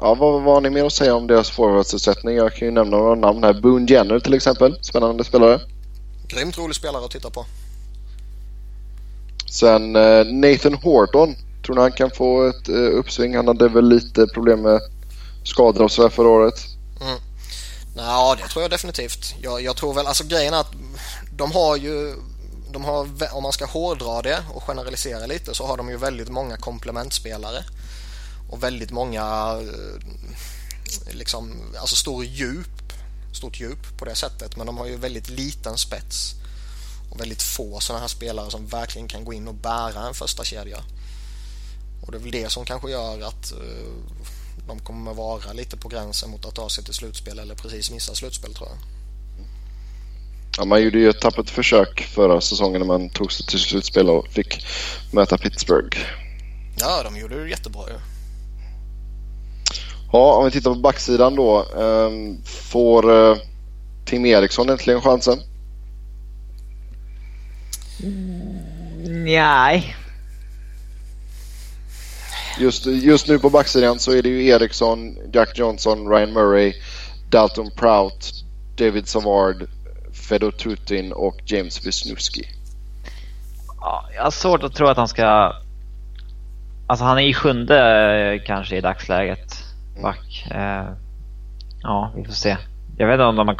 ja, 0.00 0.14
vad, 0.14 0.42
vad 0.42 0.54
har 0.54 0.60
ni 0.60 0.70
mer 0.70 0.84
att 0.84 0.92
säga 0.92 1.14
om 1.14 1.26
deras 1.26 1.50
forwardsuppsättning? 1.50 2.36
Jag 2.36 2.54
kan 2.54 2.68
ju 2.68 2.74
nämna 2.74 2.96
några 2.96 3.14
namn 3.14 3.44
här. 3.44 3.52
Boone 3.52 3.92
Jenner 3.92 4.20
till 4.20 4.34
exempel, 4.34 4.78
spännande 4.82 5.24
spelare. 5.24 5.60
Grymt 6.28 6.58
rolig 6.58 6.76
spelare 6.76 7.04
att 7.04 7.10
titta 7.10 7.30
på. 7.30 7.46
Sen 9.50 9.96
eh, 9.96 10.24
Nathan 10.24 10.74
Horton. 10.74 11.34
Tror 11.66 11.74
ni 11.74 11.80
han 11.80 11.92
kan 11.92 12.10
få 12.10 12.48
ett 12.48 12.68
eh, 12.68 12.74
uppsving? 12.74 13.36
Han 13.36 13.46
hade 13.46 13.68
väl 13.68 13.88
lite 13.88 14.26
problem 14.26 14.62
med 14.62 14.80
skador 15.44 15.84
och 15.84 15.90
sådär 15.90 16.08
förra 16.08 16.28
året. 16.28 16.54
Mm. 17.00 17.18
Ja, 17.96 18.36
det 18.42 18.48
tror 18.48 18.62
jag 18.62 18.70
definitivt. 18.70 19.34
Jag, 19.42 19.62
jag, 19.62 19.76
tror 19.76 19.94
väl, 19.94 20.06
alltså 20.06 20.24
grejen 20.24 20.54
är 20.54 20.60
att 20.60 20.72
de 21.36 21.52
har 21.52 21.76
ju, 21.76 22.14
de 22.72 22.84
har, 22.84 23.08
om 23.32 23.42
man 23.42 23.52
ska 23.52 23.64
hårdra 23.64 24.22
det 24.22 24.38
och 24.54 24.62
generalisera 24.62 25.26
lite 25.26 25.54
så 25.54 25.66
har 25.66 25.76
de 25.76 25.88
ju 25.88 25.96
väldigt 25.96 26.28
många 26.28 26.56
komplementspelare. 26.56 27.64
Och 28.50 28.62
väldigt 28.62 28.90
många, 28.90 29.22
eh, 29.60 31.14
liksom, 31.14 31.52
alltså 31.80 31.96
stor 31.96 32.24
djup 32.24 32.80
stort 33.32 33.60
djup 33.60 33.98
på 33.98 34.04
det 34.04 34.14
sättet 34.14 34.56
men 34.56 34.66
de 34.66 34.78
har 34.78 34.86
ju 34.86 34.96
väldigt 34.96 35.28
liten 35.28 35.78
spets 35.78 36.34
och 37.10 37.20
väldigt 37.20 37.42
få 37.42 37.80
sådana 37.80 38.00
här 38.00 38.08
spelare 38.08 38.50
som 38.50 38.66
verkligen 38.66 39.08
kan 39.08 39.24
gå 39.24 39.32
in 39.32 39.48
och 39.48 39.54
bära 39.54 40.08
en 40.08 40.14
första 40.14 40.44
kedja. 40.44 40.78
Och 42.02 42.12
det 42.12 42.18
är 42.18 42.22
väl 42.22 42.30
det 42.30 42.50
som 42.50 42.64
kanske 42.64 42.90
gör 42.90 43.20
att 43.20 43.52
uh, 43.52 44.18
de 44.66 44.78
kommer 44.78 45.14
vara 45.14 45.52
lite 45.52 45.76
på 45.76 45.88
gränsen 45.88 46.30
mot 46.30 46.44
att 46.44 46.54
ta 46.54 46.68
sig 46.68 46.84
till 46.84 46.94
slutspel 46.94 47.38
eller 47.38 47.54
precis 47.54 47.90
missa 47.90 48.14
slutspel 48.14 48.54
tror 48.54 48.68
jag. 48.68 48.78
Ja, 50.58 50.64
man 50.64 50.82
gjorde 50.82 50.98
ju 50.98 51.08
ett 51.08 51.20
tappert 51.20 51.50
försök 51.50 52.00
förra 52.00 52.40
säsongen 52.40 52.80
när 52.80 52.86
man 52.86 53.10
tog 53.10 53.32
sig 53.32 53.46
till 53.46 53.58
slutspel 53.58 54.10
och 54.10 54.28
fick 54.28 54.66
möta 55.12 55.38
Pittsburgh. 55.38 55.98
Ja, 56.78 57.02
de 57.02 57.16
gjorde 57.16 57.42
det 57.42 57.50
jättebra 57.50 57.88
ju. 57.88 58.09
Ja. 60.12 60.36
Om 60.36 60.44
vi 60.44 60.50
tittar 60.50 60.74
på 60.74 60.80
backsidan 60.80 61.36
då. 61.36 61.62
Um, 61.62 62.42
får 62.44 63.10
uh, 63.10 63.36
Tim 64.04 64.26
Eriksson 64.26 64.68
äntligen 64.68 65.00
chansen? 65.00 65.38
Mm, 68.02 69.24
nej. 69.24 69.96
Just, 72.58 72.86
just 72.86 73.28
nu 73.28 73.38
på 73.38 73.50
backsidan 73.50 73.98
så 73.98 74.12
är 74.12 74.22
det 74.22 74.28
ju 74.28 74.46
Eriksson, 74.46 75.16
Jack 75.32 75.58
Johnson, 75.58 76.08
Ryan 76.08 76.32
Murray, 76.32 76.74
Dalton 77.28 77.70
Prout, 77.76 78.32
David 78.76 79.08
Savard, 79.08 79.66
Fedor 80.28 80.50
Tutin 80.50 81.12
och 81.12 81.36
James 81.46 81.86
Wisniewski. 81.86 82.48
Ja, 83.80 84.08
jag 84.14 84.22
har 84.22 84.30
svårt 84.30 84.62
att 84.62 84.74
tro 84.74 84.86
att 84.86 84.96
han 84.96 85.08
ska... 85.08 85.52
Alltså 86.86 87.04
han 87.04 87.18
är 87.18 87.22
i 87.22 87.34
sjunde 87.34 87.78
eh, 88.32 88.46
kanske 88.46 88.76
i 88.76 88.80
dagsläget 88.80 89.69
Mm. 89.92 90.02
back. 90.02 90.46
Eh, 90.50 90.88
ja, 91.82 92.12
vi 92.16 92.24
får 92.24 92.32
se. 92.32 92.56
Jag 92.96 93.06
vet 93.06 93.14
inte 93.14 93.24
om 93.24 93.36
de 93.36 93.56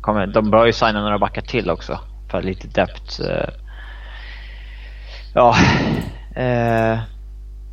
kommer... 0.00 0.26
De 0.26 0.50
bör 0.50 0.66
ju 0.66 0.72
signa 0.72 1.00
några 1.00 1.18
backar 1.18 1.42
till 1.42 1.70
också. 1.70 2.00
För 2.30 2.42
lite 2.42 2.68
depth. 2.68 3.20
Eh, 3.20 3.48
ja. 5.34 5.56
Eh, 6.36 6.98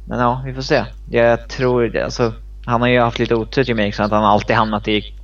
men 0.08 0.20
ja, 0.20 0.42
vi 0.46 0.54
får 0.54 0.62
se. 0.62 0.86
Jag 1.10 1.50
tror 1.50 1.84
det. 1.84 2.04
Alltså, 2.04 2.34
han 2.66 2.82
har 2.82 2.88
ju 2.88 3.00
haft 3.00 3.20
lite 3.20 3.36
otur 3.36 3.64
till 3.64 3.76
liksom, 3.76 4.04
mig, 4.04 4.06
att 4.06 4.12
han 4.12 4.26
alltid 4.26 4.56
hamnat 4.56 4.88
i... 4.88 5.16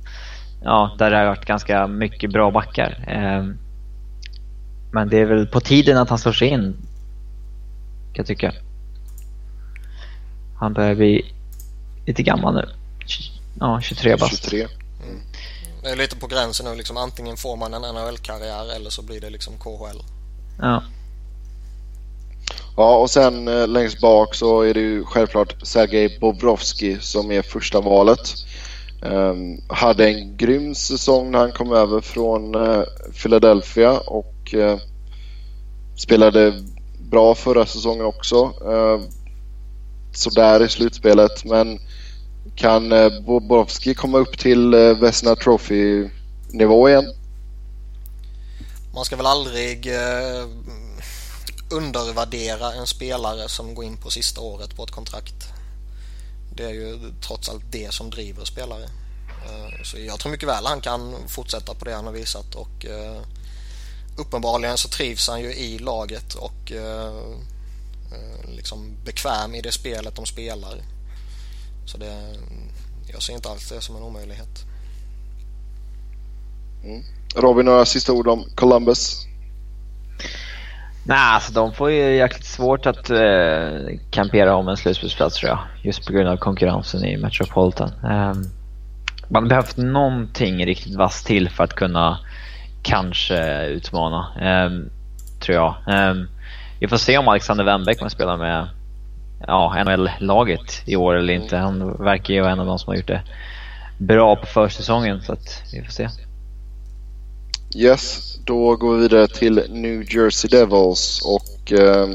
Ja, 0.62 0.94
där 0.98 1.10
det 1.10 1.16
har 1.16 1.26
varit 1.26 1.44
ganska 1.44 1.86
mycket 1.86 2.32
bra 2.32 2.50
backar. 2.50 3.04
Eh, 3.06 3.44
men 4.92 5.08
det 5.08 5.18
är 5.18 5.24
väl 5.24 5.46
på 5.46 5.60
tiden 5.60 5.98
att 5.98 6.08
han 6.08 6.18
slår 6.18 6.32
sig 6.32 6.48
in. 6.48 6.72
Kan 8.12 8.14
jag 8.14 8.26
tycka. 8.26 8.52
Han 10.58 10.72
börjar 10.72 10.94
bli 10.94 11.34
lite 12.10 12.22
gammal 12.22 12.54
nu. 12.54 12.68
Ja, 13.60 13.80
23 13.80 14.16
bast. 14.16 14.42
23. 14.42 14.60
Mm. 14.60 15.20
Det 15.82 15.88
är 15.88 15.96
lite 15.96 16.16
på 16.16 16.26
gränsen 16.26 16.66
nu 16.66 16.74
liksom. 16.74 16.96
Antingen 16.96 17.36
får 17.36 17.56
man 17.56 17.74
en 17.74 17.82
NHL-karriär 17.82 18.76
eller 18.76 18.90
så 18.90 19.02
blir 19.02 19.20
det 19.20 19.30
liksom 19.30 19.52
KHL. 19.58 20.02
Ja. 20.60 20.82
Ja, 22.76 22.96
och 22.96 23.10
sen 23.10 23.48
eh, 23.48 23.68
längst 23.68 24.00
bak 24.00 24.34
så 24.34 24.62
är 24.62 24.74
det 24.74 24.80
ju 24.80 25.04
självklart 25.04 25.54
Sergej 25.62 26.18
Bobrovski 26.20 26.98
som 27.00 27.30
är 27.32 27.42
första 27.42 27.80
valet. 27.80 28.20
Um, 29.02 29.60
hade 29.68 30.08
en 30.08 30.36
grym 30.36 30.74
säsong 30.74 31.30
när 31.30 31.38
han 31.38 31.52
kom 31.52 31.72
över 31.72 32.00
från 32.00 32.54
uh, 32.54 32.82
Philadelphia 33.22 33.98
och 33.98 34.54
uh, 34.54 34.76
spelade 35.96 36.54
bra 37.10 37.34
förra 37.34 37.66
säsongen 37.66 38.04
också. 38.04 38.44
Uh, 38.44 39.00
sådär 40.12 40.62
i 40.62 40.68
slutspelet 40.68 41.44
men 41.44 41.78
kan 42.60 42.92
eh, 42.92 43.20
Bobrovski 43.20 43.94
komma 43.94 44.18
upp 44.18 44.38
till 44.38 44.74
eh, 44.74 44.80
Vesna 44.80 45.36
Trophy-nivå 45.36 46.88
igen? 46.88 47.14
Man 48.94 49.04
ska 49.04 49.16
väl 49.16 49.26
aldrig 49.26 49.86
eh, 49.86 50.46
undervärdera 51.70 52.72
en 52.72 52.86
spelare 52.86 53.48
som 53.48 53.74
går 53.74 53.84
in 53.84 53.96
på 53.96 54.10
sista 54.10 54.40
året 54.40 54.76
på 54.76 54.84
ett 54.84 54.90
kontrakt. 54.90 55.34
Det 56.56 56.64
är 56.64 56.70
ju 56.70 56.98
trots 57.26 57.48
allt 57.48 57.64
det 57.70 57.92
som 57.92 58.10
driver 58.10 58.44
spelare. 58.44 58.84
Eh, 59.44 59.82
så 59.84 59.98
jag 59.98 60.18
tror 60.18 60.32
mycket 60.32 60.48
väl 60.48 60.66
han 60.66 60.80
kan 60.80 61.14
fortsätta 61.28 61.74
på 61.74 61.84
det 61.84 61.94
han 61.94 62.06
har 62.06 62.12
visat 62.12 62.54
och 62.54 62.86
uppenbarligen 64.18 64.78
så 64.78 64.88
trivs 64.88 65.28
han 65.28 65.40
ju 65.40 65.52
i 65.52 65.78
laget 65.78 66.34
och 66.34 66.72
liksom 68.48 68.96
bekväm 69.04 69.54
i 69.54 69.60
det 69.60 69.72
spelet 69.72 70.16
de 70.16 70.26
spelar. 70.26 70.82
Så 71.84 71.98
det, 71.98 72.36
jag 73.12 73.22
ser 73.22 73.32
inte 73.32 73.48
alls 73.48 73.68
det 73.68 73.80
som 73.80 73.96
en 73.96 74.02
omöjlighet. 74.02 74.64
Mm. 76.84 77.02
Robin, 77.36 77.66
några 77.66 77.84
sista 77.84 78.12
ord 78.12 78.28
om 78.28 78.44
Columbus? 78.54 79.26
Nej, 81.04 81.34
alltså 81.34 81.52
de 81.52 81.72
får 81.72 81.90
ju 81.90 82.16
jäkligt 82.16 82.44
svårt 82.44 82.86
att 82.86 83.10
eh, 83.10 83.98
kampera 84.10 84.54
om 84.54 84.68
en 84.68 84.76
slutspelsplats 84.76 85.36
tror 85.36 85.48
jag. 85.48 85.58
Just 85.82 86.06
på 86.06 86.12
grund 86.12 86.28
av 86.28 86.36
konkurrensen 86.36 87.04
i 87.04 87.16
Metropolitan. 87.16 87.90
Eh, 88.04 88.34
man 89.28 89.48
behövt 89.48 89.76
någonting 89.76 90.66
riktigt 90.66 90.94
vasst 90.94 91.26
till 91.26 91.50
för 91.50 91.64
att 91.64 91.74
kunna 91.74 92.18
kanske 92.82 93.66
utmana. 93.66 94.26
Eh, 94.40 94.70
tror 95.40 95.56
jag. 95.56 95.74
Eh, 95.88 96.14
vi 96.80 96.88
får 96.88 96.96
se 96.96 97.18
om 97.18 97.28
Alexander 97.28 97.64
Wennbeck 97.64 97.98
kommer 97.98 98.10
spela 98.10 98.36
med 98.36 98.68
ja, 99.46 99.84
NHL-laget 99.84 100.82
i 100.86 100.96
år 100.96 101.14
eller 101.14 101.34
inte. 101.34 101.56
Han 101.56 101.92
verkar 101.92 102.34
ju 102.34 102.40
vara 102.40 102.52
en 102.52 102.60
av 102.60 102.66
de 102.66 102.78
som 102.78 102.88
har 102.88 102.96
gjort 102.96 103.06
det 103.06 103.22
bra 103.98 104.36
på 104.36 104.46
försäsongen 104.46 105.22
så 105.22 105.32
att 105.32 105.62
vi 105.72 105.82
får 105.82 105.92
se. 105.92 106.08
Yes, 107.76 108.34
då 108.44 108.76
går 108.76 108.94
vi 108.94 109.02
vidare 109.02 109.28
till 109.28 109.62
New 109.68 110.14
Jersey 110.14 110.50
Devils 110.50 111.20
och... 111.24 111.72
Eh, 111.72 112.08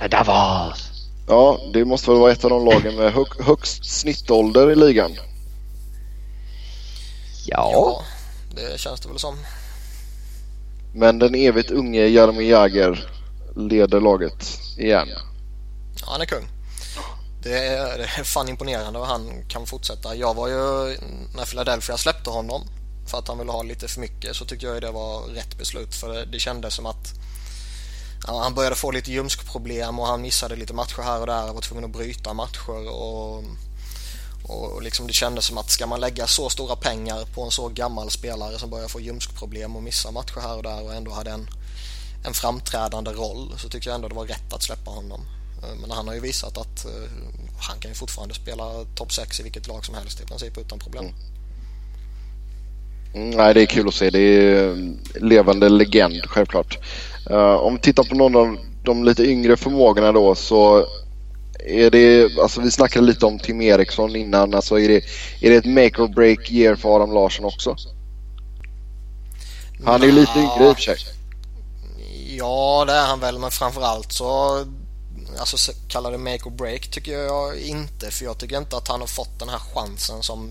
The 0.00 0.08
Devils! 0.08 0.90
Ja, 1.28 1.58
det 1.72 1.84
måste 1.84 2.10
väl 2.10 2.20
vara 2.20 2.32
ett 2.32 2.44
av 2.44 2.50
de 2.50 2.64
lagen 2.64 2.96
med 2.96 3.12
hög, 3.12 3.26
högst 3.46 3.84
snittålder 3.84 4.70
i 4.70 4.74
ligan. 4.74 5.10
Ja. 7.46 7.70
Ja, 7.72 8.02
det 8.54 8.80
känns 8.80 9.00
det 9.00 9.08
väl 9.08 9.18
som. 9.18 9.36
Men 10.94 11.18
den 11.18 11.34
evigt 11.34 11.70
unge 11.70 12.06
Jaromir 12.06 12.50
Jagr 12.50 13.04
leder 13.56 14.00
laget 14.00 14.60
igen. 14.78 15.08
Han 16.10 16.20
är 16.20 16.26
kung. 16.26 16.48
Det 17.42 17.66
är, 17.66 17.98
det 17.98 18.04
är 18.04 18.24
fan 18.24 18.48
imponerande 18.48 18.98
vad 18.98 19.08
han 19.08 19.44
kan 19.48 19.66
fortsätta. 19.66 20.14
Jag 20.14 20.34
var 20.34 20.48
ju, 20.48 20.96
när 21.34 21.44
Philadelphia 21.44 21.96
släppte 21.96 22.30
honom 22.30 22.62
för 23.06 23.18
att 23.18 23.28
han 23.28 23.38
ville 23.38 23.52
ha 23.52 23.62
lite 23.62 23.88
för 23.88 24.00
mycket 24.00 24.36
så 24.36 24.44
tyckte 24.44 24.66
jag 24.66 24.74
ju 24.74 24.80
det 24.80 24.90
var 24.90 25.22
rätt 25.22 25.58
beslut 25.58 25.94
för 25.94 26.08
det, 26.08 26.24
det 26.24 26.38
kändes 26.38 26.74
som 26.74 26.86
att 26.86 27.12
ja, 28.26 28.42
han 28.42 28.54
började 28.54 28.76
få 28.76 28.90
lite 28.90 29.12
ljumskproblem 29.12 29.98
och 29.98 30.06
han 30.06 30.22
missade 30.22 30.56
lite 30.56 30.74
matcher 30.74 31.02
här 31.02 31.20
och 31.20 31.26
där 31.26 31.48
och 31.48 31.54
var 31.54 31.62
tvungen 31.62 31.84
att 31.84 31.90
bryta 31.90 32.34
matcher 32.34 32.88
och, 32.88 33.44
och 34.42 34.82
liksom 34.82 35.06
det 35.06 35.12
kändes 35.12 35.44
som 35.44 35.58
att 35.58 35.70
ska 35.70 35.86
man 35.86 36.00
lägga 36.00 36.26
så 36.26 36.50
stora 36.50 36.76
pengar 36.76 37.24
på 37.34 37.42
en 37.42 37.50
så 37.50 37.68
gammal 37.68 38.10
spelare 38.10 38.58
som 38.58 38.70
börjar 38.70 38.88
få 38.88 39.00
ljumskproblem 39.00 39.76
och 39.76 39.82
missa 39.82 40.10
matcher 40.10 40.40
här 40.40 40.56
och 40.56 40.62
där 40.62 40.82
och 40.82 40.94
ändå 40.94 41.10
hade 41.10 41.30
en, 41.30 41.48
en 42.24 42.34
framträdande 42.34 43.10
roll 43.10 43.54
så 43.58 43.68
tyckte 43.68 43.88
jag 43.88 43.94
ändå 43.94 44.08
det 44.08 44.14
var 44.14 44.26
rätt 44.26 44.52
att 44.52 44.62
släppa 44.62 44.90
honom. 44.90 45.39
Men 45.80 45.90
han 45.90 46.08
har 46.08 46.14
ju 46.14 46.20
visat 46.20 46.58
att 46.58 46.86
uh, 46.86 47.08
han 47.58 47.78
kan 47.78 47.90
ju 47.90 47.94
fortfarande 47.94 48.34
spela 48.34 48.64
topp 48.94 49.12
6 49.12 49.40
i 49.40 49.42
vilket 49.42 49.68
lag 49.68 49.84
som 49.84 49.94
helst 49.94 50.20
i 50.20 50.26
princip 50.26 50.58
utan 50.58 50.78
problem. 50.78 51.04
Mm. 51.04 51.16
Mm, 53.14 53.30
nej, 53.30 53.54
det 53.54 53.62
är 53.62 53.66
kul 53.66 53.88
att 53.88 53.94
se. 53.94 54.10
Det 54.10 54.18
är 54.18 54.76
levande 55.20 55.68
legend 55.68 56.22
självklart. 56.26 56.78
Uh, 57.30 57.36
om 57.36 57.74
vi 57.74 57.80
tittar 57.80 58.04
på 58.04 58.14
någon 58.14 58.36
av 58.36 58.58
de 58.84 59.04
lite 59.04 59.24
yngre 59.24 59.56
förmågorna 59.56 60.12
då 60.12 60.34
så 60.34 60.86
är 61.64 61.90
det, 61.90 62.38
alltså 62.38 62.60
vi 62.60 62.70
snackade 62.70 63.06
lite 63.06 63.26
om 63.26 63.38
Tim 63.38 63.60
Eriksson 63.60 64.16
innan, 64.16 64.54
alltså 64.54 64.78
är 64.78 64.88
det, 64.88 65.04
är 65.40 65.50
det 65.50 65.56
ett 65.56 65.64
make 65.64 66.02
or 66.02 66.08
break 66.08 66.50
year 66.50 66.76
för 66.76 66.96
Adam 66.96 67.12
Larsson 67.12 67.44
också? 67.44 67.76
Han 69.84 70.02
är 70.02 70.06
ju 70.06 70.12
lite 70.12 70.38
yngre 70.38 70.68
i 70.68 70.72
och 70.72 70.76
för 70.76 70.82
sig. 70.82 70.96
Ja, 72.38 72.84
det 72.86 72.92
är 72.92 73.06
han 73.06 73.20
väl, 73.20 73.38
men 73.38 73.50
framförallt 73.50 74.12
så 74.12 74.58
alltså 75.38 75.72
kalla 75.88 76.10
det 76.10 76.18
make 76.18 76.44
or 76.44 76.50
break 76.50 76.90
tycker 76.90 77.12
jag 77.12 77.58
inte 77.58 78.10
för 78.10 78.24
jag 78.24 78.38
tycker 78.38 78.58
inte 78.58 78.76
att 78.76 78.88
han 78.88 79.00
har 79.00 79.06
fått 79.06 79.38
den 79.38 79.48
här 79.48 79.58
chansen 79.58 80.22
som, 80.22 80.50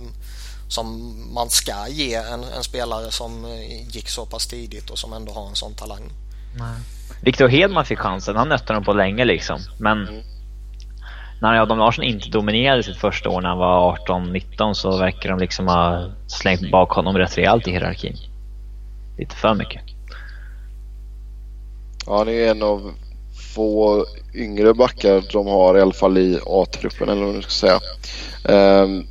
som 0.69 1.13
man 1.33 1.49
ska 1.49 1.87
ge 1.87 2.13
en, 2.15 2.43
en 2.43 2.63
spelare 2.63 3.11
som 3.11 3.47
gick 3.87 4.09
så 4.09 4.25
pass 4.25 4.47
tidigt 4.47 4.89
och 4.89 4.99
som 4.99 5.13
ändå 5.13 5.31
har 5.31 5.47
en 5.49 5.55
sån 5.55 5.73
talang. 5.73 6.11
Nej. 6.57 6.75
Victor 7.21 7.47
Hedman 7.47 7.85
fick 7.85 7.99
chansen, 7.99 8.35
han 8.35 8.49
nötte 8.49 8.73
honom 8.73 8.83
på 8.83 8.93
länge 8.93 9.25
liksom. 9.25 9.59
Men 9.79 10.07
mm. 10.07 10.21
när 11.41 11.61
Adam 11.61 11.77
Larsson 11.77 12.03
inte 12.03 12.29
dominerade 12.29 12.83
sitt 12.83 12.97
första 12.97 13.29
år 13.29 13.41
när 13.41 13.49
han 13.49 13.57
var 13.57 13.97
18-19 13.97 14.73
så 14.73 14.97
verkar 14.97 15.29
de 15.29 15.39
liksom 15.39 15.67
ha 15.67 16.11
slängt 16.27 16.71
bak 16.71 16.91
honom 16.91 17.17
rätt 17.17 17.37
rejält 17.37 17.67
i 17.67 17.71
hierarkin. 17.71 18.17
Lite 19.17 19.35
för 19.35 19.55
mycket. 19.55 19.81
Ja, 22.05 22.17
han 22.17 22.27
är 22.27 22.51
en 22.51 22.63
av 22.63 22.93
få 23.55 24.05
yngre 24.33 24.73
backar 24.73 25.23
de 25.33 25.47
har 25.47 25.77
i 25.77 25.81
alla 25.81 25.93
fall 25.93 26.17
i 26.17 26.39
A-truppen 26.45 27.09
eller 27.09 27.23
vad 27.23 27.33
man 27.33 27.41
ska 27.41 27.51
säga. 27.51 27.79
Um, 28.83 29.07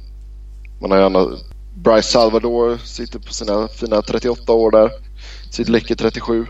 man 0.80 0.90
har 0.90 0.98
gärna 0.98 1.26
Bryce 1.74 2.08
Salvador 2.08 2.78
sitter 2.84 3.18
på 3.18 3.32
sina 3.32 3.68
fina 3.68 4.02
38 4.02 4.52
år 4.52 4.70
där. 4.70 4.90
Sitt 5.50 5.68
läcker 5.68 5.94
37. 5.94 6.46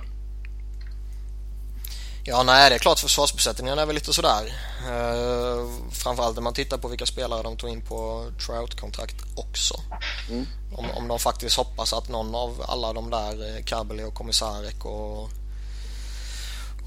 Ja, 2.24 2.42
nej, 2.42 2.70
det 2.70 2.74
är 2.76 2.78
klart 2.78 2.98
försvarsbesättningen 2.98 3.78
är 3.78 3.86
väl 3.86 3.94
lite 3.94 4.12
sådär. 4.12 4.44
Uh, 4.90 5.70
framförallt 5.92 6.36
när 6.36 6.42
man 6.42 6.54
tittar 6.54 6.78
på 6.78 6.88
vilka 6.88 7.06
spelare 7.06 7.42
de 7.42 7.56
tog 7.56 7.70
in 7.70 7.80
på 7.80 8.26
Trout-kontrakt 8.46 9.16
också. 9.36 9.74
Mm. 10.30 10.46
Om, 10.72 10.84
om 10.96 11.08
de 11.08 11.18
faktiskt 11.18 11.56
hoppas 11.56 11.92
att 11.92 12.08
någon 12.08 12.34
av 12.34 12.64
alla 12.68 12.92
de 12.92 13.10
där, 13.10 13.56
eh, 13.56 13.64
Kabeli 13.64 14.02
och 14.02 14.14
Komisarek 14.14 14.84
och 14.84 15.30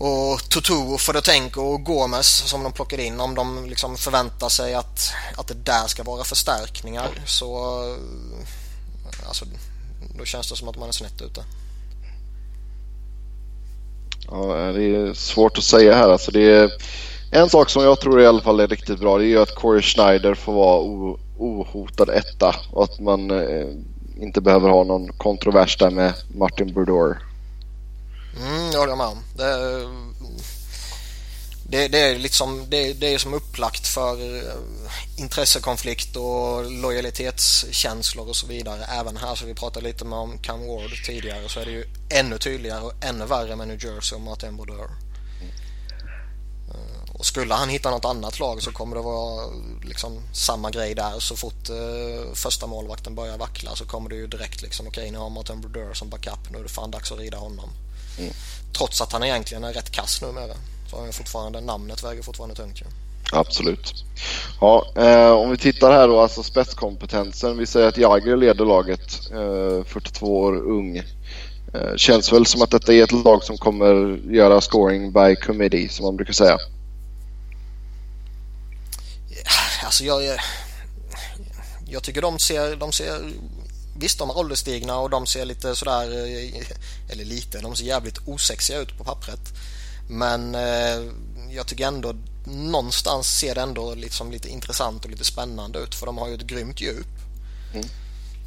och 0.02 0.50
Totoro, 0.50 0.94
och 0.94 1.02
Fodotenko 1.02 1.62
och 1.62 1.84
Gomes 1.84 2.28
som 2.28 2.64
de 2.64 2.72
plockade 2.72 3.04
in 3.04 3.20
om 3.20 3.36
de 3.36 3.66
liksom 3.66 3.98
förväntar 3.98 4.50
sig 4.50 4.74
att, 4.74 5.14
att 5.38 5.48
det 5.48 5.54
där 5.54 5.88
ska 5.88 6.04
vara 6.04 6.24
förstärkningar 6.24 7.10
så 7.26 7.80
alltså, 9.28 9.46
då 10.18 10.26
känns 10.26 10.50
det 10.50 10.56
som 10.56 10.70
att 10.70 10.78
man 10.78 10.88
är 10.88 10.94
snett 10.94 11.22
ute. 11.22 11.44
Ja, 14.32 14.56
det 14.56 14.84
är 14.84 15.14
svårt 15.14 15.58
att 15.58 15.64
säga 15.64 15.96
här. 15.96 16.10
Alltså 16.10 16.32
det 16.32 16.50
är, 16.52 16.72
en 17.32 17.50
sak 17.50 17.70
som 17.70 17.84
jag 17.84 18.00
tror 18.00 18.22
i 18.22 18.26
alla 18.26 18.42
fall 18.42 18.60
är 18.60 18.68
riktigt 18.68 19.00
bra 19.00 19.18
det 19.18 19.26
är 19.26 19.28
ju 19.28 19.42
att 19.42 19.56
Corey 19.56 19.82
Schneider 19.82 20.36
får 20.36 20.54
vara 20.54 20.82
ohotad 21.38 22.10
etta 22.10 22.56
och 22.72 22.84
att 22.84 23.00
man 23.00 23.32
eh, 23.32 23.68
inte 24.20 24.42
behöver 24.42 24.70
ha 24.70 24.84
någon 24.84 25.14
kontrovers 25.14 25.78
där 25.78 25.90
med 25.90 26.14
Martin 26.36 26.74
Brodeur. 26.74 27.31
Mm, 28.38 28.72
det 28.72 28.78
håller 28.78 28.92
jag 28.92 28.98
med 28.98 29.08
om. 29.08 29.24
Det, 29.36 29.88
det, 31.72 31.88
det, 31.88 32.00
är 32.00 32.20
liksom, 32.20 32.66
det, 32.70 32.94
det 32.94 33.14
är 33.14 33.18
som 33.18 33.34
upplagt 33.34 33.88
för 33.88 34.38
eh, 34.38 34.54
intressekonflikt 35.18 36.16
och 36.16 36.72
lojalitetskänslor 36.72 38.30
och 38.30 38.36
så 38.36 38.48
vidare. 38.48 38.86
Även 38.86 39.18
här, 39.18 39.36
så 39.36 39.46
vi 39.46 39.54
pratade 39.54 39.88
lite 39.88 40.06
med 40.06 40.20
om 40.20 40.38
Cam 40.38 40.68
Ward 40.68 41.06
tidigare, 41.06 41.50
så 41.50 41.60
är 41.60 41.66
det 41.66 41.72
ju 41.72 41.86
ännu 42.10 42.38
tydligare 42.38 42.82
och 42.82 42.94
ännu 43.02 43.26
värre 43.26 43.56
med 43.56 43.68
New 43.68 43.86
Jersey 43.86 44.16
och 44.16 44.22
Martin 44.22 44.58
Brodeur. 44.58 44.90
Eh, 46.70 47.14
och 47.14 47.26
skulle 47.26 47.54
han 47.54 47.70
hitta 47.70 47.92
något 47.92 48.06
annat 48.06 48.40
lag 48.40 48.64
så 48.64 48.72
kommer 48.72 48.96
det 48.96 49.02
vara 49.02 49.50
liksom 49.84 50.22
samma 50.34 50.72
grej 50.72 50.96
där. 50.96 51.20
Så 51.20 51.36
fort 51.36 51.70
eh, 51.70 52.34
första 52.34 52.68
målvakten 52.68 53.16
börjar 53.16 53.38
vackla 53.38 53.76
så 53.76 53.86
kommer 53.86 54.10
det 54.10 54.16
ju 54.16 54.28
direkt 54.28 54.62
liksom 54.62 54.88
okej 54.88 55.02
okay, 55.02 55.12
nu 55.12 55.18
har 55.18 55.30
Martin 55.30 55.62
Brodeur 55.62 55.94
som 55.94 56.10
backup. 56.10 56.52
Nu 56.52 56.60
är 56.60 56.64
det 56.64 56.70
fan 56.70 56.92
dags 56.92 57.12
att 57.12 57.20
rida 57.20 57.38
honom. 57.38 57.70
Mm. 58.18 58.34
Trots 58.78 59.02
att 59.02 59.12
han 59.12 59.24
egentligen 59.24 59.64
är 59.64 59.74
rätt 59.74 59.92
kass 59.92 60.22
numera. 60.22 60.54
Så 60.90 60.96
har 60.96 61.04
han 61.04 61.14
fortfarande, 61.14 61.62
namnet 61.62 62.04
väger 62.04 62.22
fortfarande 62.22 62.56
tungt 62.56 62.82
ju. 62.82 62.86
Absolut. 63.32 63.94
Ja, 64.62 64.86
eh, 64.96 65.32
om 65.32 65.52
vi 65.52 65.58
tittar 65.58 65.92
här 65.92 66.08
då, 66.08 66.20
alltså 66.20 66.44
spetskompetensen. 66.44 67.58
Vi 67.58 67.66
säger 67.66 67.88
att 67.88 67.98
Jagr 67.98 68.38
leder 68.38 68.66
laget, 68.66 69.32
eh, 69.32 69.84
42 69.86 70.40
år 70.40 70.58
ung. 70.58 70.98
Eh, 71.74 71.96
känns 71.96 72.34
väl 72.34 72.46
som 72.46 72.62
att 72.62 72.72
detta 72.72 72.94
är 72.94 73.04
ett 73.04 73.12
lag 73.12 73.44
som 73.44 73.58
kommer 73.58 74.20
göra 74.34 74.62
scoring 74.62 75.12
by 75.12 75.36
committee, 75.36 75.90
som 75.90 76.06
man 76.06 76.16
brukar 76.16 76.34
säga. 76.34 76.58
Alltså 79.86 80.04
jag, 80.04 80.22
jag 81.90 82.04
tycker 82.04 82.22
de 82.22 82.40
ser, 82.40 82.76
de 82.76 82.92
ser 82.92 83.20
Visst, 84.02 84.20
de 84.20 84.30
är 84.30 84.38
ålderstigna 84.38 84.98
och 84.98 85.10
de 85.10 85.26
ser 85.26 85.46
lite 85.46 85.76
sådär, 85.76 86.12
eh, 86.12 86.64
eller 87.10 87.26
lite, 87.26 87.60
de 87.60 87.76
ser 87.76 87.86
jävligt 87.86 88.28
osexiga 88.28 88.80
ut 88.80 88.98
på 88.98 89.04
pappret. 89.04 89.40
Men 90.10 90.56
eh, 90.56 91.12
jag 91.50 91.68
tycker 91.68 91.88
ändå 91.88 92.16
någonstans 92.46 93.40
ser 93.40 93.56
det 93.56 93.62
ändå 93.62 93.96
liksom 93.96 94.32
lite 94.32 94.50
intressant 94.50 95.06
och 95.06 95.12
lite 95.12 95.24
spännande 95.24 95.80
ut 95.80 95.96
för 95.96 96.06
de 96.06 96.18
har 96.18 96.28
ju 96.28 96.36
ett 96.36 96.42
grymt 96.42 96.82
djup. 96.82 97.08
Mm. 97.74 97.86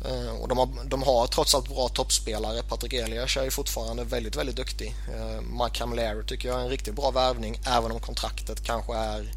Eh, 0.05 0.35
och 0.35 0.49
de 0.49 0.59
har, 0.59 0.69
de 0.85 1.03
har 1.03 1.27
trots 1.27 1.55
allt 1.55 1.69
bra 1.69 1.89
toppspelare. 1.89 2.63
Patrik 2.63 2.93
Elias 2.93 3.37
är 3.37 3.45
ju 3.45 3.51
fortfarande 3.51 4.05
väldigt, 4.05 4.37
väldigt 4.37 4.57
duktig. 4.57 4.95
Mike 5.41 5.79
Camilleri 5.79 6.27
tycker 6.27 6.49
jag 6.49 6.61
är 6.61 6.65
en 6.65 6.71
riktigt 6.71 6.95
bra 6.95 7.11
värvning 7.11 7.61
även 7.67 7.93
om 7.93 8.01
kontraktet 8.01 8.65
kanske 8.65 8.95
är 8.95 9.33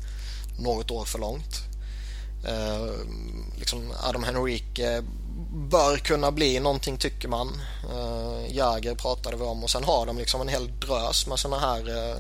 något 0.60 0.92
år 0.92 1.06
för 1.06 1.20
långt. 1.20 1.56
Liksom 3.60 3.94
Adam 4.04 4.24
Henrique 4.24 5.04
bör 5.70 5.98
kunna 5.98 6.32
bli 6.32 6.60
någonting 6.60 6.98
tycker 6.98 7.28
man. 7.28 7.62
Uh, 7.94 8.56
Jäger 8.56 8.96
pratade 8.96 9.38
vi 9.38 9.44
om 9.44 9.64
och 9.64 9.70
sen 9.70 9.84
har 9.84 10.06
de 10.06 10.18
liksom 10.18 10.42
en 10.42 10.48
hel 10.48 10.80
drös 10.80 11.28
med 11.28 11.40
sådana 11.40 11.60
här 11.60 11.90
uh, 11.90 12.16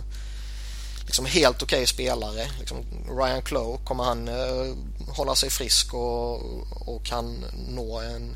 liksom 1.05 1.25
helt 1.25 1.63
okej 1.63 1.77
okay 1.77 1.87
spelare. 1.87 2.47
Liksom 2.59 2.77
Ryan 3.19 3.41
Clough, 3.41 3.83
kommer 3.83 4.03
han 4.03 4.27
uh, 4.27 4.75
hålla 5.07 5.35
sig 5.35 5.49
frisk 5.49 5.93
och, 5.93 6.41
och 6.87 7.05
kan 7.05 7.45
nå 7.67 7.99
en, 7.99 8.35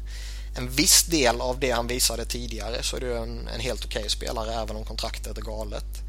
en 0.57 0.69
viss 0.69 1.03
del 1.03 1.41
av 1.41 1.59
det 1.59 1.71
han 1.71 1.87
visade 1.87 2.25
tidigare 2.25 2.83
så 2.83 2.95
är 2.95 2.99
det 2.99 3.17
en, 3.17 3.47
en 3.47 3.59
helt 3.59 3.85
okej 3.85 3.99
okay 3.99 4.09
spelare 4.09 4.53
även 4.53 4.75
om 4.75 4.85
kontraktet 4.85 5.37
är 5.37 5.41
galet. 5.41 6.01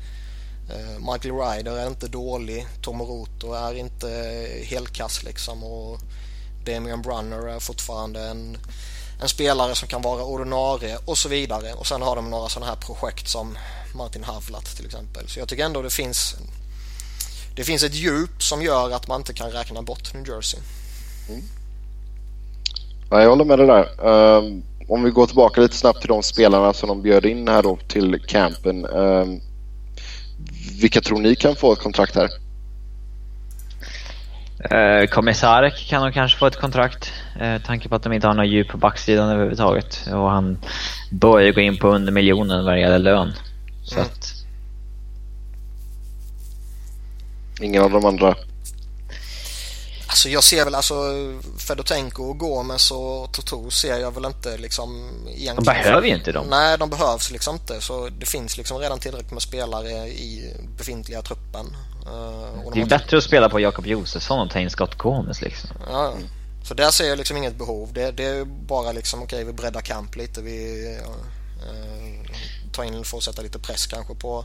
Uh, 0.71 1.13
Michael 1.13 1.35
Ryder 1.35 1.79
är 1.79 1.87
inte 1.87 2.09
dålig, 2.09 2.67
Tomoroto 2.83 3.53
är 3.53 3.75
inte 3.75 4.09
helkass 4.65 5.23
liksom 5.23 5.65
och 5.65 6.01
Damian 6.65 7.03
Brunner 7.03 7.49
är 7.49 7.61
fortfarande 7.61 8.21
en, 8.21 8.59
en 9.23 9.29
spelare 9.29 9.75
som 9.75 9.89
kan 9.89 10.03
vara 10.03 10.25
ordinarie 10.25 10.99
och 11.05 11.19
så 11.19 11.29
vidare. 11.29 11.73
Och 11.73 11.87
sen 11.87 12.03
har 12.03 12.17
de 12.17 12.31
några 12.31 12.49
sådana 12.49 12.71
här 12.71 12.77
projekt 12.77 13.29
som 13.29 13.59
Martin 13.95 14.25
Havlat 14.25 14.77
till 14.77 14.87
exempel. 14.87 15.29
Så 15.29 15.39
jag 15.39 15.49
tycker 15.49 15.65
ändå 15.65 15.83
det 15.83 15.91
finns 15.91 16.37
det 17.57 17.65
finns 17.65 17.83
ett 17.83 17.95
djup 17.95 18.43
som 18.43 18.63
gör 18.63 18.91
att 18.91 19.09
man 19.09 19.21
inte 19.21 19.33
kan 19.33 19.51
räkna 19.51 19.83
bort 19.83 20.15
New 20.15 20.29
Jersey. 20.29 20.61
Mm. 21.29 21.43
jag 23.11 23.31
håller 23.31 23.45
med 23.45 23.59
dig 23.59 23.67
där. 23.67 24.07
Um, 24.07 24.63
om 24.89 25.03
vi 25.03 25.11
går 25.11 25.27
tillbaka 25.27 25.61
lite 25.61 25.77
snabbt 25.77 26.01
till 26.01 26.09
de 26.09 26.23
spelarna 26.23 26.73
som 26.73 26.89
de 26.89 27.03
bjöd 27.03 27.27
in 27.27 27.49
här 27.49 27.63
då 27.63 27.79
till 27.89 28.25
campen. 28.29 28.87
Um, 28.87 29.41
vilka 30.81 31.01
tror 31.01 31.19
ni 31.19 31.35
kan 31.35 31.57
få 31.57 31.73
ett 31.73 31.79
kontrakt 31.79 32.15
här? 32.15 32.31
Uh, 34.71 35.07
Komisarek 35.07 35.87
kan 35.89 36.03
nog 36.03 36.15
kanske 36.15 36.39
få 36.39 36.47
ett 36.47 36.61
kontrakt. 36.61 37.13
Uh, 37.43 37.59
tanke 37.59 37.89
på 37.89 37.95
att 37.95 38.03
de 38.03 38.13
inte 38.13 38.27
har 38.27 38.35
något 38.35 38.49
djup 38.49 38.69
på 38.69 38.79
backsidan 38.79 39.29
överhuvudtaget. 39.29 40.09
Och 40.13 40.31
han 40.31 40.59
börjar 41.11 41.53
gå 41.53 41.61
in 41.61 41.79
på 41.79 41.89
under 41.89 42.13
miljonen 42.13 42.65
vad 42.65 42.75
det 42.75 42.81
gäller 42.81 42.99
lön. 42.99 43.33
Så 43.85 43.95
mm. 43.95 44.07
att... 44.07 44.35
Ingen 47.61 47.83
av 47.83 47.91
de 47.91 48.05
andra 48.05 48.35
Alltså 50.13 50.29
jag 50.29 50.45
ser 50.45 50.65
väl 50.65 50.75
alltså 50.75 50.95
Fedotenko 51.59 52.23
och 52.23 52.39
Gomes 52.39 52.91
och 52.91 53.33
Toto 53.33 53.71
ser 53.71 53.99
jag 53.99 54.15
väl 54.15 54.25
inte 54.25 54.57
liksom 54.57 55.11
egentligen. 55.27 55.57
De 55.57 55.65
behöver 55.65 56.07
ju 56.07 56.15
inte 56.15 56.33
dem. 56.33 56.47
Nej, 56.51 56.79
de 56.79 56.91
behövs 56.91 57.31
liksom 57.31 57.55
inte. 57.55 57.81
Så 57.81 58.09
det 58.09 58.27
finns 58.27 58.57
liksom 58.57 58.79
redan 58.79 58.99
tillräckligt 58.99 59.33
med 59.33 59.43
spelare 59.43 60.09
i 60.09 60.55
befintliga 60.79 61.23
truppen. 61.23 61.67
Uh, 62.07 62.73
det 62.75 62.81
är 62.81 62.87
bättre 62.87 63.19
att 63.19 63.25
spela 63.25 63.49
på 63.49 63.61
Jakob 63.61 63.87
Josefsson 63.87 64.39
och 64.39 64.51
ta 64.51 64.59
in 64.59 64.71
Scott 64.71 64.99
Gomes 64.99 65.43
liksom. 65.43 65.71
Ja, 65.87 66.15
så 66.65 66.75
där 66.75 66.91
ser 66.91 67.09
jag 67.09 67.19
liksom 67.19 67.37
inget 67.37 67.57
behov. 67.57 67.93
Det, 67.93 68.11
det 68.11 68.25
är 68.25 68.45
bara 68.45 68.93
liksom 68.93 69.23
okej, 69.23 69.37
okay, 69.37 69.45
vi 69.45 69.53
breddar 69.53 69.81
kamp 69.81 70.17
lite. 70.17 70.43
Vi 70.43 70.87
uh, 71.01 72.33
tar 72.73 72.85
in, 72.85 73.05
får 73.05 73.21
sätta 73.21 73.43
lite 73.43 73.59
press 73.59 73.87
kanske 73.87 74.15
på 74.15 74.45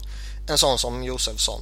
en 0.49 0.58
sån 0.58 0.77
som 0.77 1.03
Josefsson. 1.03 1.62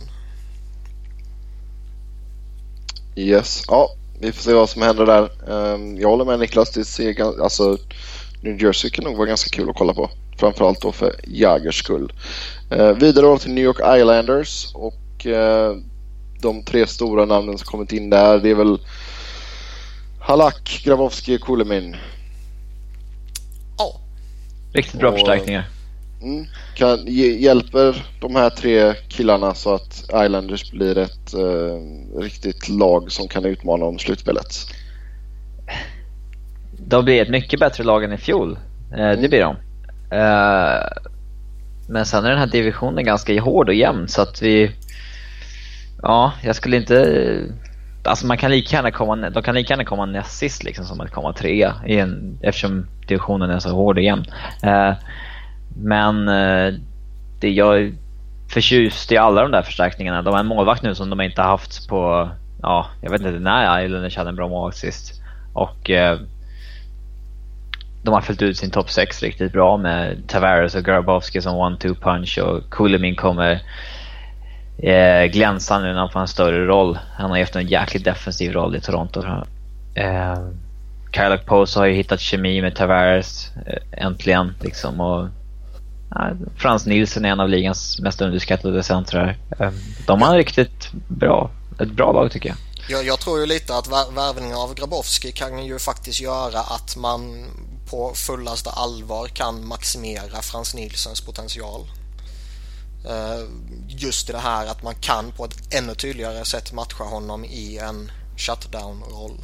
Yes, 3.16 3.64
ja 3.68 3.90
vi 4.20 4.32
får 4.32 4.42
se 4.42 4.54
vad 4.54 4.70
som 4.70 4.82
händer 4.82 5.06
där. 5.06 5.30
Ehm, 5.50 5.98
jag 5.98 6.10
håller 6.10 6.26
med 6.26 6.40
Niklas. 6.40 6.72
Det 6.72 6.86
ser, 6.86 7.42
alltså, 7.44 7.78
New 8.42 8.64
Jersey 8.64 8.90
kan 8.90 9.04
nog 9.04 9.18
vara 9.18 9.28
ganska 9.28 9.50
kul 9.50 9.70
att 9.70 9.76
kolla 9.76 9.94
på. 9.94 10.10
Framförallt 10.38 10.82
då 10.82 10.92
för 10.92 11.16
Jagers 11.24 11.80
skull. 11.80 12.14
Ehm, 12.70 13.00
vidare 13.00 13.26
då 13.26 13.38
till 13.38 13.54
New 13.54 13.64
York 13.64 13.98
Islanders 13.98 14.68
och 14.74 15.26
eh, 15.26 15.76
de 16.42 16.64
tre 16.64 16.88
stora 16.88 17.26
namnen 17.26 17.58
som 17.58 17.66
kommit 17.66 17.92
in 17.92 18.10
där 18.10 18.40
det 18.40 18.50
är 18.50 18.56
väl 18.56 18.80
Halak, 20.20 20.82
Grabowski 20.86 21.38
och 21.38 21.42
Kulemin. 21.42 21.96
Ja. 23.78 24.00
Riktigt 24.74 25.00
bra 25.00 25.10
och, 25.10 25.16
förstärkningar. 25.16 25.75
Mm, 26.22 26.46
kan, 26.76 27.06
hjälper 27.40 28.06
de 28.22 28.36
här 28.36 28.50
tre 28.50 28.94
killarna 28.94 29.54
så 29.54 29.74
att 29.76 30.04
Islanders 30.26 30.72
blir 30.72 30.98
ett 30.98 31.34
eh, 31.34 32.20
riktigt 32.22 32.70
lag 32.70 33.12
som 33.12 33.28
kan 33.28 33.46
utmana 33.46 33.86
om 33.86 34.00
slutspelet? 34.00 34.48
De 36.78 37.06
blir 37.06 37.22
ett 37.22 37.30
mycket 37.30 37.60
bättre 37.60 37.84
lag 37.84 38.04
än 38.04 38.14
i 38.14 38.18
fjol. 38.18 38.58
Eh, 38.94 39.00
mm. 39.00 39.22
Det 39.22 39.30
blir 39.30 39.42
de. 39.42 39.56
Eh, 40.12 40.82
men 41.90 42.06
sen 42.06 42.26
är 42.26 42.30
den 42.30 42.40
här 42.40 42.48
divisionen 42.48 43.06
ganska 43.06 43.42
hård 43.42 43.70
och 43.70 43.76
jämn 43.76 44.08
så 44.08 44.22
att 44.22 44.42
vi... 44.42 44.72
Ja, 46.02 46.34
jag 46.44 46.56
skulle 46.56 46.78
inte... 46.78 47.42
Alltså 48.04 48.28
man 48.28 48.38
kan 48.38 48.52
lika 48.52 48.76
gärna 48.76 48.92
komma, 48.92 49.30
de 49.30 49.44
kan 49.44 49.56
lika 49.56 49.74
gärna 49.74 49.86
komma 49.86 50.06
näst 50.06 50.38
sist 50.38 50.64
liksom 50.64 50.86
som 50.86 51.02
att 51.02 51.12
komma 51.12 51.34
trea 51.34 51.76
i 51.88 52.00
en, 52.00 52.40
eftersom 52.42 52.88
divisionen 53.08 53.50
är 53.50 53.60
så 53.60 53.70
hård 53.70 53.98
och 53.98 54.04
jämn. 54.04 54.26
Men 55.78 56.28
eh, 56.28 56.74
det, 57.40 57.50
jag 57.50 57.80
är 57.80 57.94
förtjust 58.50 59.12
i 59.12 59.18
alla 59.18 59.42
de 59.42 59.52
där 59.52 59.62
förstärkningarna. 59.62 60.22
De 60.22 60.34
har 60.34 60.40
en 60.40 60.46
målvakt 60.46 60.84
nu 60.84 60.96
som 60.96 61.10
de 61.10 61.22
inte 61.22 61.42
haft 61.42 61.88
på, 61.88 62.30
ja, 62.62 62.86
jag 63.02 63.12
vet 63.12 63.22
inte 63.22 63.40
när 63.40 63.86
Islanders 63.86 64.18
hade 64.18 64.30
en 64.30 64.36
bra 64.36 64.48
målvakt 64.48 64.78
sist. 64.78 65.22
Och 65.54 65.90
eh, 65.90 66.20
de 68.04 68.14
har 68.14 68.22
fyllt 68.22 68.42
ut 68.42 68.58
sin 68.58 68.72
topp 68.72 68.90
6 68.90 69.24
riktigt 69.24 69.54
bra 69.54 69.78
med 69.78 70.28
Tavares 70.28 70.76
och 70.76 70.84
Grabowski 70.84 71.42
som 71.42 71.56
one-two 71.56 71.96
punch 72.02 72.40
och 72.40 72.70
Kulemin 72.70 73.16
kommer 73.16 73.62
eh, 74.78 75.26
glänsa 75.32 75.80
nu 75.80 75.86
när 75.86 76.00
han 76.00 76.10
får 76.10 76.20
en 76.20 76.28
större 76.28 76.66
roll. 76.66 77.00
Han 77.18 77.30
har 77.30 77.38
ju 77.38 77.44
haft 77.44 77.56
en 77.56 77.68
jäkligt 77.68 78.06
defensiv 78.06 78.52
roll 78.52 78.76
i 78.76 78.82
Toronto. 78.82 79.24
Eh, 79.96 80.38
Kyle 81.12 81.38
Pose 81.46 81.80
har 81.80 81.86
ju 81.86 81.94
hittat 81.94 82.20
kemi 82.20 82.62
med 82.62 82.76
Tavares 82.76 83.52
eh, 83.66 84.06
äntligen 84.06 84.54
liksom 84.62 85.02
och 85.02 85.28
Frans 86.58 86.86
Nilsson 86.86 87.26
är 87.26 87.30
en 87.30 87.40
av 87.40 87.50
ligans 87.50 88.00
mest 88.00 88.22
underskattade 88.22 88.84
centrar. 88.84 89.38
Eh, 89.60 89.72
de 90.08 90.22
har 90.22 90.30
en 90.30 90.38
riktigt 90.38 90.92
bra, 91.08 91.52
ett 91.80 91.92
bra 91.92 92.12
lag 92.12 92.32
tycker 92.32 92.50
jag. 92.50 92.58
jag. 92.90 93.06
Jag, 93.06 93.20
tror 93.20 93.40
ju 93.40 93.46
lite 93.46 93.78
att 93.78 93.88
värvningen 93.88 94.58
av 94.58 94.76
Grabowski 94.76 95.32
kan 95.32 95.66
ju 95.66 95.80
faktiskt 95.80 96.22
göra 96.22 96.60
att 96.60 96.96
man 96.98 97.46
på 97.90 98.12
fullaste 98.16 98.70
allvar 98.70 99.28
kan 99.28 99.68
maximera 99.68 100.42
Frans 100.42 100.76
Nilssons 100.76 101.22
potential. 101.22 101.82
Eh, 103.10 103.46
just 103.88 104.30
i 104.30 104.32
det 104.32 104.40
här 104.40 104.68
att 104.68 104.84
man 104.84 104.96
kan 104.96 105.32
på 105.32 105.46
ett 105.46 105.74
ännu 105.74 105.96
tydligare 105.96 106.46
sätt 106.46 106.74
matcha 106.74 107.04
honom 107.04 107.46
i 107.46 107.78
en 107.78 108.12
shutdown-roll. 108.38 109.44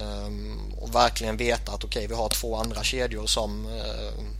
Ehm, 0.00 0.58
och 0.80 0.94
verkligen 0.94 1.36
veta 1.36 1.72
att 1.72 1.84
okej, 1.84 1.98
okay, 1.98 2.06
vi 2.06 2.14
har 2.14 2.28
två 2.28 2.56
andra 2.56 2.82
kedjor 2.82 3.26
som 3.26 3.66
eh, 3.66 4.39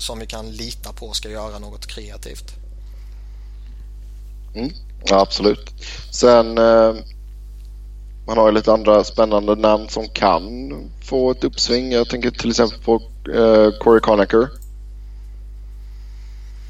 som 0.00 0.18
vi 0.18 0.26
kan 0.26 0.50
lita 0.50 0.92
på 0.92 1.12
ska 1.12 1.28
göra 1.28 1.58
något 1.58 1.86
kreativt. 1.86 2.54
Mm, 4.54 4.70
ja, 5.04 5.20
absolut. 5.20 5.70
Sen 6.10 6.58
eh, 6.58 6.94
man 8.26 8.38
har 8.38 8.46
ju 8.46 8.54
lite 8.54 8.72
andra 8.72 9.04
spännande 9.04 9.54
namn 9.54 9.88
som 9.88 10.08
kan 10.08 10.72
få 11.04 11.30
ett 11.30 11.44
uppsving. 11.44 11.92
Jag 11.92 12.08
tänker 12.08 12.30
till 12.30 12.50
exempel 12.50 12.78
på 12.78 12.94
eh, 13.34 13.78
Corey 13.78 14.00
Conacher. 14.00 14.48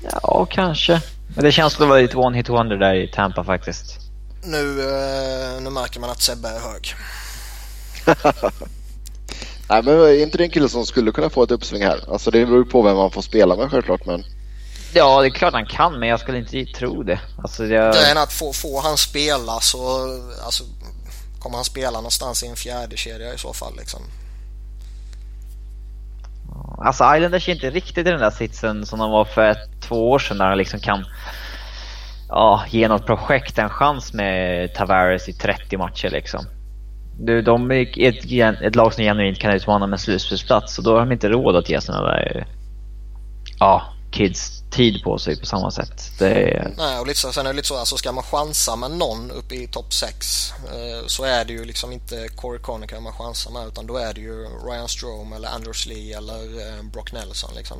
Ja, 0.02 0.46
kanske. 0.50 1.02
Men 1.34 1.44
det 1.44 1.52
känns 1.52 1.72
som 1.72 1.82
att 1.82 1.88
vara 1.88 2.00
lite 2.00 2.16
one 2.16 2.36
hit 2.36 2.48
wonder 2.48 2.76
där 2.76 2.94
i 2.94 3.08
Tampa 3.08 3.44
faktiskt. 3.44 4.00
Nu, 4.42 4.80
eh, 4.80 5.62
nu 5.62 5.70
märker 5.70 6.00
man 6.00 6.10
att 6.10 6.22
Sebbe 6.22 6.48
är 6.48 6.60
hög. 6.60 6.94
Nej, 9.70 9.82
men 9.82 9.94
är 9.94 10.22
inte 10.22 10.38
det 10.38 10.44
en 10.44 10.50
kille 10.50 10.68
som 10.68 10.86
skulle 10.86 11.12
kunna 11.12 11.30
få 11.30 11.42
ett 11.42 11.50
uppsving 11.50 11.82
här? 11.82 12.00
Alltså 12.12 12.30
det 12.30 12.46
beror 12.46 12.58
ju 12.58 12.70
på 12.70 12.82
vem 12.82 12.96
man 12.96 13.10
får 13.10 13.22
spela 13.22 13.56
med 13.56 13.70
självklart, 13.70 14.06
men... 14.06 14.24
Ja, 14.94 15.20
det 15.20 15.26
är 15.26 15.30
klart 15.30 15.52
han 15.52 15.66
kan, 15.66 15.98
men 15.98 16.08
jag 16.08 16.20
skulle 16.20 16.38
inte 16.38 16.64
tro 16.64 17.02
det. 17.02 17.20
Alltså, 17.38 17.66
jag... 17.66 17.94
Grejen 17.94 18.16
är 18.16 18.22
att 18.22 18.32
får, 18.32 18.52
får 18.52 18.82
han 18.82 18.96
spela 18.96 19.60
så 19.60 20.12
alltså, 20.44 20.64
kommer 21.38 21.56
han 21.56 21.64
spela 21.64 21.98
någonstans 21.98 22.42
i 22.42 22.46
en 22.46 22.56
fjärde 22.56 22.96
kedja 22.96 23.34
i 23.34 23.38
så 23.38 23.52
fall. 23.52 23.72
Liksom. 23.76 24.00
Alltså 26.78 27.04
Islanders 27.16 27.48
är 27.48 27.52
inte 27.52 27.70
riktigt 27.70 28.06
i 28.06 28.10
den 28.10 28.20
där 28.20 28.30
sitsen 28.30 28.86
som 28.86 28.98
de 28.98 29.10
var 29.10 29.24
för 29.24 29.50
ett, 29.50 29.82
två 29.82 30.10
år 30.10 30.18
sedan 30.18 30.38
där 30.38 30.50
de 30.50 30.58
liksom 30.58 30.80
kan 30.80 31.04
ja, 32.28 32.64
ge 32.68 32.88
något 32.88 33.06
projekt 33.06 33.58
en 33.58 33.68
chans 33.68 34.12
med 34.12 34.74
Tavares 34.74 35.28
i 35.28 35.32
30 35.32 35.76
matcher 35.76 36.10
liksom. 36.10 36.46
Du, 37.22 37.42
de 37.42 37.70
är 37.70 37.98
ett, 38.08 38.62
ett 38.62 38.76
lag 38.76 38.94
som 38.94 39.04
genuint 39.04 39.38
kan 39.38 39.52
utmana 39.52 39.86
med 39.86 40.00
slutspelsplats 40.00 40.78
och 40.78 40.84
då 40.84 40.92
har 40.92 41.00
de 41.00 41.12
inte 41.12 41.28
råd 41.28 41.56
att 41.56 41.68
ge 41.68 41.80
sina 41.80 42.02
där 42.02 42.46
ja, 43.58 43.82
kids 44.10 44.62
tid 44.70 45.02
på 45.02 45.18
sig 45.18 45.40
på 45.40 45.46
samma 45.46 45.70
sätt. 45.70 46.10
Det 46.18 46.30
är... 46.30 46.74
Nej, 46.76 47.00
och 47.00 47.06
lite 47.06 47.18
så, 47.18 47.32
sen 47.32 47.46
är 47.46 47.50
det 47.50 47.56
lite 47.56 47.68
så, 47.68 47.78
alltså 47.78 47.96
ska 47.96 48.12
man 48.12 48.24
chansa 48.24 48.76
med 48.76 48.90
någon 48.90 49.30
uppe 49.30 49.54
i 49.54 49.66
topp 49.66 49.92
6 49.92 50.52
eh, 50.64 51.06
så 51.06 51.24
är 51.24 51.44
det 51.44 51.52
ju 51.52 51.64
liksom 51.64 51.92
inte 51.92 52.28
Corey 52.28 52.60
Conacher 52.60 53.00
man 53.00 53.12
chansar 53.12 53.50
med 53.50 53.68
utan 53.68 53.86
då 53.86 53.96
är 53.96 54.14
det 54.14 54.20
ju 54.20 54.46
Ryan 54.68 54.88
Strome 54.88 55.36
eller 55.36 55.48
Anders 55.48 55.86
Lee 55.86 56.16
eller 56.16 56.42
eh, 56.42 56.84
Brock 56.92 57.12
Nelson 57.12 57.50
liksom. 57.56 57.78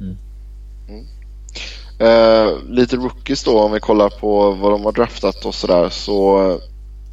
Mm. 0.00 0.16
Mm. 0.88 1.06
Eh, 1.98 2.58
lite 2.68 2.96
rookies 2.96 3.44
då 3.44 3.60
om 3.60 3.72
vi 3.72 3.80
kollar 3.80 4.08
på 4.08 4.50
vad 4.50 4.72
de 4.72 4.84
har 4.84 4.92
draftat 4.92 5.44
och 5.44 5.54
sådär 5.54 5.88
så 5.88 6.60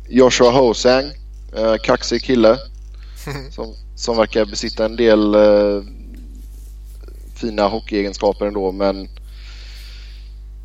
Joshua 0.09 0.51
Hosang, 0.51 1.11
eh, 1.55 1.75
kaxig 1.83 2.23
kille. 2.23 2.57
som, 3.51 3.75
som 3.95 4.17
verkar 4.17 4.45
besitta 4.45 4.85
en 4.85 4.95
del 4.95 5.35
eh, 5.35 5.83
fina 7.35 7.67
hockeyegenskaper 7.67 8.45
ändå 8.45 8.71
men 8.71 9.09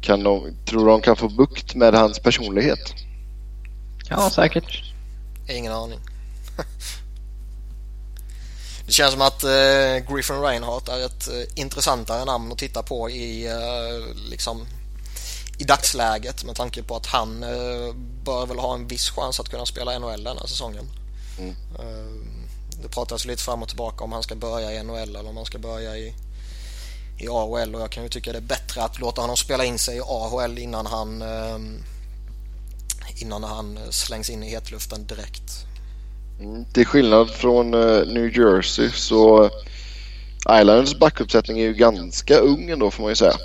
kan 0.01 0.23
de, 0.23 0.57
tror 0.65 0.89
de 0.89 1.01
kan 1.01 1.17
få 1.17 1.29
bukt 1.29 1.75
med 1.75 1.95
hans 1.95 2.19
personlighet? 2.19 2.95
Ja, 4.09 4.31
säkert. 4.31 4.83
Ingen 5.49 5.73
aning. 5.73 5.99
Det 8.87 8.93
känns 8.93 9.13
som 9.13 9.23
att 9.23 9.45
eh, 9.45 10.15
Griffin 10.15 10.41
Reinhardt 10.41 10.89
är 10.89 11.07
ett 11.07 11.29
eh, 11.29 11.61
intressantare 11.61 12.25
namn 12.25 12.53
att 12.53 12.59
titta 12.59 12.83
på 12.83 13.11
i 13.11 13.47
eh, 13.47 14.17
liksom 14.31 14.67
i 15.59 15.65
dagsläget 15.65 16.45
med 16.45 16.57
tanke 16.57 16.83
på 16.83 16.97
att 16.97 17.07
han 17.07 17.43
eh, 17.43 17.95
bör 18.25 18.47
väl 18.47 18.59
ha 18.59 18.75
en 18.75 18.89
viss 18.89 19.11
chans 19.11 19.41
att 19.41 19.49
kunna 19.49 19.67
spela 19.67 19.99
NHL 19.99 20.25
den 20.25 20.39
här 20.39 20.47
säsongen. 20.47 20.85
Mm. 21.39 21.51
Eh, 21.51 22.15
det 22.83 22.89
pratas 22.89 23.25
lite 23.25 23.43
fram 23.43 23.63
och 23.63 23.69
tillbaka 23.69 24.05
om 24.05 24.13
han 24.13 24.23
ska 24.23 24.35
börja 24.35 24.73
i 24.73 24.83
NHL 24.83 25.17
eller 25.17 25.29
om 25.29 25.37
han 25.37 25.47
ska 25.47 25.59
börja 25.59 25.97
i, 25.97 26.15
i 27.19 27.29
AHL 27.29 27.75
och 27.75 27.81
jag 27.81 27.91
kan 27.91 28.03
ju 28.03 28.09
tycka 28.09 28.33
det 28.33 28.39
är 28.39 28.43
bättre 28.43 28.83
att 28.83 28.99
låta 29.01 29.21
honom 29.21 29.37
spela 29.37 29.65
in 29.65 29.79
sig 29.79 29.97
i 29.97 30.01
AHL 30.01 30.59
innan 30.59 30.87
han 30.87 31.23
eh, 31.23 31.59
innan 33.17 33.45
han 33.45 33.79
slängs 33.91 34.31
in 34.31 34.43
i 34.43 34.51
hetluften 34.51 35.07
direkt. 35.07 35.53
Mm, 36.41 36.65
till 36.65 36.87
skillnad 36.87 37.31
från 37.31 37.71
New 38.15 38.39
Jersey 38.39 38.91
så 38.91 39.51
Islanders 40.51 40.99
backuppsättning 40.99 41.59
är 41.59 41.63
ju 41.63 41.75
ganska 41.75 42.39
ung 42.39 42.71
ändå 42.71 42.91
får 42.91 43.03
man 43.03 43.11
ju 43.11 43.17
säga. 43.17 43.37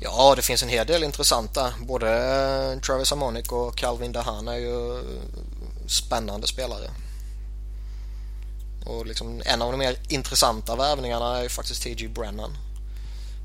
Ja, 0.00 0.34
det 0.36 0.42
finns 0.42 0.62
en 0.62 0.68
hel 0.68 0.86
del 0.86 1.04
intressanta. 1.04 1.74
Både 1.80 2.08
eh, 2.72 2.80
Travis 2.80 3.10
Harmonic 3.10 3.48
och 3.48 3.76
Calvin 3.76 4.12
Dahan 4.12 4.48
är 4.48 4.56
ju 4.56 4.98
eh, 4.98 5.04
spännande 5.86 6.46
spelare. 6.46 6.90
Och 8.86 9.06
liksom 9.06 9.42
en 9.44 9.62
av 9.62 9.70
de 9.72 9.78
mer 9.78 9.96
intressanta 10.08 10.76
värvningarna 10.76 11.38
är 11.38 11.42
ju 11.42 11.48
faktiskt 11.48 11.82
T.G. 11.82 12.08
Brennan. 12.08 12.56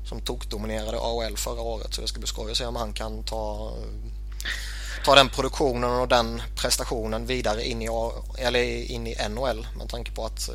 Som 0.08 0.20
tokdominerade 0.20 0.98
AHL 0.98 1.36
förra 1.36 1.60
året 1.60 1.94
så 1.94 2.00
det 2.00 2.08
ska 2.08 2.18
bli 2.18 2.28
skoj 2.28 2.50
att 2.50 2.56
se 2.56 2.66
om 2.66 2.76
han 2.76 2.92
kan 2.92 3.24
ta, 3.24 3.72
eh, 3.76 4.54
ta 5.04 5.14
den 5.14 5.28
produktionen 5.28 5.90
och 5.90 6.08
den 6.08 6.42
prestationen 6.56 7.26
vidare 7.26 7.68
in 7.68 7.82
i, 7.82 7.88
eller 8.38 8.62
in 8.90 9.06
i 9.06 9.16
NHL 9.28 9.66
med 9.78 9.88
tanke 9.88 10.12
på 10.12 10.24
att 10.24 10.50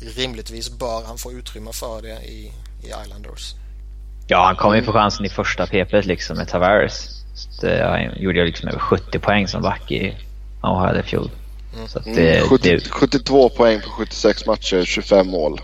rimligtvis 0.00 0.70
bör 0.70 1.04
han 1.04 1.18
få 1.18 1.32
utrymme 1.32 1.72
för 1.72 2.02
det 2.02 2.22
i, 2.22 2.52
i 2.82 2.86
Islanders. 3.04 3.54
Ja, 4.26 4.44
han 4.44 4.56
kom 4.56 4.76
ju 4.76 4.82
få 4.82 4.92
chansen 4.92 5.26
i 5.26 5.28
första 5.28 5.66
PP 5.66 5.92
liksom 6.06 6.36
med 6.36 6.48
Tavares. 6.48 7.24
Det, 7.60 7.82
han 7.84 8.22
gjorde 8.22 8.44
liksom 8.44 8.68
över 8.68 8.78
70 8.78 9.18
poäng 9.18 9.48
som 9.48 9.62
back 9.62 9.90
i 9.90 10.16
AHL 10.60 11.00
i 11.00 11.02
fjol. 11.02 11.30
Mm. 11.74 12.16
Det, 12.16 12.40
70, 12.40 12.70
det... 12.70 12.88
72 12.90 13.48
poäng 13.48 13.80
på 13.80 13.90
76 13.90 14.46
matcher, 14.46 14.84
25 14.84 15.28
mål. 15.28 15.60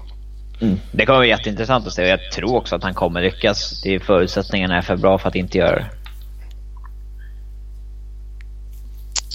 Mm. 0.60 0.80
Det 0.92 1.06
kommer 1.06 1.20
bli 1.20 1.28
jätteintressant 1.28 1.86
att 1.86 1.92
se 1.92 2.02
och 2.02 2.08
jag 2.08 2.32
tror 2.32 2.56
också 2.56 2.76
att 2.76 2.82
han 2.82 2.94
kommer 2.94 3.22
lyckas. 3.22 3.82
Det 3.82 3.94
är 3.94 3.98
förutsättningarna 3.98 4.76
är 4.76 4.82
för 4.82 4.96
bra 4.96 5.18
för 5.18 5.28
att 5.28 5.34
inte 5.34 5.58
göra 5.58 5.76
det. 5.76 5.90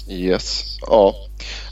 Yes, 0.08 0.78
ja. 0.86 1.14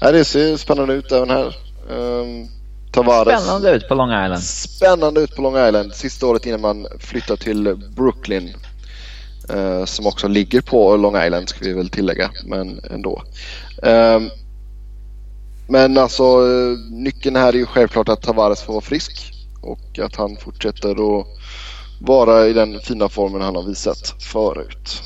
Det 0.01 0.25
ser 0.25 0.57
spännande 0.57 0.95
ut 0.95 1.13
även 1.13 1.31
här. 1.31 1.57
Um, 1.89 2.49
Tavares. 2.93 3.43
Spännande 3.43 3.71
ut 3.71 3.89
på 3.89 3.95
Long 3.95 4.11
Island. 4.11 4.43
Spännande 4.43 5.21
ut 5.21 5.37
på 5.37 5.43
Long 5.43 5.69
Island. 5.69 5.95
Sista 5.95 6.27
året 6.27 6.47
innan 6.47 6.61
man 6.61 6.87
flyttar 6.99 7.37
till 7.37 7.77
Brooklyn. 7.97 8.55
Uh, 9.55 9.85
som 9.85 10.07
också 10.07 10.29
ligger 10.29 10.61
på 10.61 10.97
Long 10.97 11.17
Island 11.17 11.49
ska 11.49 11.65
vi 11.65 11.73
väl 11.73 11.89
tillägga, 11.89 12.31
men 12.45 12.81
ändå. 12.91 13.23
Um, 13.83 14.31
men 15.69 15.99
alltså 15.99 16.41
uh, 16.41 16.79
nyckeln 16.91 17.37
här 17.37 17.49
är 17.49 17.57
ju 17.57 17.67
självklart 17.67 18.09
att 18.09 18.23
Tavares 18.23 18.63
får 18.63 18.73
vara 18.73 18.83
frisk 18.85 19.33
och 19.63 19.99
att 19.99 20.17
han 20.17 20.37
fortsätter 20.37 20.91
att 20.91 21.27
vara 22.01 22.47
i 22.47 22.53
den 22.53 22.81
fina 22.81 23.09
formen 23.09 23.43
han 23.43 23.57
har 23.57 23.63
visat 23.63 24.15
förut. 24.33 25.03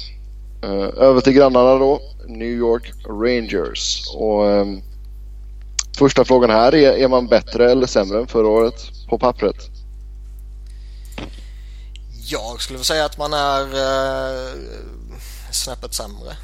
Uh, 0.65 1.03
över 1.03 1.21
till 1.21 1.33
grannarna 1.33 1.75
då, 1.75 2.01
New 2.29 2.49
York 2.49 2.93
Rangers. 3.09 4.03
Och 4.17 4.45
um, 4.45 4.83
Första 5.99 6.25
frågan 6.25 6.51
här 6.51 6.75
är, 6.75 6.93
är 6.93 7.09
man 7.09 7.27
bättre 7.27 7.71
eller 7.71 7.87
sämre 7.87 8.19
än 8.21 8.27
förra 8.27 8.49
året 8.49 8.75
på 9.09 9.19
pappret? 9.19 9.57
Jag 12.29 12.61
skulle 12.63 12.79
säga 12.79 13.05
att 13.05 13.19
man 13.19 13.33
är 13.33 13.63
eh, 13.63 14.55
snäppet 15.53 15.95
sämre. 15.95 16.37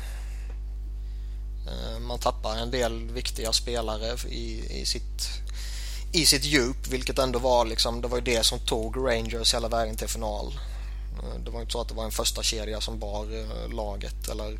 Eh, 1.66 2.00
man 2.00 2.18
tappar 2.18 2.56
en 2.56 2.70
del 2.70 3.10
viktiga 3.10 3.52
spelare 3.52 4.16
i, 4.28 4.80
i, 4.80 4.84
sitt, 4.86 5.28
i 6.12 6.26
sitt 6.26 6.44
djup 6.44 6.86
vilket 6.86 7.18
ändå 7.18 7.38
var 7.38 7.64
liksom, 7.64 8.00
det 8.00 8.08
var 8.08 8.18
ju 8.18 8.24
det 8.24 8.44
som 8.44 8.58
tog 8.58 8.96
Rangers 8.96 9.54
hela 9.54 9.68
vägen 9.68 9.96
till 9.96 10.08
final. 10.08 10.46
Eh, 11.18 11.40
det 11.44 11.50
var 11.50 11.60
inte 11.60 11.72
så 11.72 11.80
att 11.80 11.88
det 11.88 11.94
var 11.94 12.04
en 12.04 12.10
första 12.10 12.42
kedja 12.42 12.80
som 12.80 12.98
bar 12.98 13.26
eh, 13.38 13.74
laget 13.74 14.28
eller 14.28 14.58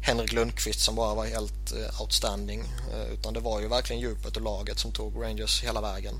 Henrik 0.00 0.32
Lundqvist 0.32 0.80
som 0.80 0.94
bara 0.94 1.14
var 1.14 1.26
helt 1.26 1.72
eh, 1.72 2.00
outstanding. 2.00 2.64
Eh, 2.92 3.12
utan 3.12 3.34
det 3.34 3.40
var 3.40 3.60
ju 3.60 3.68
verkligen 3.68 4.02
djupet 4.02 4.36
och 4.36 4.42
laget 4.42 4.78
som 4.78 4.92
tog 4.92 5.22
Rangers 5.22 5.62
hela 5.62 5.80
vägen. 5.80 6.14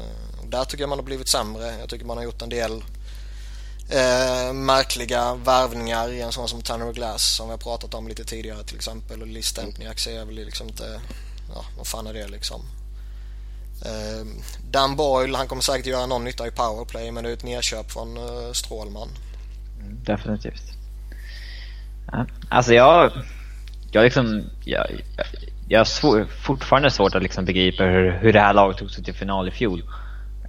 Eh, 0.00 0.48
där 0.48 0.64
tycker 0.64 0.82
jag 0.82 0.88
man 0.88 0.98
har 0.98 1.04
blivit 1.04 1.28
sämre. 1.28 1.78
Jag 1.80 1.88
tycker 1.88 2.04
man 2.04 2.16
har 2.16 2.24
gjort 2.24 2.42
en 2.42 2.48
del 2.48 2.84
eh, 3.90 4.52
märkliga 4.52 5.34
värvningar 5.34 6.12
i 6.12 6.20
en 6.20 6.32
sån 6.32 6.48
som 6.48 6.62
Tanner 6.62 6.92
Glass 6.92 7.36
som 7.36 7.46
vi 7.46 7.50
har 7.50 7.58
pratat 7.58 7.94
om 7.94 8.08
lite 8.08 8.24
tidigare 8.24 8.64
till 8.64 8.76
exempel. 8.76 9.20
Och 9.20 9.26
Liz 9.26 9.46
Stempniak 9.46 9.98
ser 9.98 10.16
jag 10.16 10.26
väl 10.26 10.34
liksom 10.34 10.68
inte... 10.68 11.00
Ja, 11.54 11.64
vad 11.76 11.86
fan 11.86 12.06
är 12.06 12.14
det 12.14 12.28
liksom? 12.28 12.62
Eh, 13.84 14.26
Dan 14.70 14.96
Boyle, 14.96 15.36
han 15.36 15.48
kommer 15.48 15.62
säkert 15.62 15.86
göra 15.86 16.06
någon 16.06 16.24
nytta 16.24 16.46
i 16.46 16.50
powerplay 16.50 17.10
men 17.10 17.24
det 17.24 17.30
är 17.30 17.34
ett 17.34 17.44
nedköp 17.44 17.90
från 17.90 18.16
eh, 18.16 18.52
Strålman. 18.52 19.08
Definitivt. 20.04 20.77
Alltså 22.48 22.74
jag... 22.74 23.10
Jag 23.90 24.04
liksom... 24.04 24.42
Jag, 24.64 24.86
jag, 24.90 25.26
jag 25.68 25.80
har 25.80 25.84
svår, 25.84 26.24
fortfarande 26.24 26.90
svårt 26.90 27.14
att 27.14 27.22
liksom 27.22 27.44
begripa 27.44 27.84
hur, 27.84 28.10
hur 28.10 28.32
det 28.32 28.40
här 28.40 28.54
laget 28.54 28.78
tog 28.78 28.90
sig 28.90 29.04
till 29.04 29.14
final 29.14 29.48
i 29.48 29.50
fjol. 29.50 29.82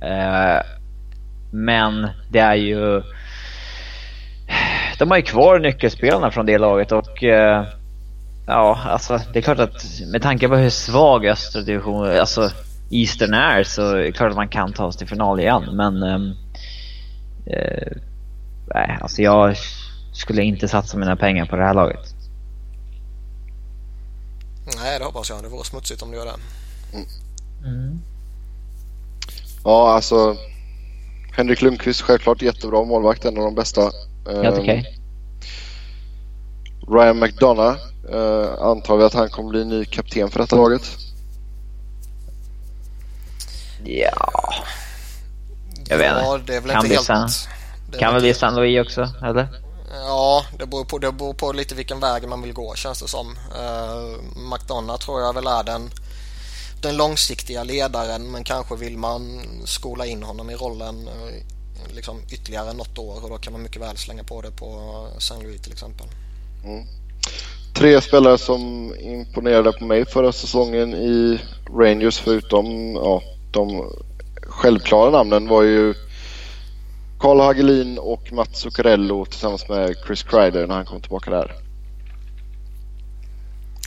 Uh, 0.03 0.62
men 1.51 2.07
det 2.30 2.39
är 2.39 2.55
ju... 2.55 3.03
De 4.97 5.12
har 5.12 5.18
ju 5.18 5.24
kvar 5.24 5.60
nyckelspelarna 5.60 6.32
från 6.32 6.45
det 6.45 6.57
laget 6.57 6.91
och... 6.91 7.24
Uh, 7.24 7.64
ja, 8.47 8.80
alltså 8.86 9.20
det 9.34 9.39
är 9.39 9.43
klart 9.43 9.60
att 9.60 9.84
med 10.12 10.22
tanke 10.22 10.47
på 10.47 10.55
hur 10.55 10.70
svag 10.70 11.26
östra 11.26 11.62
divisionen, 11.62 12.20
alltså 12.20 12.49
Eastern 12.91 13.34
är 13.34 13.64
så 13.64 13.95
är 13.95 14.03
det 14.03 14.12
klart 14.12 14.30
att 14.30 14.38
man 14.38 14.49
kan 14.49 14.74
ta 14.74 14.91
sig 14.91 14.99
till 14.99 15.07
final 15.07 15.39
igen. 15.39 15.64
Men... 15.74 16.03
Um, 16.03 16.36
uh, 17.47 17.97
nej, 18.74 18.97
alltså 19.01 19.22
jag 19.22 19.55
skulle 20.12 20.43
inte 20.43 20.68
satsa 20.68 20.97
mina 20.97 21.16
pengar 21.16 21.45
på 21.45 21.55
det 21.55 21.64
här 21.64 21.74
laget. 21.74 22.16
Nej, 24.76 24.99
det 24.99 25.05
hoppas 25.05 25.30
jag. 25.30 25.43
Det 25.43 25.49
vore 25.49 25.64
smutsigt 25.64 26.01
om 26.01 26.12
du 26.12 26.18
gör 26.18 26.26
det. 26.26 26.36
Mm. 26.93 27.07
Mm. 27.66 27.99
Ja, 29.64 29.93
alltså. 29.93 30.38
Henrik 31.32 31.62
Lundqvist 31.62 32.01
självklart 32.01 32.41
jättebra 32.41 32.84
målvakt, 32.84 33.26
en 33.26 33.38
av 33.38 33.43
de 33.43 33.55
bästa. 33.55 33.82
Helt 34.43 34.57
okej. 34.57 34.80
Okay. 34.80 34.86
Ryan 36.95 37.20
McDonough. 37.20 37.78
Uh, 38.14 38.62
antar 38.62 38.97
vi 38.97 39.03
att 39.03 39.14
han 39.14 39.30
kommer 39.30 39.49
bli 39.49 39.66
ny 39.66 39.86
kapten 39.86 40.30
för 40.30 40.39
detta 40.39 40.55
laget? 40.55 40.82
Ja. 43.84 44.53
Jag 45.89 45.97
vet 45.97 46.12
inte. 46.12 46.22
Ja, 46.22 46.39
det 46.45 46.55
är 46.55 46.62
väl 46.62 46.72
kan 46.72 46.86
inte 46.86 46.95
helt... 46.95 47.05
San... 47.05 47.30
Kan 47.99 48.14
väl 48.14 48.22
bli 48.22 48.34
San 48.34 48.55
Louis 48.55 48.82
också, 48.82 49.10
eller? 49.24 49.47
Ja, 49.92 50.46
det 50.60 50.66
beror, 50.66 50.86
på, 50.86 50.98
det 50.98 51.12
beror 51.12 51.34
på 51.34 51.52
lite 51.52 51.76
vilken 51.76 52.00
väg 52.00 52.28
man 52.28 52.42
vill 52.42 52.54
gå 52.54 52.76
känns 52.76 53.02
det 53.02 53.08
som. 53.08 53.38
Eh, 53.56 53.96
uh, 53.96 54.52
McDonough 54.54 55.00
tror 55.00 55.22
jag 55.22 55.34
väl 55.34 55.48
är 55.48 55.64
den, 55.64 55.92
den 56.82 56.98
långsiktiga 56.98 57.64
ledaren 57.64 58.32
men 58.32 58.44
kanske 58.44 58.76
vill 58.76 58.98
man 58.98 59.42
skola 59.66 60.06
in 60.06 60.24
honom 60.24 60.50
i 60.50 60.56
rollen 60.56 61.08
uh, 61.08 61.96
liksom 61.96 62.22
ytterligare 62.32 62.74
något 62.74 62.98
år 62.98 63.24
och 63.24 63.30
då 63.30 63.38
kan 63.38 63.54
man 63.54 63.64
mycket 63.64 63.82
väl 63.82 63.98
slänga 63.98 64.24
på 64.24 64.42
det 64.42 64.52
på 64.52 65.08
St. 65.18 65.44
Louis 65.44 65.62
till 65.62 65.72
exempel. 65.72 66.08
Mm. 66.64 66.86
Tre 67.76 68.02
spelare 68.02 68.38
som 68.38 68.94
imponerade 69.00 69.72
på 69.72 69.86
mig 69.86 70.06
förra 70.06 70.32
säsongen 70.32 70.94
i 70.94 71.40
Rangers 71.80 72.20
förutom 72.20 72.96
ja, 72.96 73.22
de 73.52 73.94
självklara 74.42 75.10
namnen 75.10 75.48
var 75.48 75.64
ju 75.64 75.94
Karl 77.20 77.39
Hagelin 77.39 77.97
och 77.97 78.34
Mats 78.34 78.59
Zuccarello 78.59 79.26
tillsammans 79.26 79.70
med 79.70 79.95
Chris 80.05 80.24
Kreider 80.24 80.67
när 80.67 80.76
han 80.76 80.86
kom 80.86 81.01
tillbaka 81.01 81.32
där. 81.32 81.55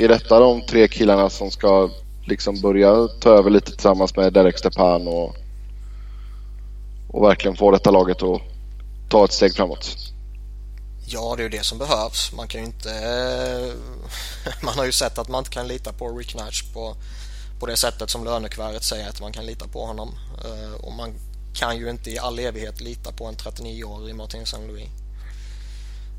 Är 0.01 0.09
detta 0.09 0.41
de 0.41 0.67
tre 0.67 0.89
killarna 0.89 1.31
som 1.31 1.51
ska 1.51 1.91
liksom 2.25 2.61
börja 2.61 3.09
ta 3.21 3.31
över 3.31 3.51
lite 3.51 3.71
tillsammans 3.71 4.17
med 4.17 4.33
Derek 4.33 4.59
Stepan 4.59 5.09
och, 5.09 5.37
och 7.09 7.25
verkligen 7.25 7.57
få 7.57 7.71
detta 7.71 7.91
laget 7.91 8.23
att 8.23 8.41
ta 9.09 9.25
ett 9.25 9.33
steg 9.33 9.55
framåt? 9.55 9.97
Ja, 11.07 11.35
det 11.37 11.43
är 11.43 11.45
ju 11.45 11.59
det 11.59 11.65
som 11.65 11.79
behövs. 11.79 12.33
Man 12.33 12.49
kan 12.49 12.61
ju 12.61 12.67
inte... 12.67 12.91
Eh, 12.91 13.75
man 14.63 14.75
har 14.75 14.85
ju 14.85 14.93
sett 14.93 15.19
att 15.19 15.29
man 15.29 15.39
inte 15.39 15.51
kan 15.51 15.69
lita 15.69 15.93
på 15.93 16.19
Rick 16.19 16.35
Nash 16.35 16.73
på, 16.75 16.95
på 17.61 17.67
det 17.67 17.77
sättet 17.77 18.11
som 18.11 18.25
lönekuvertet 18.25 18.85
säger 18.85 19.09
att 19.09 19.21
man 19.21 19.33
kan 19.33 19.47
lita 19.47 19.69
på 19.69 19.87
honom. 19.87 20.15
Eh, 20.45 20.85
och 20.85 20.93
man 20.93 21.15
kan 21.55 21.77
ju 21.77 21.91
inte 21.91 22.11
i 22.11 22.19
all 22.19 22.39
evighet 22.39 22.81
lita 22.81 23.13
på 23.13 23.27
en 23.27 23.35
39-årig 23.35 24.15
Martin 24.15 24.43
St. 24.43 24.67
Louis. 24.67 24.89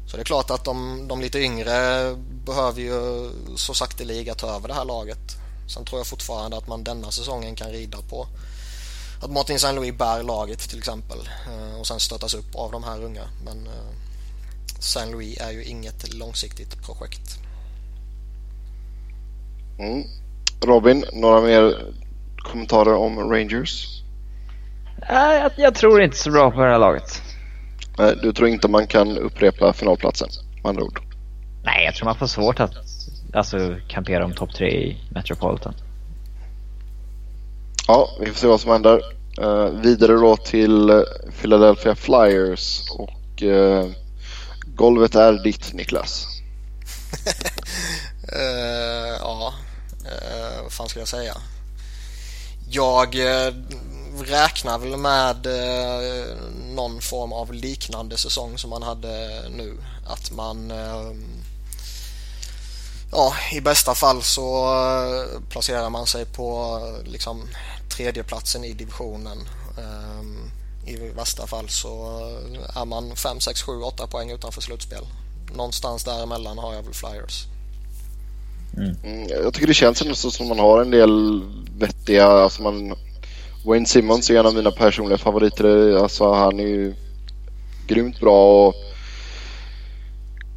Så 0.08 0.18
det 0.18 0.24
är 0.24 0.26
klart 0.26 0.50
att 0.50 0.66
de, 0.66 1.08
de 1.08 1.22
lite 1.22 1.40
yngre 1.40 1.74
behöver 2.46 2.82
ju 2.82 3.30
så 3.56 3.74
sakteliga 3.74 4.36
ta 4.36 4.56
över 4.56 4.68
det 4.68 4.74
här 4.74 4.86
laget. 4.86 5.38
Sen 5.68 5.86
tror 5.86 6.00
jag 6.00 6.08
fortfarande 6.08 6.58
att 6.58 6.68
man 6.68 6.84
denna 6.84 7.12
säsongen 7.12 7.56
kan 7.56 7.70
rida 7.70 7.98
på 8.10 8.28
att 9.22 9.32
Martin 9.32 9.56
St. 9.56 9.72
Louis 9.72 9.98
bär 9.98 10.24
laget 10.24 10.60
till 10.70 10.78
exempel 10.78 11.18
eh, 11.48 11.80
och 11.80 11.88
sen 11.88 12.00
stöttas 12.00 12.34
upp 12.34 12.56
av 12.56 12.72
de 12.72 12.84
här 12.84 13.04
unga. 13.04 13.24
Men 13.46 13.68
eh, 13.68 13.94
St. 14.80 15.06
Louis 15.12 15.38
är 15.40 15.52
ju 15.52 15.64
inget 15.64 16.14
långsiktigt 16.14 16.84
projekt. 16.86 17.40
Mm. 19.80 20.04
Robin, 20.62 21.06
några 21.14 21.42
mer 21.42 21.94
kommentarer 22.38 22.96
om 22.96 23.20
Rangers? 23.20 24.03
Nej, 25.10 25.41
jag, 25.41 25.51
jag, 25.56 25.76
tror 25.76 26.01
inte 26.01 26.18
så 26.18 26.32
bra 26.32 26.51
på 26.51 26.62
det 26.62 26.72
här 26.72 26.80
laget. 26.80 27.22
Nej, 27.97 28.16
du 28.22 28.34
tror 28.34 28.47
inte 28.47 28.68
man 28.68 28.88
kan 28.88 29.18
upprepa 29.18 29.74
finalplatsen 29.74 30.30
med 30.64 30.70
andra 30.70 30.84
ord? 30.84 30.99
Nej, 31.64 31.86
jag 31.86 31.95
tror 31.95 32.06
man 32.06 32.16
får 32.16 32.28
svårt 32.28 32.60
att 32.60 32.74
alltså, 33.34 33.76
kampera 33.88 34.26
om 34.26 34.34
topp 34.34 34.54
tre 34.54 34.70
i 34.70 34.97
Metropolitan. 35.12 35.74
Ja, 37.88 38.10
vi 38.20 38.26
får 38.26 38.36
se 38.36 38.47
vad 38.47 38.60
som 38.62 38.72
händer. 38.72 39.01
Uh, 39.41 39.66
vidare 39.66 40.14
då 40.14 40.38
till 40.38 41.06
Philadelphia 41.41 41.95
Flyers 41.95 42.82
och 42.91 43.41
uh, 43.41 43.86
golvet 44.66 45.16
är 45.16 45.43
ditt 45.43 45.74
Niklas. 45.74 46.26
uh, 48.34 49.18
ja, 49.20 49.54
uh, 50.06 50.64
vad 50.64 50.72
fan 50.72 50.89
ska 50.89 50.99
jag 50.99 51.08
säga? 51.08 51.34
Jag 52.70 53.16
räknar 54.20 54.78
väl 54.78 54.97
med 54.97 55.47
någon 56.76 57.01
form 57.01 57.34
av 57.34 57.53
liknande 57.53 58.18
säsong 58.18 58.57
som 58.57 58.70
man 58.70 58.84
hade 58.84 59.43
nu. 59.49 59.78
Att 60.07 60.32
man 60.32 60.74
ja, 63.11 63.34
i 63.51 63.61
bästa 63.61 63.95
fall 63.95 64.24
så 64.24 64.76
placerar 65.49 65.89
man 65.89 66.07
sig 66.07 66.26
på 66.26 66.80
liksom 67.05 67.41
tredjeplatsen 67.89 68.64
i 68.64 68.74
divisionen. 68.74 69.38
I 70.86 70.95
värsta 70.95 71.47
fall 71.47 71.70
så 71.70 72.20
är 72.76 72.86
man 72.86 73.16
5, 73.16 73.39
6, 73.39 73.61
7, 73.61 73.82
8 73.82 74.07
poäng 74.07 74.32
utanför 74.32 74.61
slutspel. 74.61 75.03
Någonstans 75.55 76.03
däremellan 76.03 76.57
har 76.57 76.74
jag 76.74 76.84
väl 76.84 76.93
Flyers. 76.93 77.45
Mm. 78.78 78.95
mm 79.03 79.28
jag 79.30 79.53
tycker 79.53 79.68
det 79.68 79.74
känns 79.74 80.01
ändå 80.01 80.16
som 80.16 80.47
man 80.47 80.59
har 80.59 80.82
en 80.82 80.91
del 80.91 81.43
vettiga, 81.78 82.28
alltså 82.28 82.61
man 82.61 82.95
Wayne 83.66 83.86
Simmons 83.86 84.30
är 84.30 84.39
en 84.39 84.45
av 84.45 84.55
mina 84.55 84.72
personliga 84.72 85.18
favoriter. 85.18 85.97
Alltså 86.03 86.34
han 86.34 86.59
är 86.59 86.68
ju 86.68 86.95
grymt 87.88 88.20
bra 88.20 88.68
och 88.68 88.76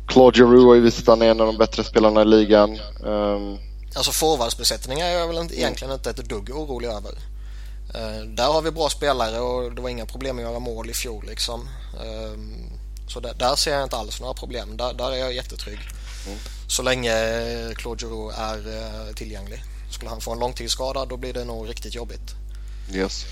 Claude 0.09 0.39
Giroux 0.39 0.65
har 0.65 0.75
ju 0.75 0.81
visat 0.81 1.03
att 1.03 1.09
han 1.09 1.23
är 1.23 1.31
en 1.31 1.41
av 1.41 1.47
de 1.47 1.59
bättre 1.59 1.85
spelarna 1.85 2.23
i 2.23 2.25
ligan. 2.25 2.79
Um, 3.01 3.59
Alltså 3.95 4.13
forwardsbesättningar 4.13 5.07
är 5.07 5.19
jag 5.19 5.29
väl 5.29 5.37
inte, 5.39 5.59
egentligen 5.59 5.95
inte 5.95 6.11
ett 6.11 6.29
dugg 6.29 6.51
orolig 6.51 6.89
över. 6.89 7.13
Uh, 7.95 8.27
där 8.29 8.47
har 8.47 8.63
vi 8.63 8.71
bra 8.71 8.89
spelare 8.89 9.41
och 9.41 9.75
det 9.75 9.83
var 9.83 9.89
inga 9.89 10.07
problem 10.07 10.37
att 10.37 10.43
göra 10.43 10.59
mål 10.59 10.91
i 10.91 10.93
fjol 10.93 11.25
liksom. 11.27 11.61
Uh, 11.61 12.39
så 13.09 13.21
där, 13.21 13.35
där, 13.35 13.57
ser 13.57 13.75
jag 13.75 13.83
inte 13.83 13.97
alls 13.97 14.21
några 14.21 14.35
problem. 14.35 14.77
Där, 14.77 14.95
där 14.95 15.13
är 15.13 15.17
jag 15.17 15.35
jättetrygg. 15.35 15.79
Mm. 16.27 16.39
Så 16.69 16.83
länge 16.83 17.13
Claude 17.75 18.07
Giroux 18.07 18.39
är 18.39 18.59
uh, 18.59 19.15
tillgänglig. 19.15 19.63
Skulle 19.91 20.11
han 20.11 20.21
få 20.21 20.33
en 20.33 20.39
långtidsskada 20.39 21.05
då 21.05 21.17
blir 21.17 21.33
det 21.33 21.45
nog 21.45 21.69
riktigt 21.69 21.95
jobbigt. 21.95 22.35
Yes. 22.93 23.25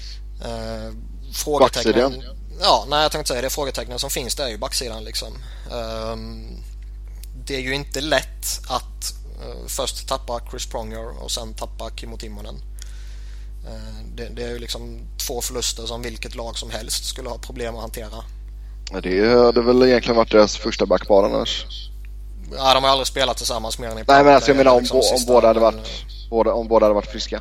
Uh, 0.44 0.94
frågetecknen, 1.32 2.22
Ja, 2.60 2.84
nej 2.88 3.02
jag 3.02 3.12
tänkte 3.12 3.28
säga 3.28 3.42
det. 3.42 3.50
Frågetecknen 3.50 3.98
som 3.98 4.10
finns 4.10 4.34
där 4.34 4.44
är 4.44 4.48
ju 4.48 4.58
backsidan 4.58 5.04
liksom. 5.04 5.28
Um, 5.72 6.62
det 7.46 7.56
är 7.56 7.60
ju 7.60 7.74
inte 7.74 8.00
lätt 8.00 8.60
att 8.68 9.14
uh, 9.46 9.66
först 9.66 10.08
tappa 10.08 10.40
Chris 10.50 10.66
Pronger 10.66 11.22
och 11.22 11.30
sen 11.30 11.54
tappa 11.54 11.90
Kimmo 11.96 12.16
Timonen. 12.16 12.54
Uh, 12.54 14.06
det, 14.14 14.28
det, 14.28 14.42
är 14.42 14.48
ju 14.48 14.58
liksom 14.58 14.98
två 15.26 15.40
förluster 15.40 15.86
som 15.86 16.02
vilket 16.02 16.34
lag 16.34 16.58
som 16.58 16.70
helst 16.70 17.04
skulle 17.04 17.28
ha 17.28 17.38
problem 17.38 17.74
att 17.74 17.80
hantera. 17.80 18.24
Ja, 18.92 19.00
det 19.00 19.44
hade 19.44 19.62
väl 19.62 19.82
egentligen 19.82 20.16
varit 20.16 20.30
deras 20.30 20.56
första 20.56 20.86
backpar 20.86 21.24
annars. 21.24 21.64
Ja, 22.56 22.74
de 22.74 22.84
har 22.84 22.90
aldrig 22.90 23.06
spelat 23.06 23.36
tillsammans 23.36 23.78
mer 23.78 23.88
än 23.88 23.98
i 23.98 24.04
Nej, 24.08 24.24
men 24.24 24.34
alltså 24.34 24.50
jag 24.50 24.56
menar 24.56 24.72
om, 24.72 24.80
liksom 24.80 24.98
om, 24.98 25.24
båda 25.26 25.46
hade 25.46 25.60
varit, 25.60 26.04
båda, 26.30 26.52
om 26.52 26.68
båda 26.68 26.86
hade 26.86 26.94
varit 26.94 27.10
friska. 27.10 27.40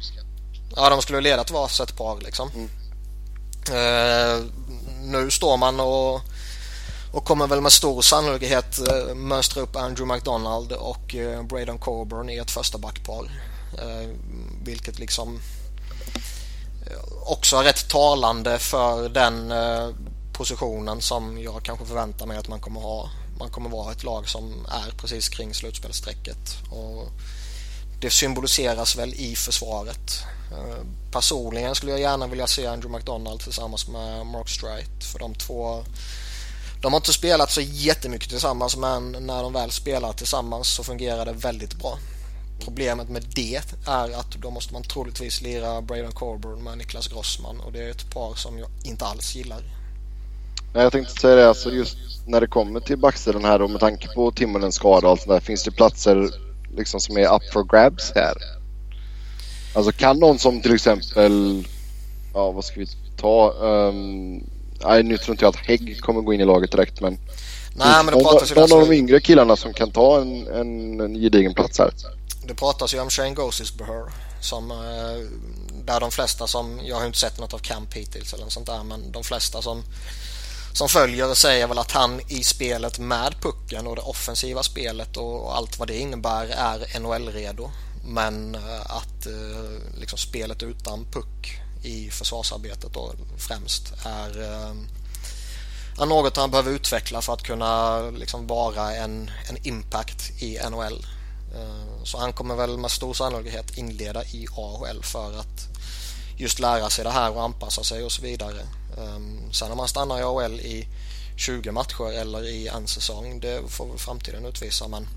Ja, 0.76 0.90
de 0.90 1.02
skulle 1.02 1.22
leda 1.22 1.44
till 1.44 1.56
varsitt 1.56 1.98
par 1.98 2.22
liksom. 2.22 2.52
Mm. 2.52 2.70
Uh, 3.70 4.46
nu 5.02 5.32
står 5.32 5.58
man 5.58 5.80
och, 5.80 6.22
och 7.12 7.26
kommer 7.26 7.48
väl 7.48 7.62
med 7.62 7.72
stor 7.72 8.02
sannolikhet 8.02 8.80
uh, 8.80 9.16
mönstra 9.16 9.62
upp 9.62 9.76
Andrew 9.76 10.16
McDonald 10.16 10.72
och 10.72 11.16
uh, 11.16 11.44
Braden 11.44 11.78
Coburn 11.78 12.30
i 12.30 12.38
ett 12.38 12.52
första 12.52 12.78
backpar. 12.78 13.24
Uh, 13.24 14.10
vilket 14.64 15.00
liksom 15.00 15.40
också 17.26 17.58
är 17.58 17.64
rätt 17.64 17.90
talande 17.90 18.60
för 18.60 19.10
den 19.10 19.54
positionen 20.34 21.02
som 21.02 21.42
jag 21.42 21.64
kanske 21.64 21.86
förväntar 21.86 22.26
mig 22.26 22.38
att 22.38 22.48
man 22.48 22.60
kommer 22.60 22.82
ha. 22.82 23.10
Man 23.40 23.50
kommer 23.50 23.70
vara 23.70 23.92
ett 23.92 24.04
lag 24.04 24.30
som 24.30 24.66
är 24.70 24.92
precis 24.98 25.30
kring 25.30 25.54
slutspelsstrecket. 25.54 26.58
Och 26.72 27.10
det 28.02 28.10
symboliseras 28.10 28.96
väl 28.96 29.14
i 29.14 29.36
försvaret. 29.36 30.24
Eh, 30.54 30.86
personligen 31.12 31.76
skulle 31.76 31.92
jag 31.92 32.02
gärna 32.02 32.28
vilja 32.28 32.48
se 32.48 32.68
Andrew 32.68 32.98
McDonald 32.98 33.40
tillsammans 33.40 33.88
med 33.88 34.26
Mark 34.26 34.50
Strite 34.50 35.06
för 35.12 35.20
de 35.20 35.36
två 35.36 35.84
de 36.84 36.94
har 36.94 37.00
inte 37.00 37.14
spelat 37.14 37.52
så 37.52 37.62
jättemycket 37.62 38.30
tillsammans 38.30 38.78
men 38.78 39.12
när 39.12 39.44
de 39.44 39.54
väl 39.54 39.72
spelar 39.72 40.14
tillsammans 40.14 40.68
så 40.68 40.84
fungerar 40.84 41.26
det 41.26 41.32
väldigt 41.32 41.74
bra. 41.74 41.98
Problemet 42.66 43.10
med 43.10 43.24
det 43.36 43.62
är 43.88 44.20
att 44.20 44.32
då 44.32 44.50
måste 44.50 44.74
man 44.74 44.84
troligtvis 44.84 45.42
lira 45.42 45.82
Braden 45.82 46.12
Corburn 46.12 46.64
med 46.64 46.78
Niklas 46.78 47.08
Grossman 47.08 47.60
och 47.60 47.72
det 47.72 47.84
är 47.84 47.90
ett 47.90 48.14
par 48.14 48.36
som 48.36 48.60
jag 48.60 48.70
inte 48.84 49.06
alls 49.06 49.36
gillar. 49.36 49.62
Nej, 50.74 50.84
jag 50.84 50.92
tänkte 50.92 51.22
säga 51.22 51.36
det, 51.36 51.48
alltså 51.48 51.72
just 51.72 51.98
när 52.28 52.42
det 52.42 52.48
kommer 52.48 52.80
till 52.80 52.98
backsidan 52.98 53.46
här 53.46 53.60
då 53.60 53.68
med 53.68 53.80
tanke 53.80 54.08
på 54.16 54.32
Timmerens 54.32 54.76
skada 54.76 55.08
och 55.08 55.12
allt 55.12 55.22
sånt 55.22 55.32
där, 55.32 55.40
finns 55.40 55.64
det 55.64 55.72
platser 55.72 56.30
liksom 56.76 57.00
som 57.00 57.18
är 57.18 57.36
up 57.36 57.54
for 57.54 57.64
grabs 57.64 58.12
här? 58.16 58.34
Alltså 59.74 59.92
kan 59.92 60.20
någon 60.20 60.40
som 60.40 60.62
till 60.62 60.74
exempel, 60.74 61.64
ja 62.34 62.52
vad 62.52 62.66
ska 62.66 62.80
vi 62.80 62.88
ta? 63.18 63.52
Um, 63.52 64.44
nej 64.86 65.04
nu 65.04 65.18
tror 65.18 65.34
inte 65.34 65.46
jag 65.46 65.50
att 65.50 65.66
Hägg 65.66 66.02
kommer 66.02 66.22
gå 66.22 66.34
in 66.34 66.42
i 66.42 66.46
laget 66.46 66.72
direkt 66.72 67.02
men 67.02 67.18
Nej, 67.76 68.04
men 68.04 68.06
det 68.06 68.24
någon, 68.24 68.42
någon 68.56 68.82
av 68.82 68.90
de 68.90 68.96
yngre 68.96 69.20
killarna 69.20 69.56
som 69.56 69.74
kan 69.74 69.92
ta 69.92 70.22
en, 70.22 70.48
en, 70.48 71.00
en 71.00 71.14
gedigen 71.14 71.54
plats 71.54 71.80
här. 71.80 71.92
Det 72.48 72.56
pratas 72.56 72.94
ju 72.94 73.00
om 73.00 73.10
Shane 73.10 73.34
Gosisbeher 73.34 74.04
som 74.42 74.72
eh, 74.72 74.78
där 75.86 76.00
de 76.00 76.12
flesta 76.12 76.48
som, 76.48 76.80
jag 76.84 76.96
har 76.96 77.06
inte 77.06 77.20
sett 77.20 77.40
något 77.40 77.54
av 77.54 77.58
Camp 77.58 77.94
hittills 77.94 78.34
eller 78.34 78.44
något 78.44 78.54
sånt 78.54 78.66
där 78.66 78.84
men 78.84 79.12
de 79.12 79.24
flesta 79.24 79.62
som 79.62 79.84
som 80.74 80.90
följer 80.90 81.34
säger 81.34 81.68
väl 81.68 81.78
att 81.78 81.92
han 81.92 82.22
i 82.28 82.44
spelet 82.44 83.00
med 83.00 83.36
pucken 83.42 83.88
och 83.88 83.96
det 83.96 84.02
offensiva 84.02 84.64
spelet 84.64 85.18
och 85.18 85.58
allt 85.58 85.80
vad 85.80 85.88
det 85.88 85.98
innebär 85.98 86.46
är 86.46 87.00
NHL-redo. 87.00 87.72
Men 88.06 88.56
eh, 88.56 88.82
att 88.82 89.26
eh, 89.26 90.00
liksom 90.00 90.18
spelet 90.18 90.64
utan 90.64 91.06
puck 91.06 91.62
i 91.84 92.10
försvarsarbetet 92.10 92.94
då 92.94 93.14
främst 93.38 93.94
är, 94.06 94.42
eh, 94.42 94.76
är 96.02 96.06
något 96.06 96.38
han 96.38 96.52
behöver 96.52 96.72
utveckla 96.72 97.22
för 97.22 97.34
att 97.34 97.44
kunna 97.44 98.02
liksom 98.02 98.48
vara 98.48 98.96
en, 98.96 99.32
en 99.50 99.68
impact 99.68 100.42
i 100.42 100.60
NHL. 100.70 101.06
Så 102.04 102.18
han 102.18 102.34
kommer 102.34 102.56
väl 102.56 102.78
med 102.78 102.92
stor 102.92 103.14
sannolikhet 103.14 103.78
inleda 103.78 104.24
i 104.24 104.48
AHL 104.58 105.04
för 105.04 105.40
att 105.40 105.68
just 106.38 106.60
lära 106.60 106.90
sig 106.90 107.04
det 107.04 107.12
här 107.12 107.32
och 107.32 107.44
anpassa 107.44 107.84
sig 107.84 108.04
och 108.04 108.12
så 108.12 108.22
vidare. 108.22 108.62
Ehm, 108.98 109.54
sen 109.54 109.72
om 109.72 109.80
han 109.80 109.88
stannar 109.88 110.20
i 110.20 110.24
AHL 110.24 110.60
i 110.60 110.88
20 111.38 111.72
matcher 111.72 112.12
eller 112.12 112.44
i 112.44 112.68
en 112.68 112.88
säsong, 112.88 113.40
det 113.40 113.62
får 113.68 113.98
framtiden 113.98 114.46
utvisa. 114.46 114.88
Men 114.88 115.08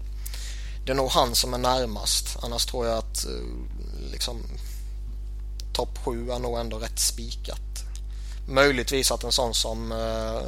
det 0.87 0.93
är 0.93 0.97
nog 0.97 1.11
han 1.11 1.35
som 1.35 1.55
är 1.55 1.59
närmast. 1.59 2.37
Annars 2.43 2.67
tror 2.67 2.87
jag 2.87 2.99
att 2.99 3.25
eh, 3.25 4.11
liksom, 4.13 4.43
topp 5.73 5.99
7 6.05 6.31
är 6.31 6.39
nog 6.39 6.59
ändå 6.59 6.79
rätt 6.79 6.99
spikat. 6.99 7.85
Möjligtvis 8.49 9.11
att 9.11 9.25
en 9.25 9.33
sån 9.33 9.55
som 9.55 9.93
eh, 9.93 10.43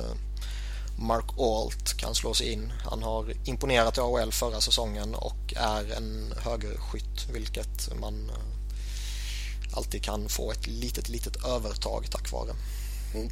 Mark 0.99 1.25
Alt 1.39 1.97
kan 1.97 2.15
slå 2.15 2.35
sig 2.35 2.53
in. 2.53 2.73
Han 2.91 3.03
har 3.03 3.35
imponerat 3.45 3.99
i 3.99 4.01
AHL 4.01 4.33
förra 4.33 4.61
säsongen 4.61 5.15
och 5.15 5.55
är 5.57 5.97
en 5.97 6.35
högerskytt 6.45 7.29
vilket 7.33 8.01
man 8.01 8.31
eh, 8.31 9.77
alltid 9.77 10.03
kan 10.03 10.29
få 10.29 10.53
ett 10.53 10.67
litet, 10.67 11.09
litet 11.09 11.45
övertag 11.45 12.11
tack 12.11 12.33
vare. 12.33 12.51
Mm. 13.15 13.31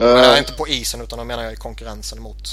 Uh, 0.00 0.38
inte 0.38 0.52
på 0.52 0.68
isen 0.68 1.00
utan 1.00 1.18
då 1.18 1.24
menar 1.24 1.42
jag 1.42 1.52
i 1.52 1.56
konkurrensen 1.56 2.22
mot 2.22 2.48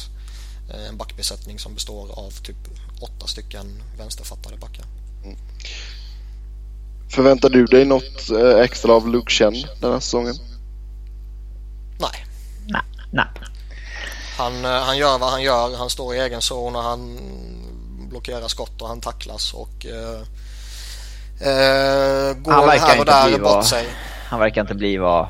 en 0.89 0.97
backbesättning 0.97 1.59
som 1.59 1.73
består 1.73 2.19
av 2.19 2.31
typ 2.31 2.57
åtta 2.99 3.27
stycken 3.27 3.83
vänsterfattade 3.97 4.57
backar. 4.57 4.85
Mm. 5.23 5.37
Förväntar 7.09 7.49
du 7.49 7.65
dig 7.65 7.85
något 7.85 8.29
eh, 8.29 8.59
extra 8.59 8.93
av 8.93 9.07
Luke 9.07 9.31
Chen 9.31 9.53
den 9.81 9.91
här 9.91 9.99
säsongen? 9.99 10.35
Nej. 11.99 12.25
Nej. 12.67 12.81
Nej. 13.11 13.25
Han, 14.37 14.65
eh, 14.65 14.71
han 14.71 14.97
gör 14.97 15.17
vad 15.17 15.29
han 15.29 15.43
gör. 15.43 15.77
Han 15.77 15.89
står 15.89 16.15
i 16.15 16.19
egen 16.19 16.41
zon 16.41 16.75
och 16.75 16.83
han 16.83 17.19
blockerar 18.09 18.47
skott 18.47 18.81
och 18.81 18.87
han 18.87 19.01
tacklas 19.01 19.53
och 19.53 19.85
eh, 19.85 20.21
eh, 21.49 22.33
går 22.33 22.51
han 22.51 22.69
här 22.69 22.99
och 22.99 23.05
där 23.05 23.31
bort 23.31 23.41
vad, 23.41 23.65
sig. 23.65 23.87
Han 24.27 24.39
verkar 24.39 24.61
inte 24.61 24.75
bli 24.75 24.97
vad 24.97 25.27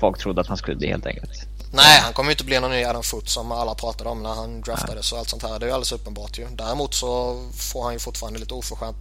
folk 0.00 0.18
trodde 0.18 0.40
att 0.40 0.46
han 0.46 0.56
skulle 0.56 0.76
bli 0.76 0.88
helt 0.88 1.06
enkelt. 1.06 1.30
Nej, 1.76 2.00
han 2.00 2.12
kommer 2.12 2.30
ju 2.30 2.32
inte 2.32 2.44
bli 2.44 2.60
någon 2.60 2.70
ny 2.70 2.84
Adam 2.84 3.02
Foot 3.02 3.28
som 3.28 3.52
alla 3.52 3.74
pratade 3.74 4.10
om 4.10 4.22
när 4.22 4.34
han 4.34 4.60
draftades 4.60 5.12
och 5.12 5.18
allt 5.18 5.28
sånt 5.28 5.42
här. 5.42 5.58
Det 5.58 5.64
är 5.64 5.66
ju 5.66 5.72
alldeles 5.72 5.92
uppenbart 5.92 6.38
ju. 6.38 6.46
Däremot 6.50 6.94
så 6.94 7.36
får 7.72 7.84
han 7.84 7.92
ju 7.92 7.98
fortfarande 7.98 8.38
lite 8.38 8.54
oförtjänt 8.54 8.96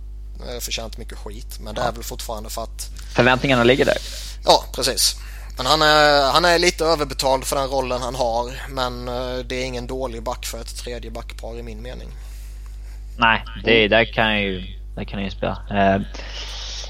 eh, 0.49 0.59
förtjänt 0.59 0.97
mycket 0.97 1.17
skit. 1.17 1.59
Men 1.59 1.75
det 1.75 1.81
är 1.81 1.91
väl 1.91 2.03
fortfarande 2.03 2.49
för 2.49 2.63
att... 2.63 2.89
Förväntningarna 3.15 3.63
ligger 3.63 3.85
där. 3.85 3.97
Ja, 4.45 4.63
precis. 4.75 5.15
Men 5.57 5.65
han 5.65 5.81
är, 5.81 6.31
han 6.31 6.45
är 6.45 6.59
lite 6.59 6.85
överbetald 6.85 7.45
för 7.45 7.55
den 7.55 7.67
rollen 7.67 8.01
han 8.01 8.15
har. 8.15 8.51
Men 8.69 9.07
eh, 9.07 9.37
det 9.45 9.55
är 9.55 9.65
ingen 9.65 9.87
dålig 9.87 10.23
back 10.23 10.45
för 10.45 10.61
ett 10.61 10.77
tredje 10.77 11.11
backpar 11.11 11.59
i 11.59 11.63
min 11.63 11.81
mening. 11.81 12.07
Nej, 13.17 13.43
det, 13.63 13.87
där 13.87 14.13
kan 14.13 14.31
jag 14.31 14.41
ju, 14.41 14.79
där 14.95 15.03
kan 15.03 15.19
jag 15.19 15.25
ju 15.25 15.37
spela. 15.37 15.57
Eh, 15.71 16.01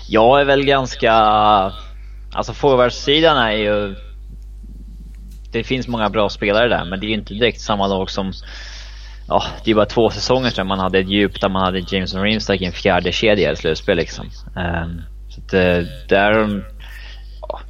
jag 0.08 0.42
är 0.42 0.46
väl 0.46 0.66
ganska 0.66 1.14
alltså 2.36 2.54
forwardsidan 2.54 3.38
är 3.38 3.52
ju... 3.52 3.96
Det 5.56 5.64
finns 5.64 5.88
många 5.88 6.10
bra 6.10 6.30
spelare 6.30 6.68
där, 6.68 6.86
men 6.86 7.00
det 7.00 7.06
är 7.06 7.08
ju 7.08 7.14
inte 7.14 7.34
direkt 7.34 7.62
samma 7.62 7.88
lag 7.88 8.10
som... 8.12 8.34
Ja, 9.28 9.44
det 9.64 9.72
är 9.72 9.76
bara 9.76 9.86
två 9.86 10.10
säsonger 10.10 10.50
sedan 10.50 10.68
man 10.68 10.80
hade 10.80 11.00
ett 11.00 11.10
djup 11.10 11.42
där 11.42 11.50
man 11.50 11.62
hade 11.62 11.84
Jameson 11.88 12.22
Rimstack 12.22 12.62
i 12.62 12.66
en 12.66 12.72
fjärde 12.72 13.12
kedja 13.12 13.52
i 13.52 13.56
slutspel 13.56 13.98
liksom. 13.98 14.26
Um, 14.26 15.02
så 15.30 15.42
att, 15.42 15.54
uh, 15.54 15.88
där... 16.10 16.64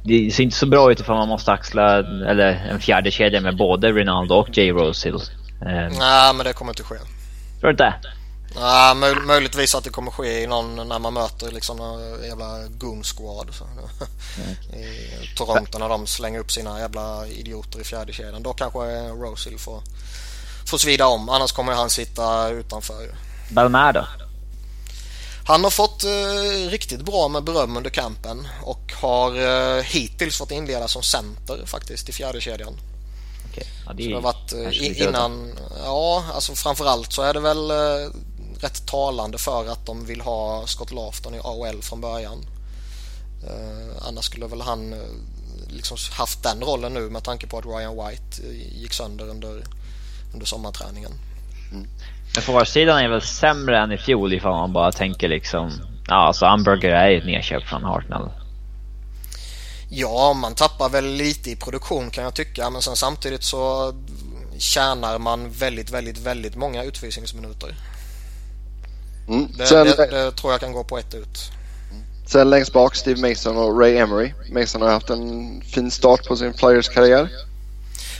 Det 0.02 0.30
ser 0.30 0.42
inte 0.42 0.56
så 0.56 0.66
bra 0.66 0.92
ut 0.92 1.00
ifall 1.00 1.16
man 1.16 1.28
måste 1.28 1.52
axla 1.52 1.98
eller 1.98 2.68
en 2.70 2.80
fjärde 2.80 3.10
kedja 3.10 3.40
med 3.40 3.56
både 3.56 3.92
Rinaldo 3.92 4.34
och 4.34 4.58
Jay 4.58 4.70
Rosehill. 4.70 5.14
Um, 5.14 5.98
Nej, 5.98 6.34
men 6.34 6.46
det 6.46 6.52
kommer 6.52 6.72
inte 6.72 6.82
ske. 6.82 6.96
Tror 7.60 7.68
du 7.68 7.70
inte? 7.70 7.94
Ja, 8.56 8.94
möj 8.94 9.14
möjligtvis 9.14 9.74
att 9.74 9.84
det 9.84 9.90
kommer 9.90 10.10
ske 10.10 10.42
i 10.42 10.46
någon 10.46 10.88
när 10.88 10.98
man 10.98 11.14
möter 11.14 11.50
liksom 11.50 11.76
någon 11.76 12.24
jävla 12.24 12.68
goon 12.68 13.04
squad. 13.04 13.54
Så. 13.54 13.64
Mm. 13.64 14.82
I 14.84 15.36
Toronto 15.36 15.78
när 15.78 15.88
de 15.88 16.06
slänger 16.06 16.40
upp 16.40 16.52
sina 16.52 16.80
jävla 16.80 17.26
idioter 17.26 17.80
i 17.80 17.84
fjärde 17.84 18.12
kedjan. 18.12 18.42
Då 18.42 18.52
kanske 18.52 19.08
Rosehill 19.08 19.58
får, 19.58 19.82
får 20.66 20.78
svida 20.78 21.06
om. 21.06 21.28
Annars 21.28 21.52
kommer 21.52 21.72
han 21.72 21.90
sitta 21.90 22.48
utanför. 22.48 23.14
Belmar 23.50 23.92
då? 23.92 24.06
Han 25.46 25.64
har 25.64 25.70
fått 25.70 26.04
eh, 26.04 26.70
riktigt 26.70 27.00
bra 27.00 27.28
med 27.28 27.44
beröm 27.44 27.76
under 27.76 27.90
kampen 27.90 28.48
och 28.62 28.92
har 29.00 29.30
eh, 29.36 29.82
hittills 29.82 30.38
fått 30.38 30.50
inleda 30.50 30.88
som 30.88 31.02
center 31.02 31.66
faktiskt 31.66 32.08
i 32.08 32.12
fjärde 32.12 32.40
kedjan. 32.40 32.76
Okay. 33.50 33.64
Ja, 33.86 33.92
det, 33.92 34.02
så 34.02 34.08
det 34.08 34.14
har 34.14 34.22
varit 34.22 34.52
eh, 34.52 35.02
innan, 35.02 35.52
ja 35.84 36.24
alltså 36.34 36.54
framförallt 36.54 37.12
så 37.12 37.22
är 37.22 37.34
det 37.34 37.40
väl 37.40 37.70
eh, 37.70 38.10
rätt 38.60 38.86
talande 38.86 39.38
för 39.38 39.68
att 39.72 39.86
de 39.86 40.06
vill 40.06 40.20
ha 40.20 40.66
Scott 40.66 40.92
Lafton 40.92 41.34
i 41.34 41.38
AHL 41.38 41.82
från 41.82 42.00
början. 42.00 42.46
Eh, 43.46 44.08
annars 44.08 44.24
skulle 44.24 44.46
väl 44.46 44.60
han 44.60 44.92
eh, 44.92 44.98
liksom 45.68 45.96
haft 46.12 46.42
den 46.42 46.60
rollen 46.60 46.94
nu 46.94 47.00
med 47.00 47.24
tanke 47.24 47.46
på 47.46 47.58
att 47.58 47.66
Ryan 47.66 47.92
White 47.92 48.42
eh, 48.42 48.80
gick 48.82 48.92
sönder 48.92 49.28
under, 49.28 49.62
under 50.32 50.46
sommarträningen. 50.46 51.12
Mm. 51.72 51.86
Men 52.34 52.42
forwardsidan 52.42 52.98
är 52.98 53.08
väl 53.08 53.22
sämre 53.22 53.78
än 53.78 53.92
i 53.92 53.98
fjol 53.98 54.32
ifall 54.32 54.52
man 54.52 54.72
bara 54.72 54.92
tänker 54.92 55.28
liksom... 55.28 55.72
Ja, 56.08 56.14
alltså 56.14 56.46
Umberger 56.46 56.90
är 56.90 57.18
ett 57.18 57.26
nedköp 57.26 57.62
från 57.62 57.84
Hartnell. 57.84 58.30
Ja, 59.88 60.32
man 60.32 60.54
tappar 60.54 60.88
väl 60.88 61.04
lite 61.04 61.50
i 61.50 61.56
produktion 61.56 62.10
kan 62.10 62.24
jag 62.24 62.34
tycka 62.34 62.70
men 62.70 62.82
sen 62.82 62.96
samtidigt 62.96 63.44
så 63.44 63.94
tjänar 64.58 65.18
man 65.18 65.50
väldigt, 65.50 65.90
väldigt, 65.90 66.18
väldigt 66.18 66.56
många 66.56 66.84
utvisningsminuter. 66.84 67.74
Mm. 69.28 69.48
Det, 69.56 69.66
Sen, 69.66 69.86
det, 69.86 70.06
det, 70.06 70.32
tror 70.32 70.52
jag 70.52 70.60
kan 70.60 70.72
gå 70.72 70.84
på 70.84 70.98
ett 70.98 71.14
ut. 71.14 71.50
Sen 72.26 72.50
längst 72.50 72.72
bak 72.72 72.94
Steve 72.94 73.28
Mason 73.28 73.56
och 73.56 73.80
Ray 73.80 73.96
Emery. 73.96 74.32
Mason 74.50 74.82
har 74.82 74.88
haft 74.88 75.10
en 75.10 75.60
fin 75.60 75.90
start 75.90 76.26
på 76.26 76.36
sin 76.36 76.54
Flyers-karriär. 76.54 77.28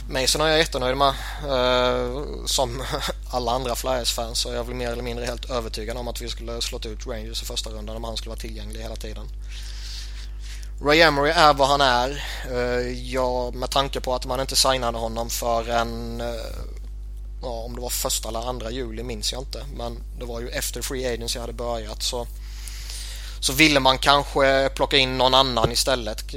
Mason 0.08 0.40
är 0.40 0.48
jag 0.48 0.58
jättenöjd 0.58 0.96
med. 0.96 1.14
Uh, 1.44 2.44
som 2.46 2.82
alla 3.30 3.52
andra 3.52 3.74
Flyers-fans 3.74 4.38
så 4.38 4.50
är 4.50 4.54
jag 4.54 4.64
väl 4.64 4.74
mer 4.74 4.92
eller 4.92 5.02
mindre 5.02 5.24
helt 5.24 5.50
övertygad 5.50 5.96
om 5.96 6.08
att 6.08 6.20
vi 6.20 6.28
skulle 6.28 6.62
slått 6.62 6.86
ut 6.86 7.06
Rangers 7.06 7.42
i 7.42 7.46
första 7.46 7.70
rundan 7.70 7.96
om 7.96 8.04
han 8.04 8.16
skulle 8.16 8.30
vara 8.30 8.40
tillgänglig 8.40 8.80
hela 8.80 8.96
tiden. 8.96 9.26
Ray 10.82 11.00
Emery 11.00 11.30
är 11.30 11.54
vad 11.54 11.68
han 11.68 11.80
är. 11.80 12.24
Ja, 13.12 13.50
med 13.54 13.70
tanke 13.70 14.00
på 14.00 14.14
att 14.14 14.26
man 14.26 14.40
inte 14.40 14.56
signade 14.56 14.98
honom 14.98 15.30
för 15.30 15.68
en 15.68 16.20
uh, 16.20 16.26
ja, 17.46 17.62
om 17.62 17.74
det 17.74 17.80
var 17.80 17.90
första 17.90 18.28
eller 18.28 18.48
andra 18.48 18.70
juli 18.70 19.02
minns 19.02 19.32
jag 19.32 19.42
inte. 19.42 19.64
Men 19.76 19.98
det 20.18 20.24
var 20.24 20.40
ju 20.40 20.48
efter 20.48 20.82
Free 20.82 21.06
Agency 21.06 21.38
hade 21.38 21.52
börjat 21.52 22.02
så 22.02 22.26
så 23.40 23.52
ville 23.52 23.80
man 23.80 23.98
kanske 23.98 24.70
plocka 24.74 24.96
in 24.96 25.18
någon 25.18 25.34
annan 25.34 25.72
istället. 25.72 26.34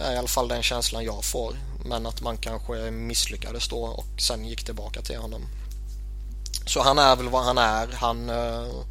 är 0.00 0.12
i 0.12 0.16
alla 0.16 0.28
fall 0.28 0.48
den 0.48 0.62
känslan 0.62 1.04
jag 1.04 1.24
får. 1.24 1.56
Men 1.84 2.06
att 2.06 2.20
man 2.20 2.36
kanske 2.36 2.90
misslyckades 2.90 3.68
då 3.68 3.78
och 3.78 4.20
sen 4.20 4.44
gick 4.44 4.64
tillbaka 4.64 5.02
till 5.02 5.16
honom. 5.16 5.42
Så 6.66 6.82
han 6.82 6.98
är 6.98 7.16
väl 7.16 7.28
vad 7.28 7.44
han 7.44 7.58
är. 7.58 7.88
Han 7.92 8.30
uh, 8.30 8.84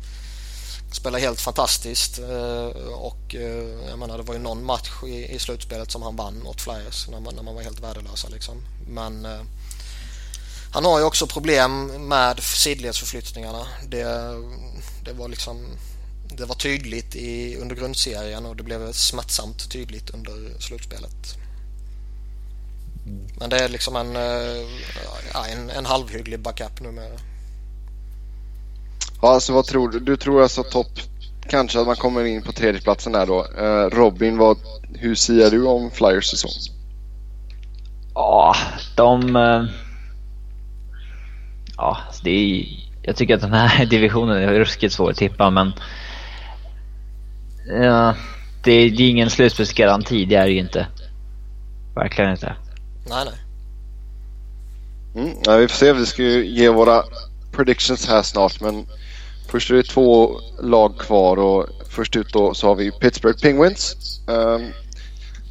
spelar 0.92 1.20
helt 1.20 1.42
fantastiskt 1.42 2.20
uh, 2.20 2.94
och 2.94 3.36
uh, 3.36 3.90
jag 3.90 4.00
menar 4.00 4.18
det 4.18 4.24
var 4.24 4.34
ju 4.34 4.40
någon 4.40 4.66
match 4.66 4.92
i, 5.06 5.36
i 5.36 5.40
slutspelet 5.40 5.92
som 5.92 6.02
han 6.02 6.16
vann 6.16 6.48
åt 6.48 6.62
Flyers 6.62 7.08
när 7.08 7.20
man, 7.20 7.36
när 7.36 7.44
man 7.44 7.56
var 7.56 7.62
helt 7.62 7.80
värdelösa 7.80 8.28
liksom. 8.30 8.58
Men 8.88 9.28
han 10.72 10.86
har 10.86 11.00
ju 11.00 11.06
också 11.06 11.28
problem 11.28 11.86
med 12.08 12.40
sidledsförflyttningarna. 12.40 13.68
Det, 13.90 14.04
det 15.06 15.14
var 15.14 15.28
liksom 15.28 15.58
det 16.38 16.46
var 16.46 16.56
tydligt 16.56 17.16
i, 17.16 17.58
under 17.58 17.76
grundserien 17.76 18.46
och 18.46 18.56
det 18.56 18.64
blev 18.64 18.92
smärtsamt 18.92 19.72
tydligt 19.72 20.10
under 20.10 20.60
slutspelet. 20.60 21.38
Men 23.40 23.50
det 23.50 23.58
är 23.58 23.70
liksom 23.70 23.96
en, 23.96 24.16
eh, 24.16 25.52
en, 25.52 25.70
en 25.70 25.86
halvhygglig 25.86 26.40
backup 26.40 26.82
numera. 26.82 27.20
Ja, 29.22 29.34
alltså 29.34 29.54
vad 29.54 29.66
tror 29.66 29.90
du? 29.90 30.00
Du 30.00 30.18
tror 30.18 30.44
alltså 30.44 30.64
topp, 30.64 31.00
kanske 31.50 31.80
att 31.80 31.88
man 31.88 31.96
kommer 31.96 32.26
in 32.26 32.42
på 32.42 32.52
tredjeplatsen 32.52 33.12
där 33.12 33.26
då. 33.26 33.48
Eh, 33.58 33.90
Robin, 33.90 34.38
vad, 34.38 34.58
hur 34.94 35.16
ser 35.16 35.52
du 35.52 35.66
om 35.66 35.92
Flyers 35.92 36.26
säsong? 36.26 36.52
Ja, 38.14 38.56
de... 38.96 39.36
Ja, 41.78 41.98
det 42.24 42.30
är, 42.30 42.66
jag 43.02 43.16
tycker 43.16 43.36
att 43.36 43.42
den 43.42 43.54
här 43.54 43.86
divisionen 43.90 44.38
är 44.38 44.48
ruskigt 44.48 44.94
svår 44.94 45.10
att 45.10 45.18
tippa 45.18 45.50
men 45.50 45.74
ja, 47.82 48.16
det, 48.64 48.72
är, 48.72 48.92
det 48.92 49.04
är 49.04 49.10
ingen 49.10 49.30
slutspelsgaranti, 49.30 50.26
det 50.26 50.36
är 50.36 50.46
det 50.46 50.52
ju 50.52 50.60
inte. 50.60 50.88
Verkligen 51.96 52.32
inte. 52.32 52.56
Nej, 53.10 53.26
nej. 53.26 53.40
Mm, 55.16 55.38
ja, 55.46 55.58
vi 55.58 55.68
får 55.68 55.76
se, 55.76 55.94
vi 55.94 56.06
ska 56.06 56.24
ju 56.24 56.46
ge 56.46 56.70
våra 56.70 57.04
predictions 57.52 58.08
här 58.08 58.22
snart 58.22 58.62
men 58.62 58.86
först 59.48 59.72
är 59.72 59.76
det 59.76 59.84
två 59.84 60.40
lag 60.62 60.98
kvar 60.98 61.38
och 61.38 61.68
först 61.90 62.16
ut 62.16 62.34
då 62.34 62.54
så 62.54 62.68
har 62.68 62.76
vi 62.76 62.92
Pittsburgh 62.92 63.42
Penguins. 63.42 63.96
Um, 64.28 64.72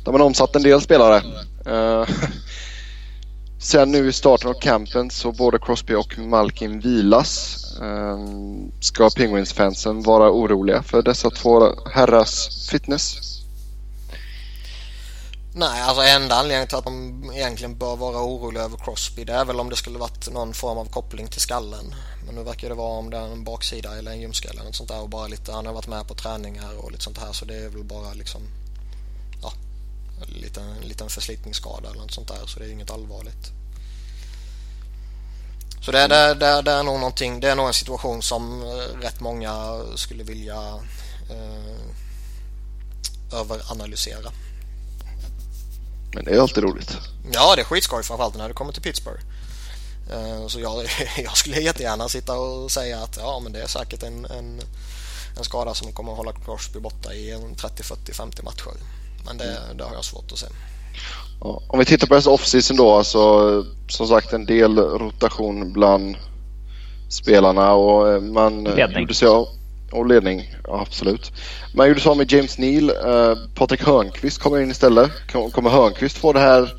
de 0.05 0.14
har 0.14 0.20
omsatt 0.20 0.57
en 0.57 0.62
del 0.62 0.81
spelare. 0.81 1.22
Uh, 1.68 2.09
Sen 3.59 3.91
nu 3.91 4.09
i 4.09 4.13
starten 4.13 4.51
av 4.51 4.55
campen 4.55 5.11
så 5.11 5.33
både 5.33 5.59
Crosby 5.59 5.95
och 5.95 6.19
Malkin 6.19 6.81
vilas. 6.81 7.63
Ehm, 7.83 8.73
ska 8.81 9.11
Penguins-fansen 9.11 10.03
vara 10.03 10.31
oroliga 10.31 10.83
för 10.83 11.03
dessa 11.03 11.31
två 11.31 11.61
herrars 11.95 12.69
fitness? 12.71 13.19
Nej, 15.55 15.83
alltså 15.83 16.03
enda 16.03 16.35
anledningen 16.35 16.69
till 16.69 16.77
att 16.77 16.85
de 16.85 17.25
egentligen 17.35 17.79
bör 17.79 17.97
vara 17.97 18.23
oroliga 18.23 18.63
över 18.63 18.77
Crosby 18.77 19.25
det 19.25 19.33
är 19.33 19.45
väl 19.45 19.61
om 19.61 19.71
det 19.71 19.77
skulle 19.77 19.99
varit 19.99 20.33
någon 20.33 20.55
form 20.55 20.79
av 20.79 20.85
koppling 20.85 21.29
till 21.29 21.41
skallen. 21.41 21.95
Men 22.27 22.35
nu 22.35 22.43
verkar 22.43 22.69
det 22.69 22.75
vara 22.75 22.99
om 22.99 23.11
det 23.11 23.17
är 23.17 23.33
en 23.33 23.45
baksida 23.45 23.99
eller 23.99 24.11
en 24.11 24.21
ljumske 24.21 24.49
eller 24.49 24.65
något 24.65 24.75
sånt 24.75 24.89
där 24.89 25.03
och 25.03 25.09
bara 25.09 25.27
lite, 25.27 25.53
han 25.53 25.67
har 25.67 25.73
varit 25.73 25.87
med 25.87 26.09
på 26.09 26.15
träningar 26.15 26.85
och 26.85 26.93
lite 26.93 27.05
sånt 27.05 27.19
här 27.19 27.33
så 27.33 27.45
det 27.45 27.55
är 27.55 27.69
väl 27.69 27.85
bara 27.85 28.13
liksom 28.13 28.43
en 30.21 30.89
liten 30.89 31.09
förslitningsskada 31.09 31.91
eller 31.91 32.01
något 32.01 32.14
sånt 32.14 32.29
där 32.29 32.47
så 32.47 32.59
det 32.59 32.67
är 32.67 32.71
inget 32.71 32.91
allvarligt. 32.91 33.53
Så 35.87 35.93
det, 35.93 36.07
det, 36.07 36.35
det, 36.35 36.62
det, 36.62 36.71
är 36.71 36.83
nog 36.83 36.99
någonting, 36.99 37.41
det 37.41 37.51
är 37.51 37.55
nog 37.55 37.67
en 37.67 37.75
situation 37.75 38.23
som 38.23 38.62
eh, 38.62 39.01
rätt 39.03 39.21
många 39.21 39.83
skulle 39.95 40.25
vilja 40.25 40.81
eh, 41.31 41.77
överanalysera. 43.33 44.33
Men 46.14 46.25
det 46.25 46.31
är 46.31 46.41
alltid 46.41 46.64
roligt. 46.64 46.97
Ja, 47.33 47.55
det 47.57 47.62
är 47.62 47.64
skitskoj 47.64 48.03
framförallt 48.03 48.37
när 48.37 48.49
det 48.49 48.55
kommer 48.55 48.73
till 48.73 48.83
Pittsburgh. 48.83 49.23
Eh, 50.12 50.47
så 50.47 50.61
jag, 50.61 50.87
jag 51.25 51.37
skulle 51.37 51.61
jättegärna 51.61 52.09
sitta 52.09 52.39
och 52.39 52.71
säga 52.71 53.03
att 53.03 53.17
ja, 53.17 53.41
men 53.43 53.53
det 53.53 53.62
är 53.62 53.67
säkert 53.67 54.03
en, 54.03 54.25
en, 54.25 54.62
en 55.37 55.45
skada 55.45 55.75
som 55.75 55.93
kommer 55.93 56.12
att 56.12 56.19
hålla 56.19 56.33
Crosby 56.33 56.81
borta 56.81 57.14
i 57.14 57.55
30, 57.57 57.83
40, 57.83 58.12
50 58.12 58.43
matcher. 58.43 58.73
Men 59.27 59.39
det, 59.39 59.59
det 59.74 59.85
har 59.85 59.95
jag 59.95 60.05
svårt 60.05 60.33
att 60.33 60.39
se. 60.39 60.47
Om 61.68 61.79
vi 61.79 61.85
tittar 61.85 62.07
på 62.07 62.14
deras 62.14 62.27
off-season 62.27 62.77
då, 62.77 62.95
alltså 62.95 63.64
som 63.89 64.07
sagt 64.07 64.33
en 64.33 64.47
del 64.47 64.79
rotation 64.79 65.72
bland 65.72 66.16
spelarna 67.09 67.72
och 67.72 68.09
eh, 68.09 68.20
man 68.20 68.64
ledning. 68.64 69.01
gjorde 69.01 69.14
sig 69.14 69.29
av, 69.29 69.49
och 69.93 70.07
ledning, 70.07 70.55
ja, 70.64 70.81
absolut. 70.81 71.33
Man 71.74 71.89
gjorde 71.89 72.01
sig 72.01 72.11
av 72.11 72.16
med 72.16 72.33
James 72.33 72.59
Neal, 72.59 72.91
eh, 72.91 73.37
Patrik 73.55 73.83
Hörnqvist 73.87 74.39
kommer 74.39 74.61
in 74.61 74.70
istället. 74.70 75.11
Kommer 75.53 75.70
Hörnqvist 75.70 76.16
få 76.16 76.33
det 76.33 76.41
här 76.41 76.74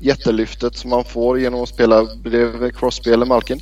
jättelyftet 0.00 0.76
som 0.76 0.90
man 0.90 1.04
får 1.04 1.40
genom 1.40 1.62
att 1.62 1.68
spela 1.68 2.04
bredvid 2.04 2.76
Crosby 2.76 3.12
eller 3.12 3.26
Malkin? 3.26 3.60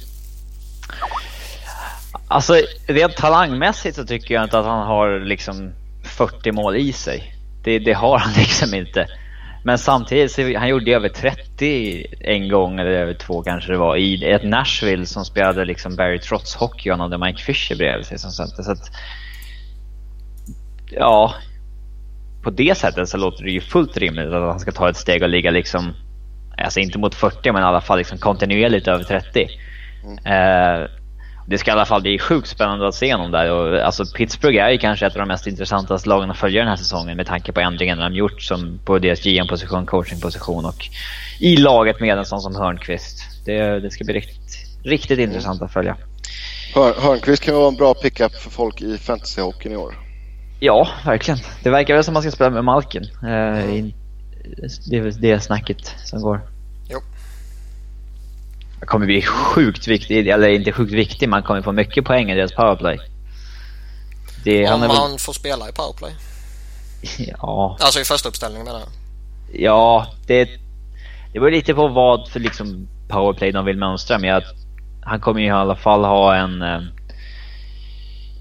Alltså 2.28 2.62
rent 2.86 3.16
talangmässigt 3.16 3.96
så 3.96 4.04
tycker 4.04 4.34
jag 4.34 4.44
inte 4.44 4.58
att 4.58 4.64
han 4.66 4.86
har 4.86 5.20
liksom 5.20 5.72
40 6.04 6.52
mål 6.52 6.76
i 6.76 6.92
sig. 6.92 7.34
Det, 7.64 7.78
det 7.78 7.92
har 7.92 8.18
han 8.18 8.32
liksom 8.36 8.74
inte. 8.74 9.06
Men 9.64 9.78
samtidigt, 9.78 10.32
så 10.32 10.58
han 10.58 10.68
gjorde 10.68 10.90
över 10.92 11.08
30 11.08 12.06
en 12.20 12.48
gång, 12.48 12.80
eller 12.80 12.90
över 12.90 13.14
två 13.14 13.42
kanske 13.42 13.72
det 13.72 13.78
var, 13.78 13.96
i 13.96 14.30
ett 14.30 14.44
Nashville 14.44 15.06
som 15.06 15.24
spelade 15.24 15.64
liksom 15.64 15.96
Barry 15.96 16.18
Trotz 16.18 16.54
hockey 16.54 16.90
och 16.90 16.98
han 16.98 17.00
hade 17.00 17.26
Mike 17.26 17.42
Fisher 17.42 17.76
bredvid 17.76 18.06
sig 18.06 18.18
som 18.18 18.30
center. 18.30 18.62
Så 18.62 18.72
att, 18.72 18.90
ja, 20.90 21.34
på 22.42 22.50
det 22.50 22.78
sättet 22.78 23.08
så 23.08 23.16
låter 23.16 23.44
det 23.44 23.50
ju 23.50 23.60
fullt 23.60 23.96
rimligt 23.96 24.26
att 24.26 24.50
han 24.50 24.60
ska 24.60 24.72
ta 24.72 24.88
ett 24.90 24.96
steg 24.96 25.22
och 25.22 25.28
ligga 25.28 25.50
liksom, 25.50 25.92
alltså 26.58 26.80
inte 26.80 26.98
mot 26.98 27.14
40 27.14 27.52
men 27.52 27.62
i 27.62 27.64
alla 27.64 27.80
fall 27.80 27.98
liksom 27.98 28.18
kontinuerligt 28.18 28.88
över 28.88 29.04
30. 29.04 29.48
Mm. 30.04 30.18
Eh, 30.18 30.88
det 31.50 31.58
ska 31.58 31.70
i 31.70 31.72
alla 31.72 31.86
fall 31.86 32.02
bli 32.02 32.18
sjukt 32.18 32.48
spännande 32.48 32.88
att 32.88 32.94
se 32.94 33.14
honom 33.14 33.30
där. 33.30 33.50
Och, 33.50 33.80
alltså, 33.86 34.04
Pittsburgh 34.16 34.58
är 34.58 34.70
ju 34.70 34.78
kanske 34.78 35.06
ett 35.06 35.12
av 35.12 35.18
de 35.18 35.28
mest 35.28 35.46
intressanta 35.46 35.98
lagen 36.04 36.30
att 36.30 36.38
följa 36.38 36.60
den 36.60 36.68
här 36.68 36.76
säsongen 36.76 37.16
med 37.16 37.26
tanke 37.26 37.52
på 37.52 37.60
ändringarna 37.60 38.08
de 38.08 38.14
gjort 38.14 38.42
som 38.42 38.78
på 38.84 38.98
deras 38.98 39.22
GM-position, 39.22 39.86
coaching-position 39.86 40.64
och 40.64 40.88
i 41.40 41.56
laget 41.56 42.00
med 42.00 42.18
en 42.18 42.24
sån 42.24 42.40
som 42.40 42.54
Hörnqvist. 42.54 43.44
Det, 43.44 43.80
det 43.80 43.90
ska 43.90 44.04
bli 44.04 44.14
riktigt, 44.14 44.66
riktigt 44.84 45.18
intressant 45.18 45.62
att 45.62 45.72
följa. 45.72 45.96
Hör, 46.74 46.94
Hörnqvist 47.00 47.42
kan 47.42 47.54
vara 47.54 47.68
en 47.68 47.76
bra 47.76 47.94
pickup 47.94 48.34
för 48.34 48.50
folk 48.50 48.82
i 48.82 48.98
fantasyhockeyn 48.98 49.72
i 49.72 49.76
år. 49.76 49.94
Ja, 50.60 50.88
verkligen. 51.04 51.40
Det 51.62 51.70
verkar 51.70 51.94
väl 51.94 52.04
som 52.04 52.12
att 52.12 52.14
man 52.14 52.22
ska 52.22 52.30
spela 52.30 52.50
med 52.50 52.64
Malkin. 52.64 53.02
Eh, 53.02 53.84
det 54.90 54.96
är 54.96 55.00
väl 55.00 55.20
det 55.20 55.40
snacket 55.40 55.94
som 56.04 56.22
går. 56.22 56.49
Kommer 58.80 59.06
bli 59.06 59.22
sjukt 59.22 59.88
viktig, 59.88 60.28
eller 60.28 60.48
inte 60.48 60.72
sjukt 60.72 60.92
viktig, 60.92 61.28
man 61.28 61.42
kommer 61.42 61.62
få 61.62 61.72
mycket 61.72 62.04
poäng 62.04 62.30
i 62.30 62.34
deras 62.34 62.52
powerplay. 62.52 62.98
Det, 64.44 64.70
Om 64.70 64.80
man 64.80 64.88
väl... 64.88 65.18
får 65.18 65.32
spela 65.32 65.68
i 65.68 65.72
powerplay? 65.72 66.12
ja. 67.42 67.76
Alltså 67.80 68.00
i 68.00 68.04
första 68.04 68.28
uppställningen 68.28 68.66
menar 68.66 68.80
jag. 68.80 68.88
Ja, 69.52 70.06
det, 70.26 70.44
det 71.32 71.40
beror 71.40 71.50
lite 71.50 71.74
på 71.74 71.88
vad 71.88 72.28
för 72.28 72.40
liksom 72.40 72.88
powerplay 73.08 73.52
de 73.52 73.64
vill 73.64 73.76
mönstra, 73.76 74.18
men 74.18 74.30
jag, 74.30 74.42
han 75.02 75.20
kommer 75.20 75.40
ju 75.40 75.46
i 75.46 75.50
alla 75.50 75.76
fall 75.76 76.04
ha 76.04 76.36
en 76.36 76.62
eh, 76.62 76.80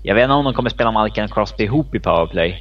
jag 0.03 0.15
vet 0.15 0.23
inte 0.23 0.33
om 0.33 0.45
de 0.45 0.53
kommer 0.53 0.69
spela 0.69 0.91
Malkin 0.91 1.23
och 1.23 1.31
Crosby 1.31 1.63
ihop 1.63 1.95
i 1.95 1.99
powerplay. 1.99 2.51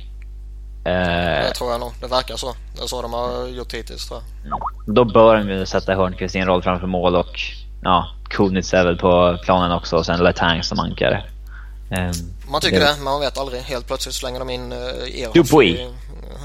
Uh, 0.78 0.84
det 0.84 1.52
tror 1.54 1.70
jag 1.70 1.80
nog. 1.80 1.92
Det 2.00 2.06
verkar 2.06 2.36
så. 2.36 2.54
Det 2.76 2.82
är 2.82 2.86
så 2.86 3.02
de 3.02 3.12
har 3.12 3.46
gjort 3.46 3.74
hittills 3.74 4.08
tror 4.08 4.20
jag. 4.44 4.94
Då 4.94 5.04
bör 5.04 5.36
de 5.36 5.50
ju 5.50 5.66
sätta 5.66 5.94
Hörnqvist 5.94 6.36
i 6.36 6.38
en 6.38 6.46
roll 6.46 6.62
framför 6.62 6.86
mål 6.86 7.16
och 7.16 7.40
ja, 7.82 8.08
Kunitz 8.28 8.74
är 8.74 8.84
väl 8.84 8.96
på 8.96 9.38
planen 9.44 9.72
också 9.72 9.96
och 9.96 10.06
sen 10.06 10.24
Letang 10.24 10.62
som 10.62 10.78
ankare. 10.78 11.24
Um, 11.90 12.12
man 12.50 12.60
tycker 12.60 12.80
det. 12.80 12.86
det, 12.86 12.94
men 12.94 13.04
man 13.04 13.20
vet 13.20 13.38
aldrig. 13.38 13.62
Helt 13.62 13.86
plötsligt 13.86 14.14
slänger 14.14 14.38
de 14.38 14.50
in 14.50 14.72
uh, 14.72 15.20
Ehoff. 15.20 15.34
Dupuy. 15.34 15.88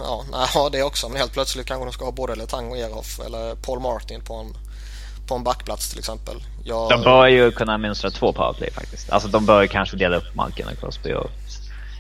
Ja, 0.04 0.24
nej, 0.32 0.70
det 0.72 0.84
också. 0.84 1.10
Men 1.10 1.18
helt 1.18 1.34
plötsligt 1.34 1.66
kanske 1.66 1.86
de 1.86 1.92
ska 1.92 2.06
ha 2.06 2.12
både 2.12 2.36
Letang 2.36 2.72
och 2.72 2.78
Ehoff 2.78 3.20
eller 3.26 3.56
Paul 3.56 3.80
Martin 3.80 4.22
på 4.22 4.34
en 4.34 4.54
på 5.28 5.36
en 5.36 5.44
backplats 5.44 5.90
till 5.90 6.00
exempel. 6.00 6.36
Jag... 6.64 6.90
De 6.90 7.02
bör 7.02 7.28
ju 7.28 7.52
kunna 7.52 7.78
mönstra 7.78 8.10
två 8.10 8.34
powerplay 8.34 8.72
faktiskt. 8.72 9.10
Alltså 9.10 9.30
de 9.30 9.46
bör 9.46 9.68
kanske 9.68 9.98
dela 9.98 10.16
upp 10.16 10.36
Malkin 10.36 10.66
och 10.68 10.80
Crosby. 10.80 11.14
Och... 11.14 11.32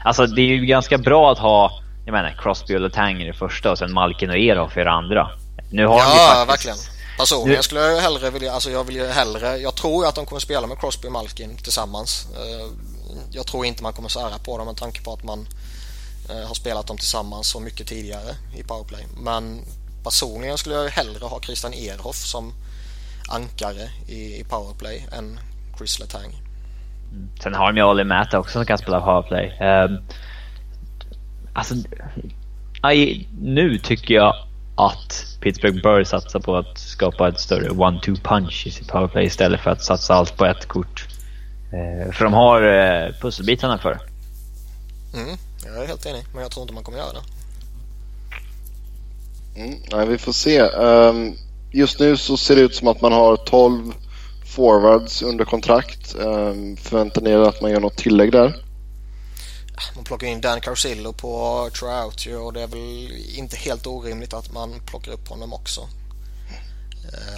Alltså 0.03 0.25
det 0.25 0.41
är 0.41 0.45
ju 0.45 0.65
ganska 0.65 0.97
bra 0.97 1.31
att 1.31 1.39
ha, 1.39 1.81
jag 2.05 2.13
menar 2.13 2.35
Crosby 2.41 2.75
och 2.75 2.81
Letang 2.81 3.21
i 3.21 3.27
det 3.27 3.33
första 3.33 3.71
och 3.71 3.77
sen 3.77 3.93
Malkin 3.93 4.29
och 4.29 4.37
Eroff 4.37 4.77
i 4.77 4.83
det 4.83 4.91
andra. 4.91 5.29
Nu 5.71 5.85
har 5.87 5.99
ja, 5.99 6.45
faktiskt... 6.47 6.49
verkligen. 6.49 6.92
Personligen 7.17 7.57
nu... 7.57 7.63
skulle 7.63 7.81
jag 7.81 8.01
hellre 8.01 8.29
vilja, 8.29 8.53
alltså 8.53 8.71
jag 8.71 8.83
vill 8.83 8.95
ju 8.95 9.07
hellre, 9.07 9.57
jag 9.57 9.75
tror 9.75 10.05
att 10.05 10.15
de 10.15 10.25
kommer 10.25 10.39
spela 10.39 10.67
med 10.67 10.79
Crosby 10.79 11.07
och 11.07 11.11
Malkin 11.11 11.57
tillsammans. 11.57 12.27
Eh, 12.35 12.67
jag 13.31 13.47
tror 13.47 13.65
inte 13.65 13.83
man 13.83 13.93
kommer 13.93 14.09
sära 14.09 14.37
på 14.45 14.57
dem 14.57 14.67
med 14.67 14.77
tanke 14.77 15.01
på 15.01 15.13
att 15.13 15.23
man 15.23 15.47
eh, 16.29 16.47
har 16.47 16.53
spelat 16.53 16.87
dem 16.87 16.97
tillsammans 16.97 17.47
så 17.47 17.59
mycket 17.59 17.87
tidigare 17.87 18.35
i 18.55 18.63
powerplay. 18.63 19.05
Men 19.17 19.61
personligen 20.03 20.57
skulle 20.57 20.75
jag 20.75 20.89
hellre 20.89 21.25
ha 21.25 21.41
Christian 21.41 21.73
Ehrhoff 21.73 22.15
som 22.15 22.53
ankare 23.29 23.89
i, 24.07 24.39
i 24.39 24.43
powerplay 24.43 25.07
än 25.11 25.39
Chris 25.77 25.99
Letang. 25.99 26.33
Mm. 27.11 27.29
Sen 27.43 27.53
har 27.53 27.71
de 27.71 27.77
ju 27.77 27.83
Olli 27.83 28.03
Mata 28.03 28.39
också 28.39 28.51
som 28.51 28.65
kan 28.65 28.77
spela 28.77 29.01
powerplay. 29.01 29.59
Um, 29.59 30.03
alltså, 31.53 31.75
aj, 32.81 33.27
nu 33.41 33.77
tycker 33.77 34.13
jag 34.13 34.35
att 34.75 35.25
Pittsburgh 35.41 35.81
bör 35.81 36.03
satsa 36.03 36.39
på 36.39 36.55
att 36.55 36.77
skapa 36.77 37.27
ett 37.27 37.39
större 37.39 37.69
one-two 37.69 38.15
punch 38.23 38.63
i 38.67 38.71
sitt 38.71 38.87
powerplay 38.87 39.25
istället 39.25 39.61
för 39.61 39.71
att 39.71 39.83
satsa 39.83 40.13
allt 40.13 40.37
på 40.37 40.45
ett 40.45 40.65
kort. 40.67 41.07
Uh, 41.73 42.11
för 42.11 42.23
de 42.23 42.33
har 42.33 42.63
uh, 42.63 43.13
pusselbitarna 43.21 43.77
för 43.77 43.99
mm, 45.13 45.37
Jag 45.65 45.83
är 45.83 45.87
helt 45.87 46.05
enig, 46.05 46.23
men 46.33 46.41
jag 46.41 46.51
tror 46.51 46.61
inte 46.61 46.73
man 46.73 46.83
kommer 46.83 46.97
göra 46.97 47.13
det. 47.13 47.21
Mm, 49.55 49.79
nej, 49.91 50.07
vi 50.07 50.17
får 50.17 50.31
se. 50.31 50.61
Um, 50.61 51.35
just 51.71 51.99
nu 51.99 52.17
så 52.17 52.37
ser 52.37 52.55
det 52.55 52.61
ut 52.61 52.75
som 52.75 52.87
att 52.87 53.01
man 53.01 53.11
har 53.11 53.35
12 53.37 53.93
forwards 54.45 55.21
under 55.21 55.45
kontrakt. 55.45 56.15
Um, 56.15 56.77
förväntar 56.77 57.21
ni 57.21 57.29
er 57.29 57.39
att 57.39 57.61
man 57.61 57.71
gör 57.71 57.79
något 57.79 57.97
tillägg 57.97 58.31
där? 58.31 58.55
Man 59.95 60.03
plockar 60.03 60.27
in 60.27 60.41
Dan 60.41 60.61
Carcillo 60.61 61.13
på 61.13 61.69
Trout 61.79 62.25
och 62.41 62.53
det 62.53 62.61
är 62.61 62.67
väl 62.67 63.11
inte 63.37 63.57
helt 63.57 63.87
orimligt 63.87 64.33
att 64.33 64.51
man 64.51 64.81
plockar 64.85 65.11
upp 65.11 65.27
honom 65.27 65.53
också. 65.53 65.81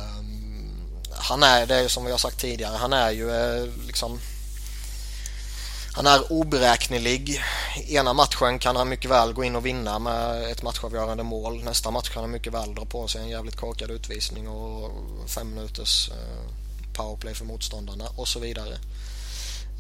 Um, 0.04 0.72
han 1.12 1.44
är, 1.44 1.66
det 1.66 1.76
är 1.76 1.88
som 1.88 2.06
vi 2.06 2.12
har 2.12 2.18
sagt 2.18 2.40
tidigare, 2.40 2.76
han 2.76 2.94
är 2.94 3.12
ju 3.12 3.32
eh, 3.32 3.70
liksom 3.88 4.20
han 5.96 6.08
är 6.08 6.32
oberäknelig. 6.32 7.42
Ena 7.88 8.14
matchen 8.14 8.60
kan 8.60 8.76
han 8.76 8.90
mycket 8.90 9.12
väl 9.12 9.34
gå 9.34 9.44
in 9.44 9.56
och 9.56 9.66
vinna 9.66 10.00
med 10.00 10.52
ett 10.52 10.64
matchavgörande 10.64 11.24
mål. 11.24 11.64
Nästa 11.64 11.92
match 11.92 12.10
kan 12.10 12.24
han 12.24 12.32
mycket 12.32 12.54
väl 12.54 12.76
dra 12.76 12.86
på 12.86 13.08
sig 13.08 13.22
en 13.22 13.30
jävligt 13.30 13.56
korkad 13.56 13.92
utvisning 13.92 14.48
och 14.48 14.92
fem 15.28 15.56
minuters 15.56 16.10
eh, 16.10 16.52
powerplay 16.94 17.34
för 17.34 17.46
motståndarna 17.46 18.06
och 18.16 18.28
så 18.28 18.40
vidare. 18.40 18.78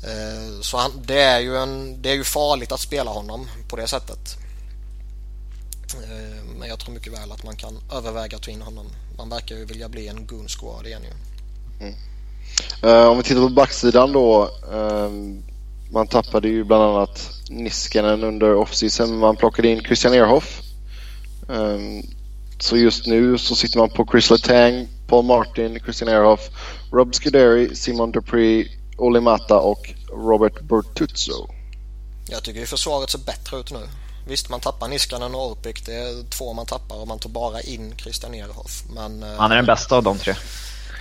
Eh, 0.05 0.61
så 0.61 0.77
han, 0.77 0.91
det, 1.05 1.21
är 1.21 1.39
ju 1.39 1.57
en, 1.57 2.01
det 2.01 2.09
är 2.09 2.15
ju 2.15 2.23
farligt 2.23 2.71
att 2.71 2.79
spela 2.79 3.11
honom 3.11 3.47
på 3.67 3.75
det 3.75 3.87
sättet. 3.87 4.37
Eh, 5.93 6.43
men 6.59 6.69
jag 6.69 6.79
tror 6.79 6.93
mycket 6.93 7.13
väl 7.13 7.31
att 7.31 7.43
man 7.43 7.55
kan 7.55 7.79
överväga 7.93 8.37
att 8.37 8.43
ta 8.43 8.51
in 8.51 8.61
honom. 8.61 8.85
Man 9.17 9.29
verkar 9.29 9.55
ju 9.55 9.65
vilja 9.65 9.89
bli 9.89 10.07
en 10.07 10.27
goon 10.27 10.47
squad 10.47 10.87
igen 10.87 11.01
ju. 11.03 11.11
Mm. 11.85 11.95
Eh, 12.83 13.07
om 13.09 13.17
vi 13.17 13.23
tittar 13.23 13.41
på 13.41 13.49
backsidan 13.49 14.11
då. 14.11 14.49
Uh, 14.73 15.09
man 15.91 16.07
tappade 16.07 16.47
ju 16.47 16.63
bland 16.63 16.83
annat 16.83 17.29
Niskanen 17.49 18.23
under 18.23 18.55
offseason. 18.55 19.17
Man 19.17 19.35
plockade 19.35 19.67
in 19.67 19.83
Christian 19.83 20.13
Ehrhoff. 20.13 20.61
Uh, 21.49 22.03
så 22.59 22.77
just 22.77 23.07
nu 23.07 23.37
så 23.37 23.55
sitter 23.55 23.79
man 23.79 23.89
på 23.89 24.07
Chris 24.11 24.31
Letang, 24.31 24.87
Paul 25.07 25.25
Martin, 25.25 25.79
Christian 25.79 26.09
Ehrhoff, 26.09 26.49
Rob 26.91 27.15
Scuderi, 27.15 27.75
Simon 27.75 28.11
Dupree, 28.11 28.67
Olimata 28.97 29.59
och 29.59 29.93
Robert 30.15 30.61
Bertuzzo. 30.61 31.47
Jag 32.27 32.43
tycker 32.43 32.65
försvaret 32.65 33.09
ser 33.09 33.19
bättre 33.19 33.57
ut 33.57 33.71
nu. 33.71 33.89
Visst, 34.27 34.49
man 34.49 34.59
tappar 34.59 34.87
Niskanen 34.87 35.35
och 35.35 35.51
Orpik. 35.51 35.85
Det 35.85 35.95
är 35.95 36.29
två 36.29 36.53
man 36.53 36.65
tappar 36.65 36.95
och 36.95 37.07
man 37.07 37.19
tar 37.19 37.29
bara 37.29 37.61
in 37.61 37.95
Christian 37.97 38.35
Ehrhoff. 38.35 38.83
Men, 38.89 39.23
eh, 39.23 39.37
han 39.37 39.51
är 39.51 39.55
den 39.55 39.65
bästa 39.65 39.95
av 39.95 40.03
de 40.03 40.17
tre. 40.17 40.35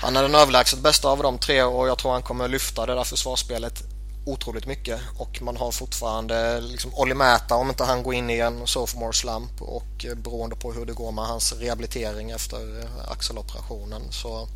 Han 0.00 0.16
är 0.16 0.22
den 0.22 0.34
överlägset 0.34 0.78
bästa 0.78 1.08
av 1.08 1.22
de 1.22 1.38
tre 1.38 1.62
och 1.62 1.88
jag 1.88 1.98
tror 1.98 2.12
han 2.12 2.22
kommer 2.22 2.48
lyfta 2.48 2.86
det 2.86 2.94
där 2.94 3.04
försvarsspelet 3.04 3.82
otroligt 4.26 4.66
mycket 4.66 5.00
och 5.16 5.42
man 5.42 5.56
har 5.56 5.70
fortfarande 5.70 6.60
liksom 6.60 6.94
Olli 6.94 7.14
Mäta 7.14 7.54
om 7.54 7.68
inte 7.68 7.84
han 7.84 8.02
går 8.02 8.14
in 8.14 8.30
i 8.30 8.38
en 8.38 8.66
sophomore 8.66 9.12
slump 9.12 9.62
och 9.62 10.06
beroende 10.16 10.56
på 10.56 10.72
hur 10.72 10.86
det 10.86 10.92
går 10.92 11.12
med 11.12 11.24
hans 11.24 11.52
rehabilitering 11.52 12.30
efter 12.30 12.88
axeloperationen 13.08 14.02
så, 14.12 14.48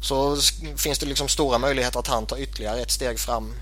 så 0.00 0.36
finns 0.76 0.98
det 0.98 1.06
liksom 1.06 1.28
stora 1.28 1.58
möjligheter 1.58 1.98
att 1.98 2.06
han 2.06 2.26
tar 2.26 2.38
ytterligare 2.38 2.80
ett 2.80 2.90
steg 2.90 3.18
fram. 3.18 3.54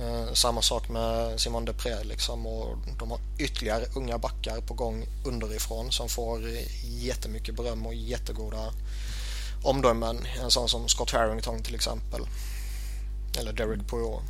Eh, 0.00 0.32
samma 0.32 0.62
sak 0.62 0.88
med 0.88 1.40
Simon 1.40 1.64
Depré 1.64 2.04
liksom 2.04 2.46
och 2.46 2.76
de 2.98 3.10
har 3.10 3.20
ytterligare 3.38 3.84
unga 3.96 4.18
backar 4.18 4.60
på 4.60 4.74
gång 4.74 5.06
underifrån 5.26 5.92
som 5.92 6.08
får 6.08 6.40
jättemycket 6.84 7.54
beröm 7.54 7.86
och 7.86 7.94
jättegoda 7.94 8.72
omdömen. 9.62 10.18
En 10.42 10.50
sån 10.50 10.68
som 10.68 10.88
Scott 10.88 11.10
Harrington 11.10 11.62
till 11.62 11.74
exempel. 11.74 12.20
Eller 13.38 13.52
Derek 13.52 13.86
Poirot. 13.86 14.22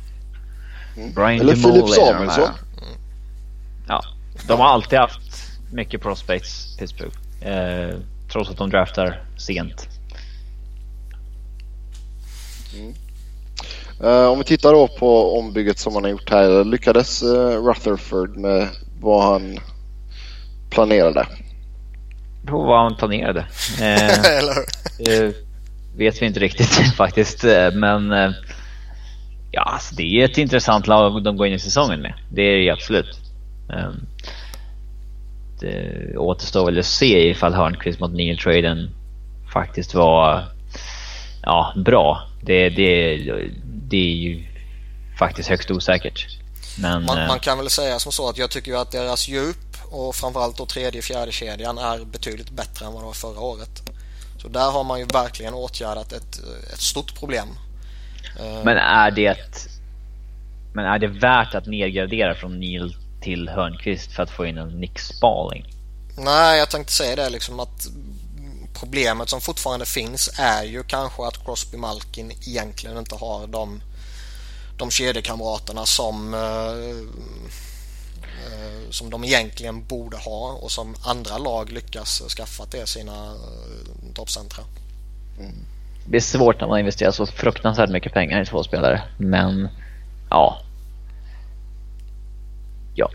Mm. 0.97 1.13
Brian 1.13 1.39
Eller 1.39 1.55
Filip 1.55 1.89
Samuelsson. 1.89 2.43
Mm. 2.77 2.99
Ja, 3.87 4.03
de 4.47 4.59
har 4.59 4.67
alltid 4.67 4.99
haft 4.99 5.21
mycket 5.71 6.01
prospects, 6.01 6.77
Pittsburgh. 6.77 7.17
Eh, 7.41 7.95
trots 8.31 8.49
att 8.49 8.57
de 8.57 8.69
draftar 8.69 9.23
sent. 9.37 9.90
Mm. 12.73 12.93
Uh, 14.03 14.27
om 14.27 14.37
vi 14.37 14.43
tittar 14.43 14.71
då 14.71 14.87
på 14.87 15.37
ombygget 15.39 15.79
som 15.79 15.93
han 15.93 16.03
har 16.03 16.11
gjort 16.11 16.29
här. 16.29 16.63
Lyckades 16.63 17.23
uh, 17.23 17.65
Rutherford 17.65 18.37
med 18.37 18.67
vad 18.99 19.23
han 19.23 19.59
planerade? 20.69 21.27
På 22.45 22.61
vad 22.61 22.83
han 22.83 22.95
planerade. 22.95 23.45
Eh, 25.07 25.31
vet 25.97 26.21
vi 26.21 26.25
inte 26.25 26.39
riktigt 26.39 26.95
faktiskt. 26.97 27.43
Men 27.73 28.33
Ja, 29.51 29.61
alltså 29.61 29.95
det 29.95 30.03
är 30.03 30.25
ett 30.25 30.37
intressant 30.37 30.87
lag 30.87 31.23
de 31.23 31.37
går 31.37 31.47
in 31.47 31.53
i 31.53 31.59
säsongen 31.59 32.01
med. 32.01 32.13
Det 32.29 32.41
är 32.41 32.57
det 32.57 32.69
absolut. 32.69 33.19
Um, 33.69 34.07
det 35.59 36.17
återstår 36.17 36.65
väl 36.65 36.79
att 36.79 36.85
se 36.85 37.29
ifall 37.29 37.53
Hörnqvist 37.53 37.99
mot 37.99 38.13
Neil-traden 38.13 38.89
faktiskt 39.53 39.93
var 39.93 40.43
ja, 41.43 41.73
bra. 41.75 42.27
Det, 42.43 42.69
det, 42.69 43.17
det 43.63 43.97
är 43.97 44.15
ju 44.15 44.43
faktiskt 45.19 45.49
högst 45.49 45.71
osäkert. 45.71 46.27
Men, 46.79 47.05
man, 47.05 47.27
man, 47.27 47.39
kan 47.39 47.57
väl 47.57 47.69
säga 47.69 47.99
som 47.99 48.11
så 48.11 48.29
att 48.29 48.37
jag 48.37 48.51
tycker 48.51 48.73
att 48.73 48.91
deras 48.91 49.27
djup 49.27 49.57
och 49.91 50.15
framförallt 50.15 50.57
då 50.57 50.65
tredje 50.65 51.01
fjärde 51.01 51.31
kedjan 51.31 51.77
är 51.77 52.05
betydligt 52.05 52.49
bättre 52.49 52.85
än 52.85 52.93
vad 52.93 53.01
det 53.01 53.05
var 53.05 53.13
förra 53.13 53.39
året. 53.39 53.81
Så 54.41 54.47
där 54.47 54.71
har 54.71 54.83
man 54.83 54.99
ju 54.99 55.05
verkligen 55.05 55.53
åtgärdat 55.53 56.11
ett, 56.13 56.39
ett 56.73 56.81
stort 56.81 57.19
problem. 57.19 57.47
Eh, 58.39 58.63
men 58.63 58.77
är 58.77 59.11
det 59.11 59.37
men 60.73 60.85
är 60.85 60.99
det 60.99 61.07
värt 61.07 61.55
att 61.55 61.65
nedgradera 61.65 62.35
från 62.35 62.59
Neil 62.59 62.95
till 63.21 63.49
Hörnqvist 63.49 64.11
för 64.11 64.23
att 64.23 64.29
få 64.29 64.45
in 64.45 64.57
en 64.57 64.79
Nick 64.79 64.99
Spaling? 64.99 65.65
Nej, 66.17 66.59
jag 66.59 66.69
tänkte 66.69 66.93
säga 66.93 67.15
det 67.15 67.29
liksom 67.29 67.59
att 67.59 67.87
problemet 68.81 69.29
som 69.29 69.41
fortfarande 69.41 69.85
finns 69.85 70.29
är 70.39 70.63
ju 70.63 70.83
kanske 70.83 71.23
att 71.23 71.45
Crosby 71.45 71.77
Malkin 71.77 72.31
egentligen 72.31 72.97
inte 72.97 73.15
har 73.15 73.47
de, 73.47 73.81
de 74.77 74.91
kedjekamraterna 74.91 75.85
som, 75.85 76.33
eh, 76.33 76.97
eh, 78.43 78.89
som 78.89 79.09
de 79.09 79.23
egentligen 79.23 79.85
borde 79.87 80.17
ha 80.17 80.51
och 80.51 80.71
som 80.71 80.95
andra 81.05 81.37
lag 81.37 81.71
lyckas 81.71 82.21
skaffa 82.37 82.65
till 82.65 82.87
sina 82.87 83.25
eh, 83.25 84.13
toppcentra. 84.13 84.63
Mm. 85.39 85.55
Det 86.07 86.17
är 86.17 86.21
svårt 86.21 86.61
när 86.61 86.67
man 86.67 86.79
investerar 86.79 87.11
så 87.11 87.25
fruktansvärt 87.25 87.89
mycket 87.89 88.13
pengar 88.13 88.41
i 88.41 88.45
två 88.45 88.63
spelare, 88.63 89.01
men 89.17 89.69
ja. 90.29 90.61
Ja. 92.95 93.09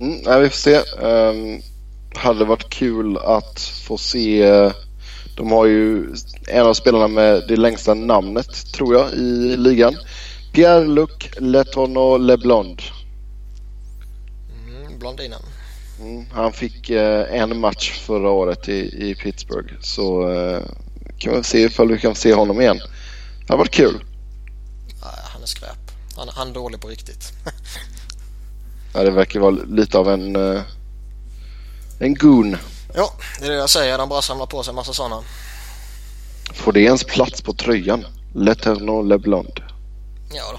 Mm, 0.00 0.22
ja, 0.24 0.38
vi 0.38 0.48
får 0.48 0.56
se. 0.56 0.76
Um, 0.78 1.62
hade 2.16 2.44
varit 2.44 2.70
kul 2.70 3.18
att 3.18 3.60
få 3.60 3.98
se 3.98 4.44
de 5.36 5.52
har 5.52 5.66
ju 5.66 6.14
en 6.48 6.66
av 6.66 6.74
spelarna 6.74 7.08
med 7.08 7.44
det 7.48 7.56
längsta 7.56 7.94
namnet 7.94 8.72
tror 8.72 8.94
jag 8.94 9.12
i 9.12 9.56
ligan. 9.56 9.96
Pierre-Luc 10.52 11.40
Letourneau 11.40 12.18
LeBlond. 12.18 12.82
Mm, 14.66 14.98
blondinen. 14.98 15.40
Mm, 16.00 16.26
han 16.32 16.52
fick 16.52 16.90
eh, 16.90 17.40
en 17.40 17.60
match 17.60 18.00
förra 18.00 18.30
året 18.30 18.68
i, 18.68 19.10
i 19.10 19.14
Pittsburgh. 19.14 19.74
Så 19.80 20.30
eh, 20.30 20.62
kan 21.18 21.36
vi 21.36 21.44
se 21.44 21.62
ifall 21.62 21.92
vi 21.92 21.98
kan 21.98 22.14
se 22.14 22.34
honom 22.34 22.60
igen. 22.60 22.78
Det 23.46 23.52
har 23.52 23.58
varit 23.58 23.70
kul. 23.70 24.04
Nej, 25.02 25.20
han 25.32 25.42
är 25.42 25.46
skräp. 25.46 25.90
Han, 26.16 26.28
han 26.28 26.48
är 26.48 26.54
dålig 26.54 26.80
på 26.80 26.88
riktigt. 26.88 27.32
ja, 28.94 29.02
det 29.02 29.10
verkar 29.10 29.40
vara 29.40 29.50
lite 29.50 29.98
av 29.98 30.08
en, 30.08 30.36
eh, 30.36 30.62
en 31.98 32.14
goon. 32.14 32.56
Ja, 32.94 33.12
det 33.40 33.46
är 33.46 33.50
det 33.50 33.56
jag 33.56 33.70
säger. 33.70 33.98
De 33.98 34.08
bara 34.08 34.22
samlar 34.22 34.46
på 34.46 34.62
sig 34.62 34.72
en 34.72 34.76
massa 34.76 34.92
sådana. 34.92 35.22
Får 36.54 36.72
det 36.72 36.80
ens 36.80 37.04
plats 37.04 37.42
på 37.42 37.52
tröjan? 37.52 38.06
L'Eternal 38.34 39.08
LeBlond. 39.08 39.60
Ja 40.32 40.42
då. 40.52 40.58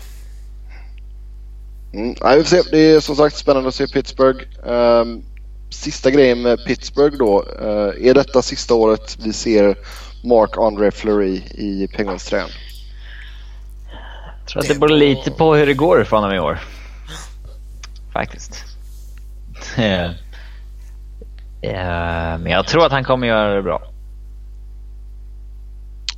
Mm, 1.99 2.15
nej, 2.21 2.37
vi 2.37 2.43
får 2.43 2.49
se. 2.49 2.69
Det 2.71 2.79
är 2.79 2.99
som 2.99 3.15
sagt 3.15 3.37
spännande 3.37 3.69
att 3.69 3.75
se 3.75 3.87
Pittsburgh. 3.87 4.69
Um, 4.69 5.23
sista 5.69 6.11
grejen 6.11 6.41
med 6.41 6.65
Pittsburgh 6.65 7.17
då. 7.17 7.43
Uh, 7.43 8.07
är 8.07 8.13
detta 8.13 8.41
sista 8.41 8.73
året 8.73 9.17
vi 9.23 9.33
ser 9.33 9.77
Mark-André 10.23 10.91
Fleury 10.91 11.35
i 11.35 11.87
Penguins-tröjan? 11.87 12.49
Jag 14.39 14.47
tror 14.47 14.61
att 14.61 14.67
det 14.67 14.79
beror 14.79 14.97
lite 14.97 15.31
på 15.31 15.55
hur 15.55 15.65
det 15.65 15.73
går 15.73 16.03
för 16.03 16.17
honom 16.17 16.33
i 16.33 16.39
år. 16.39 16.59
Faktiskt. 18.13 18.63
Eh, 21.65 22.37
men 22.39 22.51
jag 22.51 22.67
tror 22.67 22.85
att 22.85 22.91
han 22.91 23.03
kommer 23.03 23.27
göra 23.27 23.55
det 23.55 23.61
bra. 23.61 23.81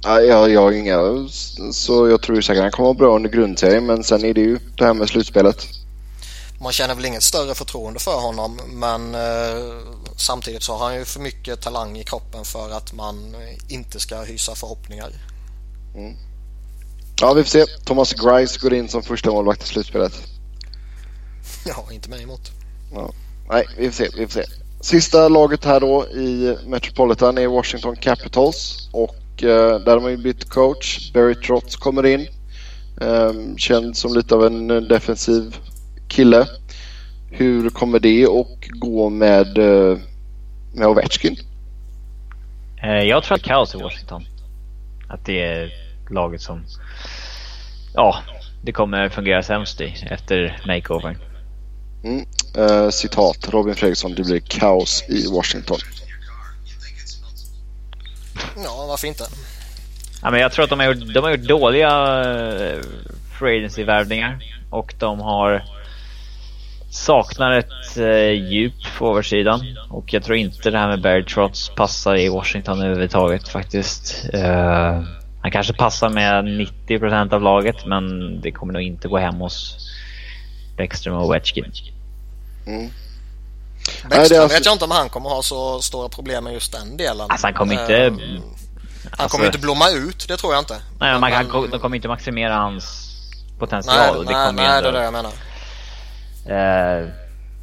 Ja, 0.03 0.21
jag, 0.21 0.51
jag 0.51 0.61
har 0.61 0.71
inga, 0.71 1.27
så 1.71 2.09
jag 2.09 2.21
tror 2.21 2.41
säkert 2.41 2.57
att 2.57 2.63
han 2.63 2.71
kommer 2.71 2.93
bra 2.93 3.15
under 3.15 3.29
grundserien 3.29 3.85
men 3.85 4.03
sen 4.03 4.25
är 4.25 4.33
det 4.33 4.41
ju 4.41 4.59
det 4.77 4.85
här 4.85 4.93
med 4.93 5.09
slutspelet. 5.09 5.67
Man 6.61 6.71
känner 6.71 6.95
väl 6.95 7.05
inget 7.05 7.23
större 7.23 7.55
förtroende 7.55 7.99
för 7.99 8.19
honom 8.19 8.59
men 8.73 9.15
eh, 9.15 9.77
samtidigt 10.17 10.63
så 10.63 10.73
har 10.73 10.85
han 10.85 10.95
ju 10.95 11.05
för 11.05 11.19
mycket 11.19 11.61
talang 11.61 11.97
i 11.97 12.03
kroppen 12.03 12.45
för 12.45 12.71
att 12.71 12.93
man 12.93 13.35
inte 13.69 13.99
ska 13.99 14.21
hysa 14.21 14.55
förhoppningar. 14.55 15.09
Mm. 15.95 16.13
Ja, 17.21 17.33
vi 17.33 17.43
får 17.43 17.49
se. 17.49 17.65
Thomas 17.65 18.13
Grice 18.13 18.59
går 18.59 18.73
in 18.73 18.89
som 18.89 19.03
första 19.03 19.31
målvakt 19.31 19.63
i 19.63 19.67
slutspelet. 19.67 20.13
Ja, 21.65 21.85
inte 21.91 22.09
mig 22.09 22.23
emot. 22.23 22.51
Ja. 22.93 23.11
Nej, 23.49 23.65
vi 23.77 23.91
får 23.91 23.95
se. 23.95 24.09
Vi 24.17 24.27
får 24.27 24.33
se. 24.33 24.45
Sista 24.79 25.27
laget 25.27 25.65
här 25.65 25.79
då 25.79 26.05
i 26.05 26.57
Metropolitan 26.67 27.37
är 27.37 27.47
Washington 27.47 27.95
Capitals 27.95 28.89
och 28.93 29.43
eh, 29.43 29.79
där 29.79 29.91
har 29.91 29.99
man 29.99 30.11
ju 30.11 30.17
bytt 30.17 30.49
coach. 30.49 31.11
Barry 31.13 31.35
Trotz 31.35 31.75
kommer 31.75 32.05
in. 32.05 32.27
Eh, 33.01 33.33
känd 33.57 33.97
som 33.97 34.13
lite 34.13 34.35
av 34.35 34.45
en 34.45 34.71
eh, 34.71 34.81
defensiv 34.81 35.55
kille. 36.07 36.47
Hur 37.31 37.69
kommer 37.69 37.99
det 37.99 38.25
att 38.25 38.79
gå 38.79 39.09
med, 39.09 39.57
eh, 39.57 39.97
med 40.73 40.87
Ovechkin? 40.87 41.35
Eh, 42.83 43.03
jag 43.03 43.23
tror 43.23 43.35
att 43.35 43.43
kaos 43.43 43.75
i 43.75 43.77
Washington. 43.77 44.23
Att 45.09 45.25
det 45.25 45.41
är 45.41 45.71
laget 46.09 46.41
som... 46.41 46.65
Ja, 47.93 48.17
det 48.63 48.71
kommer 48.71 49.09
fungera 49.09 49.43
sämst 49.43 49.81
i 49.81 49.95
efter 50.09 50.61
makeovern. 50.67 51.17
Mm. 52.03 52.25
Uh, 52.57 52.89
citat 52.89 53.49
Robin 53.49 53.75
Fredriksson, 53.75 54.15
det 54.15 54.23
blir 54.23 54.39
kaos 54.39 55.03
i 55.09 55.27
Washington. 55.31 55.77
Ja, 58.63 58.85
varför 58.87 59.07
inte? 59.07 59.23
Ja, 60.21 60.31
men 60.31 60.39
jag 60.39 60.51
tror 60.51 60.63
att 60.63 60.69
de 60.69 60.79
har 60.79 60.87
gjort, 60.87 61.13
de 61.13 61.23
har 61.23 61.31
gjort 61.31 61.47
dåliga 61.47 61.89
uh, 62.19 62.81
free 63.39 63.57
agency-värvningar 63.57 64.39
och 64.69 64.93
de 64.99 65.19
har 65.19 65.63
saknar 66.89 67.51
ett 67.51 67.97
uh, 67.97 68.31
djup 68.31 68.73
på 68.97 69.11
översidan 69.11 69.61
och 69.89 70.13
jag 70.13 70.23
tror 70.23 70.37
inte 70.37 70.71
det 70.71 70.77
här 70.77 70.87
med 70.87 71.01
Barry 71.01 71.23
Trotz 71.23 71.69
passar 71.69 72.15
i 72.15 72.29
Washington 72.29 72.81
överhuvudtaget 72.81 73.47
faktiskt. 73.47 74.29
Uh, 74.33 75.03
han 75.41 75.51
kanske 75.51 75.73
passar 75.73 76.09
med 76.09 76.45
90% 76.45 77.33
av 77.33 77.41
laget 77.41 77.85
men 77.85 78.41
det 78.41 78.51
kommer 78.51 78.73
nog 78.73 78.81
inte 78.81 79.07
gå 79.07 79.17
hem 79.17 79.35
hos 79.35 79.77
Bäckström 80.77 81.15
och 81.15 81.25
Ovechkin. 81.25 81.71
Mm. 82.67 82.89
Bäckström 84.09 84.41
alltså... 84.41 84.57
vet 84.57 84.65
jag 84.65 84.75
inte 84.75 84.85
om 84.85 84.91
han 84.91 85.09
kommer 85.09 85.29
ha 85.29 85.41
så 85.41 85.81
stora 85.81 86.09
problem 86.09 86.43
med 86.43 86.53
just 86.53 86.71
den 86.71 86.97
delen. 86.97 87.27
Alltså 87.29 87.47
han 87.47 87.53
kommer 87.53 87.81
inte... 87.81 87.93
Uh, 87.93 88.13
han 88.13 88.41
alltså... 89.11 89.37
kommer 89.37 89.45
inte 89.45 89.59
blomma 89.59 89.89
ut, 89.89 90.27
det 90.27 90.37
tror 90.37 90.53
jag 90.53 90.61
inte. 90.61 90.77
Nej, 90.99 91.19
man, 91.19 91.31
han, 91.31 91.69
de 91.71 91.79
kommer 91.79 91.95
inte 91.95 92.07
maximera 92.07 92.55
hans 92.55 93.13
potential. 93.59 94.15
Nej, 94.15 94.25
det, 94.25 94.31
nej, 94.31 94.53
nej 94.53 94.77
ändå... 94.77 94.91
det 94.91 94.97
är 94.97 95.01
det 95.01 95.03
jag 95.03 95.13
menar. 95.13 95.31
Uh, 97.01 97.09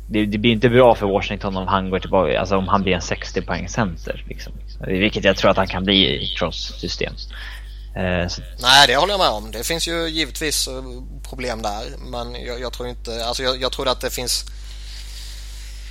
det, 0.08 0.26
det, 0.26 0.38
blir 0.38 0.52
inte 0.52 0.68
bra 0.68 0.94
för 0.94 1.06
Washington 1.06 1.56
om 1.56 1.68
han 1.68 1.90
går 1.90 1.98
tillbaka, 1.98 2.40
alltså 2.40 2.56
om 2.56 2.68
han 2.68 2.82
blir 2.82 2.94
en 2.94 3.02
60 3.02 3.42
poäng 3.42 3.68
center. 3.68 4.24
Liksom. 4.28 4.52
Vilket 4.86 5.24
jag 5.24 5.36
tror 5.36 5.50
att 5.50 5.56
han 5.56 5.66
kan 5.66 5.84
bli 5.84 6.22
i 6.22 6.26
Trots 6.38 6.80
system. 6.80 7.12
Uh, 7.96 8.28
så... 8.28 8.42
Nej, 8.58 8.86
det 8.86 8.96
håller 8.96 9.12
jag 9.12 9.20
med 9.20 9.28
om. 9.28 9.50
Det 9.50 9.64
finns 9.64 9.88
ju 9.88 10.08
givetvis 10.08 10.68
problem 11.22 11.62
där. 11.62 11.84
Men 11.98 12.34
jag, 12.34 12.60
jag 12.60 12.72
tror 12.72 12.88
inte, 12.88 13.26
alltså 13.26 13.42
jag, 13.42 13.60
jag 13.60 13.72
tror 13.72 13.88
att 13.88 14.00
det 14.00 14.10
finns 14.10 14.44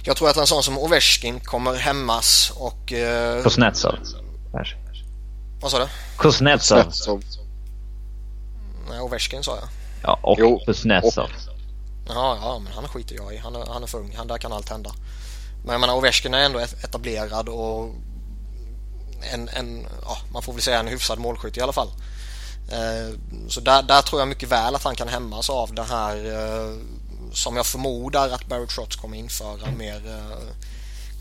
jag 0.06 0.18
tror 0.18 0.30
att 0.30 0.38
en 0.38 0.48
sån 0.48 0.64
som 0.64 0.78
Ovechkin 0.78 1.40
kommer 1.40 1.74
hämmas 1.74 2.52
och... 2.56 2.94
Eh... 2.94 3.44
Kuznetsov. 3.44 3.96
Vad 5.62 5.72
sa 5.72 5.80
du? 5.80 5.88
Kuznetsov. 6.18 7.24
Nej, 8.90 9.02
Ovechkin 9.02 9.44
sa 9.44 9.56
jag. 9.56 9.70
Ja, 10.04 10.20
och 10.22 10.66
Kuznetsov. 10.66 11.30
Ja, 12.08 12.38
ja, 12.42 12.60
men 12.64 12.74
han 12.74 12.88
skiter 12.88 13.16
jag 13.16 13.34
i. 13.34 13.38
Han 13.38 13.56
är, 13.56 13.66
han 13.66 13.84
är 13.84 13.88
för 13.88 13.98
ung. 13.98 14.14
Han, 14.18 14.28
där 14.28 14.38
kan 14.38 14.54
allt 14.54 14.70
hända. 14.70 14.92
Men 15.64 15.72
jag 15.72 15.82
menar, 15.82 15.96
Ovechkin 15.96 16.34
är 16.34 16.46
ändå 16.46 16.60
etablerad 16.60 17.50
och 17.50 17.96
en, 19.32 19.50
en 19.50 19.88
ja, 20.02 20.18
man 20.34 20.42
får 20.44 20.54
väl 20.54 20.62
säga 20.62 20.80
en 20.80 20.88
hyfsad 20.88 21.20
målskytt 21.20 21.58
i 21.58 21.62
alla 21.62 21.74
fall. 21.74 21.90
Eh, 22.72 23.18
så 23.48 23.60
där, 23.60 23.84
där 23.84 24.02
tror 24.02 24.22
jag 24.22 24.28
mycket 24.28 24.50
väl 24.50 24.76
att 24.76 24.84
han 24.84 24.96
kan 24.96 25.08
hämmas 25.08 25.50
av 25.50 25.74
den 25.74 25.86
här 25.86 26.16
eh, 26.16 26.78
som 27.34 27.56
jag 27.56 27.66
förmodar 27.66 28.30
att 28.30 28.46
Barry 28.48 28.68
Trotz 28.68 28.96
kommer 28.96 29.18
införa 29.18 29.72
mer 29.78 30.02
eh, 30.08 30.56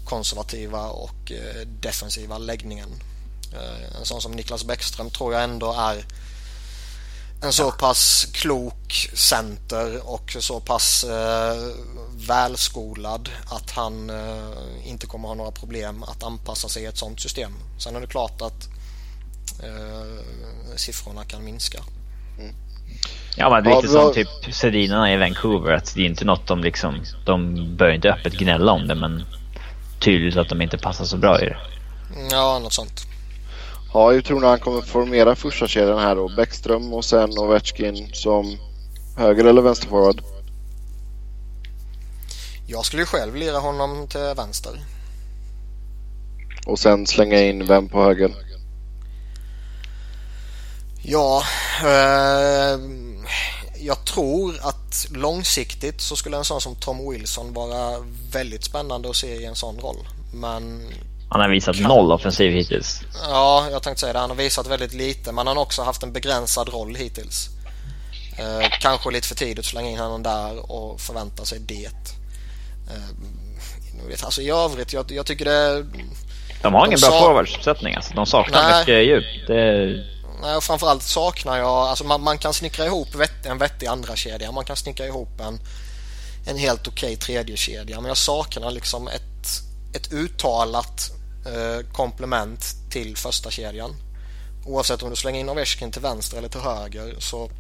konservativa 0.05 0.87
och 0.87 1.33
defensiva 1.67 2.39
läggningen. 2.39 2.89
En 3.99 4.05
sån 4.05 4.21
som 4.21 4.33
Niklas 4.33 4.65
Bäckström 4.65 5.11
tror 5.11 5.33
jag 5.35 5.45
ändå 5.45 5.73
är 5.73 6.05
en 7.43 7.53
så 7.53 7.71
pass 7.71 8.29
klok 8.33 9.09
center 9.15 10.01
och 10.05 10.37
så 10.41 10.61
pass 10.61 11.05
eh, 11.05 11.57
välskolad 12.29 13.29
att 13.51 13.71
han 13.71 14.11
eh, 14.11 14.89
inte 14.89 15.07
kommer 15.07 15.29
ha 15.29 15.35
några 15.35 15.51
problem 15.51 16.03
att 16.03 16.23
anpassa 16.23 16.69
sig 16.69 16.83
i 16.83 16.87
ett 16.87 16.99
sånt 16.99 17.21
system. 17.21 17.53
Sen 17.79 17.97
är 17.97 18.01
det 18.01 18.07
klart 18.07 18.43
att 18.43 18.69
eh, 19.65 20.25
siffrorna 20.77 21.25
kan 21.25 21.45
minska. 21.45 21.79
Mm. 22.39 22.55
Ja 23.37 23.51
men 23.51 23.65
lite 23.65 23.87
ja, 23.87 24.03
som 24.03 24.15
typ 24.15 24.55
Sedinarna 24.55 25.13
i 25.13 25.17
Vancouver. 25.17 25.73
Att 25.73 25.95
det 25.95 26.01
är 26.01 26.07
inte 26.07 26.25
något 26.25 26.47
de 26.47 26.61
liksom... 26.61 27.05
De 27.27 27.57
börjar 27.77 27.95
inte 27.95 28.13
öppet 28.13 28.33
gnälla 28.33 28.73
om 28.73 28.89
det 28.89 28.95
men 28.95 29.25
tydligt 30.01 30.37
att 30.37 30.49
de 30.49 30.63
inte 30.63 30.79
passar 30.79 31.05
så 31.05 31.17
bra 31.17 31.41
i 31.41 31.45
det. 31.45 31.57
Ja, 32.31 32.59
något 32.59 32.73
sånt. 32.73 33.12
Ja, 33.95 34.11
hur 34.11 34.23
tror 34.23 34.41
ni 34.41 34.47
han 34.47 34.61
kommer 34.61 34.81
formera 34.81 35.37
första 35.37 35.69
kedjan 35.69 35.99
här 35.99 36.17
då? 36.17 36.29
Bäckström 36.29 36.93
och 36.93 37.05
sen 37.05 37.39
Ovechkin 37.39 38.11
som 38.13 38.59
höger 39.17 39.45
eller 39.45 39.63
vänsterforward? 39.63 40.23
Jag 42.67 42.85
skulle 42.85 43.03
ju 43.03 43.07
själv 43.07 43.37
lira 43.37 43.59
honom 43.59 44.09
till 44.09 44.33
vänster. 44.37 44.73
Och 46.67 46.79
sen 46.79 47.07
slänga 47.07 47.41
in 47.41 47.67
vem 47.67 47.89
på 47.89 48.03
höger? 48.03 48.35
Ja, 51.03 51.43
eh, 51.83 52.79
jag 53.79 54.05
tror 54.05 54.59
att 54.63 55.07
långsiktigt 55.11 56.01
så 56.01 56.17
skulle 56.17 56.37
en 56.37 56.45
sån 56.45 56.61
som 56.61 56.75
Tom 56.75 57.11
Wilson 57.11 57.53
vara 57.53 58.05
väldigt 58.33 58.65
spännande 58.65 59.11
att 59.11 59.17
se 59.17 59.35
i 59.35 59.45
en 59.45 59.55
sån 59.55 59.79
roll. 59.79 60.09
Men 60.33 60.83
han 61.33 61.41
har 61.41 61.49
visat 61.49 61.81
noll 61.81 62.13
offensiv 62.13 62.53
hittills. 62.53 63.01
Ja, 63.29 63.69
jag 63.71 63.83
tänkte 63.83 64.01
säga 64.01 64.13
det. 64.13 64.19
Han 64.19 64.31
har 64.31 64.37
visat 64.37 64.67
väldigt 64.67 64.93
lite 64.93 65.33
men 65.33 65.47
han 65.47 65.57
har 65.57 65.65
också 65.65 65.83
haft 65.83 66.03
en 66.03 66.13
begränsad 66.13 66.69
roll 66.69 66.95
hittills. 66.95 67.49
Eh, 68.39 68.69
kanske 68.81 69.11
lite 69.11 69.29
för 69.29 69.35
tidigt 69.35 69.59
att 69.59 69.65
slänga 69.65 69.91
in 69.91 69.99
honom 69.99 70.23
där 70.23 70.73
och 70.73 71.01
förvänta 71.01 71.45
sig 71.45 71.59
det. 71.59 71.87
Eh, 72.91 74.25
alltså 74.25 74.43
i 74.43 74.51
övrigt, 74.51 74.93
jag, 74.93 75.13
jag 75.13 75.27
tycker 75.27 75.45
det... 75.45 75.87
De 76.63 76.75
har 76.75 76.87
ingen 76.87 77.01
bra 77.01 77.21
forwardsuppsättning 77.21 77.95
alltså. 77.95 78.15
De 78.15 78.27
saknar 78.27 78.63
Nej. 78.63 78.81
mycket 78.81 79.07
djup. 79.07 79.47
Det... 79.47 79.87
Nej, 80.43 80.57
och 80.57 80.65
framförallt 80.65 81.03
saknar 81.03 81.59
jag... 81.59 81.69
Alltså 81.69 82.05
man, 82.05 82.23
man 82.23 82.39
kan 82.39 82.55
snickra 82.55 82.87
ihop 82.87 83.15
vett, 83.15 83.47
en 83.47 83.59
vettig 83.59 83.87
andra 83.87 84.17
kedja. 84.17 84.53
Man 84.53 84.65
kan 84.65 84.77
snickra 84.77 85.07
ihop 85.07 85.41
en, 85.41 85.61
en 86.47 86.59
helt 86.59 86.89
okej 86.89 87.07
okay 87.07 87.17
tredje 87.17 87.57
kedja. 87.57 88.01
Men 88.01 88.09
jag 88.09 88.17
saknar 88.17 88.71
liksom 88.71 89.09
ett, 89.09 89.63
ett 89.95 90.13
uttalat 90.13 91.13
komplement 91.93 92.65
till 92.91 93.17
första 93.17 93.51
kedjan. 93.51 93.97
Oavsett 94.67 95.03
om 95.03 95.11
du 95.11 95.17
slänger 95.17 95.41
in 95.41 95.49
Ovechkin 95.49 95.93
till 95.93 96.03
vänster 96.03 96.39
eller 96.39 96.49
till 96.49 96.61
höger 96.61 97.17
så 97.19 97.51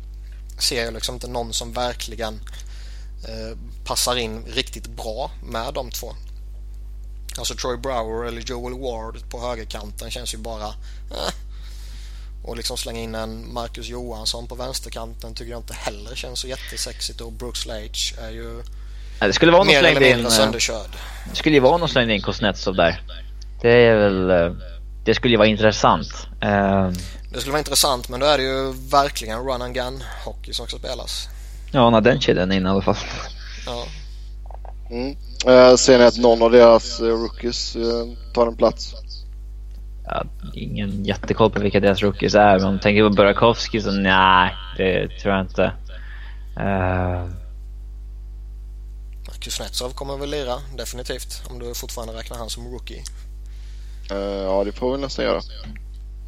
ser 0.58 0.84
jag 0.84 0.94
liksom 0.94 1.14
inte 1.14 1.28
någon 1.28 1.52
som 1.52 1.72
verkligen 1.72 2.40
eh, 3.28 3.58
passar 3.84 4.16
in 4.16 4.44
riktigt 4.46 4.86
bra 4.86 5.30
med 5.44 5.74
de 5.74 5.90
två. 5.90 6.14
Alltså 7.38 7.54
Troy 7.54 7.76
Brower 7.76 8.26
eller 8.28 8.40
Joel 8.40 8.80
Ward 8.80 9.30
på 9.30 9.40
högerkanten 9.40 10.10
känns 10.10 10.34
ju 10.34 10.38
bara 10.38 10.66
eh. 11.10 11.32
Och 12.44 12.56
liksom 12.56 12.76
slänga 12.76 13.00
in 13.00 13.14
en 13.14 13.52
Marcus 13.52 13.88
Johansson 13.88 14.46
på 14.46 14.54
vänsterkanten 14.54 15.34
tycker 15.34 15.50
jag 15.50 15.60
inte 15.60 15.74
heller 15.74 16.14
känns 16.14 16.40
så 16.40 16.48
jättesexigt 16.48 17.20
och 17.20 17.32
Brooks 17.32 17.66
Lage 17.66 18.14
är 18.18 18.30
ju 18.30 18.62
ja, 19.20 19.26
det 19.26 19.32
skulle 19.32 19.52
vara 19.52 19.64
mer 19.64 19.78
eller 19.78 20.00
mindre 20.00 20.20
in, 20.20 20.26
eh, 20.26 20.30
sönderkörd. 20.30 20.90
Det 21.30 21.36
skulle 21.36 21.54
ju 21.54 21.60
vara 21.60 21.76
någon 21.76 21.88
slängde 21.88 22.14
in 22.14 22.22
Kuznetsov 22.22 22.74
där. 22.74 23.02
Det 23.62 23.72
är 23.72 23.96
väl... 23.96 24.30
Eh, 24.30 24.52
det 25.04 25.14
skulle 25.14 25.32
ju 25.32 25.38
vara 25.38 25.48
intressant. 25.48 26.08
Det 27.30 27.40
skulle 27.40 27.52
vara 27.52 27.58
intressant 27.58 28.08
men 28.08 28.20
då 28.20 28.26
är 28.26 28.38
det 28.38 28.44
ju 28.44 28.72
verkligen 28.90 29.38
run 29.38 29.62
and 29.62 29.74
gun 29.74 30.02
hockey 30.24 30.52
som 30.52 30.66
ska 30.66 30.78
spelas. 30.78 31.28
Ja, 31.72 31.90
när 31.90 32.00
den 32.00 32.20
kedjan 32.20 32.52
in 32.52 32.66
i 32.66 32.68
alla 32.68 32.82
fall. 32.82 32.96
Ja. 33.66 33.84
Mm. 34.90 35.16
Uh, 35.48 35.76
ser 35.76 35.98
ni 35.98 36.04
att 36.04 36.18
någon 36.18 36.42
av 36.42 36.50
deras 36.50 37.00
rookies 37.00 37.76
tar 38.34 38.46
en 38.46 38.56
plats? 38.56 38.94
Ja, 40.04 40.24
ingen 40.54 41.04
jättekoll 41.04 41.50
på 41.50 41.60
vilka 41.60 41.80
deras 41.80 42.02
rookies 42.02 42.34
är, 42.34 42.58
men 42.58 42.64
om 42.64 42.72
man 42.74 42.80
tänker 42.80 43.08
på 43.08 43.14
Burakovsky 43.14 43.80
så 43.80 43.90
nej, 43.90 44.54
det 44.76 45.08
tror 45.08 45.34
jag 45.34 45.44
inte. 45.44 45.72
Uh... 46.60 47.26
Kuznetsov 49.40 49.90
kommer 49.90 50.16
väl 50.16 50.30
lira, 50.30 50.54
definitivt. 50.76 51.42
Om 51.50 51.58
du 51.58 51.74
fortfarande 51.74 52.14
räknar 52.14 52.38
han 52.38 52.50
som 52.50 52.72
rookie. 52.72 53.02
Uh, 54.12 54.18
ja, 54.18 54.64
det 54.64 54.72
får 54.72 54.96
vi 54.96 55.02
nästan 55.02 55.24
göra. 55.24 55.40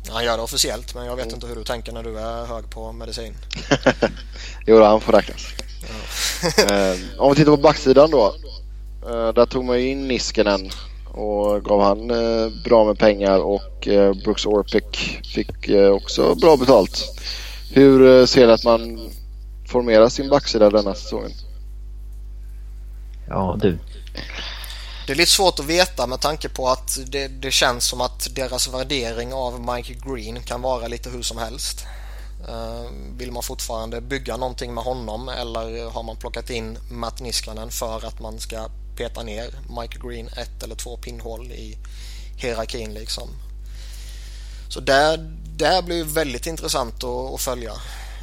Han 0.09 0.25
gör 0.25 0.37
det 0.37 0.43
officiellt, 0.43 0.95
men 0.95 1.07
jag 1.07 1.17
vet 1.17 1.25
mm. 1.25 1.35
inte 1.35 1.47
hur 1.47 1.57
du 1.57 1.65
tänker 1.65 1.93
när 1.93 2.03
du 2.03 2.19
är 2.19 2.47
hög 2.47 2.71
på 2.71 2.93
medicin. 2.93 3.35
jo, 4.67 4.83
han 4.83 5.01
får 5.01 5.13
räknas. 5.13 5.47
Ja. 5.89 6.93
uh, 6.93 6.99
om 7.19 7.31
vi 7.31 7.37
tittar 7.37 7.57
på 7.57 7.63
backsidan 7.63 8.11
då. 8.11 8.35
Uh, 9.11 9.29
där 9.29 9.47
tog 9.47 9.65
man 9.65 9.79
in 9.79 10.09
Niskanen 10.09 10.71
och 11.13 11.65
gav 11.65 11.83
han 11.83 12.09
bra 12.65 12.85
med 12.85 12.99
pengar 12.99 13.39
och 13.39 13.89
Brooks 14.25 14.47
Orpik 14.47 15.21
fick 15.35 15.71
också 15.93 16.35
bra 16.35 16.57
betalt. 16.57 17.21
Hur 17.73 18.27
ser 18.27 18.47
du 18.47 18.53
att 18.53 18.65
man 18.65 19.11
formerar 19.69 20.09
sin 20.09 20.29
backsida 20.29 20.71
denna 20.71 20.95
säsongen? 20.95 21.31
Ja 23.29 23.59
du, 23.61 23.79
det 25.07 25.13
är 25.13 25.17
lite 25.17 25.31
svårt 25.31 25.59
att 25.59 25.67
veta 25.67 26.07
med 26.07 26.21
tanke 26.21 26.49
på 26.49 26.69
att 26.69 26.99
det, 27.07 27.29
det, 27.29 27.51
känns 27.51 27.85
som 27.85 28.01
att 28.01 28.29
deras 28.35 28.69
värdering 28.69 29.33
av 29.33 29.61
Mike 29.61 29.95
Green 29.95 30.43
kan 30.43 30.63
vara 30.63 30.89
lite 30.89 31.11
hur 31.11 31.23
som 31.23 31.39
helst. 31.39 31.85
Eh, 32.49 32.91
vill 33.17 33.33
man 33.33 33.43
fortfarande 33.43 34.01
bygga 34.01 34.37
någonting 34.37 34.75
med 34.75 34.85
honom 34.85 35.29
eller 35.29 35.91
har 35.91 36.03
man 36.03 36.17
plockat 36.17 36.51
in 36.51 36.79
Matt 36.91 37.21
Niskanen 37.21 37.71
för 37.71 38.07
att 38.07 38.21
man 38.21 38.39
ska 38.41 38.69
peta 38.97 39.23
ner 39.23 39.55
Mike 39.81 39.99
Green 40.03 40.29
ett 40.29 40.63
eller 40.63 40.75
två 40.75 40.97
pinnhål 40.97 41.53
i 41.53 41.79
hierarkin 42.37 42.95
liksom. 42.95 43.29
Så 44.69 44.81
det, 44.81 45.17
där 45.57 45.83
blir 45.83 46.05
väldigt 46.05 46.47
intressant 46.47 47.05
att, 47.05 47.35
att 47.35 47.41
följa. 47.41 47.73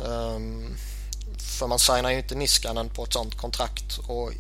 Um, 0.06 0.76
för 1.60 1.68
man 1.68 1.80
signar 1.80 2.12
ju 2.12 2.18
inte 2.18 2.36
Niskanen 2.36 2.90
på 2.90 3.04
ett 3.04 3.14
sånt 3.14 3.38
kontrakt 3.38 4.00
och 4.08 4.32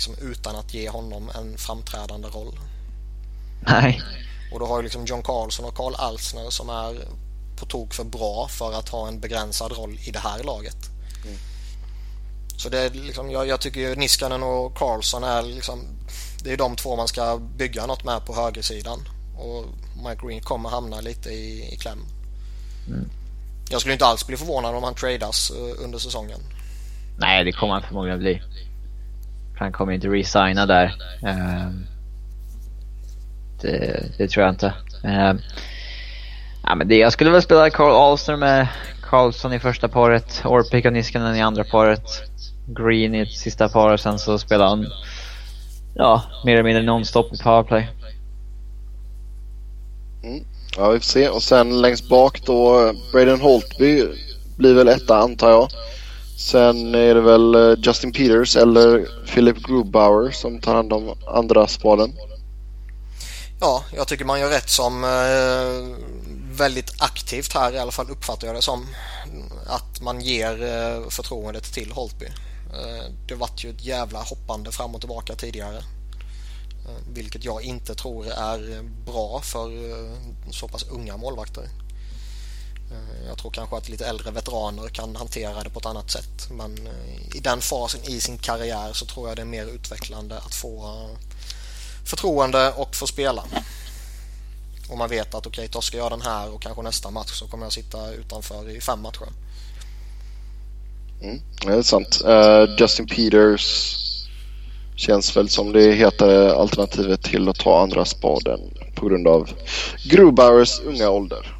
liksom 0.00 0.30
utan 0.30 0.56
att 0.56 0.74
ge 0.74 0.88
honom 0.88 1.30
en 1.34 1.58
framträdande 1.58 2.28
roll. 2.28 2.58
Nej. 3.60 4.02
Och 4.52 4.60
då 4.60 4.66
har 4.66 4.76
ju 4.76 4.82
liksom 4.82 5.04
John 5.04 5.22
Carlson 5.22 5.64
och 5.64 5.74
Carl 5.74 5.94
Alsner 5.94 6.50
som 6.50 6.68
är 6.70 7.04
på 7.56 7.66
tok 7.66 7.94
för 7.94 8.04
bra 8.04 8.48
för 8.48 8.72
att 8.72 8.88
ha 8.88 9.08
en 9.08 9.20
begränsad 9.20 9.72
roll 9.72 9.98
i 10.04 10.10
det 10.10 10.18
här 10.18 10.44
laget. 10.44 10.76
Mm. 11.24 11.36
Så 12.56 12.68
det 12.68 12.78
är 12.78 12.90
liksom, 12.90 13.30
jag, 13.30 13.46
jag 13.46 13.60
tycker 13.60 13.80
ju 13.80 13.96
Niskanen 13.96 14.42
och 14.42 14.76
Carlson 14.76 15.24
är 15.24 15.42
liksom 15.42 15.86
det 16.44 16.52
är 16.52 16.56
de 16.56 16.76
två 16.76 16.96
man 16.96 17.08
ska 17.08 17.40
bygga 17.56 17.86
något 17.86 18.04
med 18.04 18.26
på 18.26 18.34
högersidan. 18.34 19.08
Och 19.36 19.64
Mike 19.96 20.26
Green 20.26 20.42
kommer 20.42 20.68
hamna 20.68 21.00
lite 21.00 21.30
i, 21.30 21.74
i 21.74 21.76
kläm. 21.76 21.98
Mm. 22.88 23.10
Jag 23.70 23.80
skulle 23.80 23.92
inte 23.92 24.06
alls 24.06 24.26
bli 24.26 24.36
förvånad 24.36 24.74
om 24.74 24.82
han 24.82 24.94
tradas 24.94 25.50
uh, 25.50 25.84
under 25.84 25.98
säsongen. 25.98 26.40
Nej, 27.18 27.44
det 27.44 27.52
kommer 27.52 27.72
han 27.72 27.82
förmodligen 27.82 28.18
bli. 28.18 28.42
Han 29.60 29.72
kommer 29.72 29.92
inte 29.92 30.08
resigna 30.08 30.66
där. 30.66 30.94
Ehm, 31.22 31.86
det, 33.60 34.02
det, 34.18 34.28
tror 34.28 34.44
jag 34.44 34.52
inte. 34.52 34.72
Ehm, 35.04 35.38
ja, 36.62 36.74
men 36.74 36.88
det, 36.88 36.96
jag 36.96 37.12
skulle 37.12 37.30
väl 37.30 37.42
spela 37.42 37.70
Carl 37.70 37.92
Alster 37.92 38.36
med 38.36 38.68
Karlsson 39.02 39.52
i 39.52 39.58
första 39.58 39.88
paret, 39.88 40.42
Orpik 40.44 40.84
och 40.84 40.92
Niskanen 40.92 41.36
i 41.36 41.40
andra 41.40 41.64
paret, 41.64 42.02
Green 42.66 43.14
i 43.14 43.26
sista 43.26 43.68
paret 43.68 43.94
och 43.94 44.00
sen 44.00 44.18
så 44.18 44.38
spelar 44.38 44.66
han 44.66 44.86
ja, 45.94 46.22
mer 46.44 46.52
eller 46.52 46.62
mindre 46.62 46.82
nonstop 46.82 47.34
i 47.34 47.38
powerplay. 47.38 47.88
Mm. 50.22 50.44
Ja, 50.76 50.90
vi 50.90 50.98
får 50.98 51.04
se. 51.04 51.28
Och 51.28 51.42
sen 51.42 51.80
längst 51.80 52.08
bak 52.08 52.46
då, 52.46 52.92
Braden 53.12 53.40
Holtby 53.40 54.04
blir 54.56 54.74
väl 54.74 54.88
etta 54.88 55.18
antar 55.18 55.50
jag. 55.50 55.68
Sen 56.40 56.94
är 56.94 57.14
det 57.14 57.20
väl 57.20 57.54
eh, 57.54 57.78
Justin 57.78 58.12
Peters 58.12 58.56
eller 58.56 59.08
Philip 59.26 59.56
Grubauer 59.56 60.30
som 60.30 60.60
tar 60.60 60.74
hand 60.74 60.92
om 60.92 61.14
andra 61.26 61.66
spaden. 61.66 62.12
Ja, 63.60 63.84
jag 63.96 64.08
tycker 64.08 64.24
man 64.24 64.40
gör 64.40 64.50
rätt 64.50 64.70
som 64.70 65.04
eh, 65.04 65.96
väldigt 66.56 67.02
aktivt 67.02 67.54
här 67.54 67.72
i 67.72 67.78
alla 67.78 67.92
fall 67.92 68.10
uppfattar 68.10 68.46
jag 68.46 68.56
det 68.56 68.62
som. 68.62 68.86
Att 69.66 70.00
man 70.00 70.20
ger 70.20 70.62
eh, 70.62 71.08
förtroendet 71.08 71.72
till 71.72 71.92
Holtby. 71.92 72.26
Det 73.28 73.34
vart 73.34 73.64
ju 73.64 73.70
ett 73.70 73.84
jävla 73.84 74.18
hoppande 74.22 74.72
fram 74.72 74.94
och 74.94 75.00
tillbaka 75.00 75.34
tidigare. 75.34 75.82
Vilket 77.12 77.44
jag 77.44 77.62
inte 77.62 77.94
tror 77.94 78.26
är 78.26 78.82
bra 79.06 79.40
för 79.40 79.70
så 80.50 80.68
pass 80.68 80.86
unga 80.90 81.16
målvakter. 81.16 81.64
Eh, 82.90 83.28
jag 83.28 83.38
tror 83.38 83.50
kanske 83.50 83.76
att 83.76 83.88
lite 83.88 84.06
äldre 84.06 84.30
veteraner 84.30 84.88
kan 84.88 85.16
hantera 85.16 85.62
det 85.62 85.70
på 85.70 85.78
ett 85.78 85.86
annat 85.86 86.10
sätt. 86.10 86.50
Men 86.50 86.86
eh, 86.86 87.36
i 87.36 87.40
den 87.40 87.60
fasen 87.60 88.00
i 88.04 88.20
sin 88.20 88.38
karriär 88.38 88.92
så 88.92 89.06
tror 89.06 89.28
jag 89.28 89.36
det 89.36 89.42
är 89.42 89.46
mer 89.46 89.66
utvecklande 89.66 90.38
att 90.38 90.54
få 90.54 90.84
eh, 90.84 91.18
förtroende 92.04 92.72
och 92.72 92.94
få 92.94 93.06
spela. 93.06 93.44
Och 94.90 94.98
man 94.98 95.08
vet 95.08 95.34
att 95.34 95.46
okej, 95.46 95.62
okay, 95.62 95.68
då 95.72 95.80
ska 95.80 95.96
jag 95.96 96.12
den 96.12 96.22
här 96.22 96.54
och 96.54 96.62
kanske 96.62 96.82
nästa 96.82 97.10
match 97.10 97.30
så 97.30 97.46
kommer 97.46 97.66
jag 97.66 97.72
sitta 97.72 98.12
utanför 98.12 98.70
i 98.70 98.80
fem 98.80 99.00
matcher. 99.00 99.28
Mm, 101.22 101.40
det 101.66 101.72
är 101.72 101.82
sant. 101.82 102.22
Uh, 102.26 102.76
Justin 102.78 103.06
Peters 103.06 103.96
känns 104.96 105.36
väl 105.36 105.48
som 105.48 105.72
det 105.72 105.92
hetare 105.92 106.54
alternativet 106.54 107.22
till 107.22 107.48
att 107.48 107.58
ta 107.58 107.82
andra 107.82 108.04
spaden 108.04 108.60
på 108.94 109.08
grund 109.08 109.28
av 109.28 109.50
Grubauers 110.04 110.80
unga 110.80 111.10
ålder. 111.10 111.59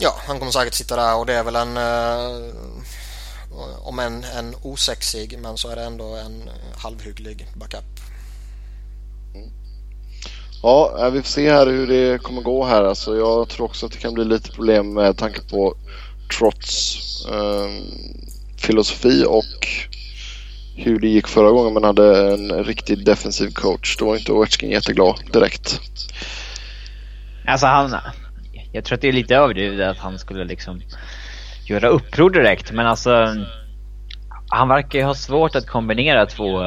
Ja, 0.00 0.16
han 0.26 0.38
kommer 0.38 0.52
säkert 0.52 0.74
sitta 0.74 0.96
där 0.96 1.16
och 1.16 1.26
det 1.26 1.34
är 1.34 1.44
väl 1.44 1.56
en 1.56 1.76
eh, 1.76 2.54
om 3.82 3.98
en, 3.98 4.24
en 4.24 4.54
osexig 4.62 5.38
men 5.38 5.56
så 5.56 5.68
är 5.68 5.76
det 5.76 5.82
ändå 5.82 6.16
en 6.16 6.50
halvhygglig 6.76 7.46
backup. 7.54 7.84
Mm. 9.34 9.48
Ja, 10.62 11.10
vi 11.12 11.22
får 11.22 11.28
se 11.28 11.52
här 11.52 11.66
hur 11.66 11.86
det 11.86 12.22
kommer 12.22 12.42
gå 12.42 12.64
här. 12.64 12.82
Alltså, 12.82 13.16
jag 13.16 13.48
tror 13.48 13.66
också 13.66 13.86
att 13.86 13.92
det 13.92 13.98
kan 13.98 14.14
bli 14.14 14.24
lite 14.24 14.50
problem 14.50 14.94
med 14.94 15.18
tanke 15.18 15.40
på 15.50 15.76
Trots 16.38 16.96
eh, 17.26 17.68
filosofi 18.56 19.24
och 19.26 19.68
hur 20.76 21.00
det 21.00 21.08
gick 21.08 21.28
förra 21.28 21.50
gången 21.50 21.74
man 21.74 21.84
hade 21.84 22.32
en 22.32 22.64
riktigt 22.64 23.04
defensiv 23.04 23.50
coach. 23.50 23.96
Då 23.96 24.04
var 24.04 24.16
inte 24.16 24.32
Ovechkin 24.32 24.70
jätteglad 24.70 25.20
direkt. 25.32 25.80
Alltså 27.46 27.66
han... 27.66 27.96
Jag 28.72 28.84
tror 28.84 28.96
att 28.96 29.00
det 29.00 29.08
är 29.08 29.12
lite 29.12 29.36
överdrivet 29.36 29.88
att 29.88 29.98
han 29.98 30.18
skulle 30.18 30.44
liksom 30.44 30.80
göra 31.68 31.88
uppror 31.88 32.30
direkt 32.30 32.72
men 32.72 32.86
alltså... 32.86 33.34
Han 34.50 34.68
verkar 34.68 34.98
ju 34.98 35.04
ha 35.04 35.14
svårt 35.14 35.56
att 35.56 35.66
kombinera 35.66 36.26
två, 36.26 36.64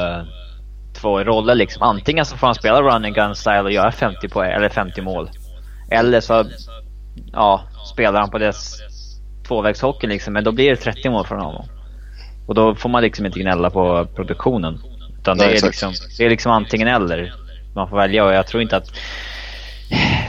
två 1.02 1.24
roller 1.24 1.56
liksom. 1.56 1.84
Antingen 1.84 2.26
så 2.26 2.38
får 2.38 2.48
han 2.48 2.56
spela 2.56 2.82
running 2.82 3.14
gun 3.14 3.36
style 3.36 3.62
och 3.62 3.72
göra 3.72 3.92
50 3.92 4.30
poäng, 4.30 4.52
eller 4.52 4.70
50 4.70 5.02
mål. 5.02 5.30
Eller 5.92 6.20
så 6.20 6.46
ja, 7.32 7.64
spelar 7.94 8.20
han 8.20 8.30
på 8.30 8.38
dess 8.38 8.78
tvåvägshockey 9.48 10.08
liksom, 10.08 10.34
men 10.34 10.44
då 10.44 10.52
blir 10.52 10.70
det 10.70 10.76
30 10.76 11.10
mål 11.10 11.26
från 11.26 11.42
honom. 11.42 11.66
Och 12.48 12.56
då 12.56 12.76
får 12.76 12.90
man 12.90 13.04
liksom 13.04 13.26
inte 13.26 13.40
gnälla 13.40 13.70
på 13.70 14.06
produktionen. 14.16 14.80
Utan 15.20 15.38
det, 15.38 15.46
är 15.46 15.66
liksom, 15.66 15.94
det 16.18 16.26
är 16.26 16.30
liksom 16.30 16.52
antingen 16.52 16.88
eller. 16.88 17.34
Man 17.76 17.90
får 17.90 17.98
välja 17.98 18.26
och 18.26 18.34
jag 18.34 18.48
tror 18.48 18.64
inte 18.64 18.78
att... 18.78 18.92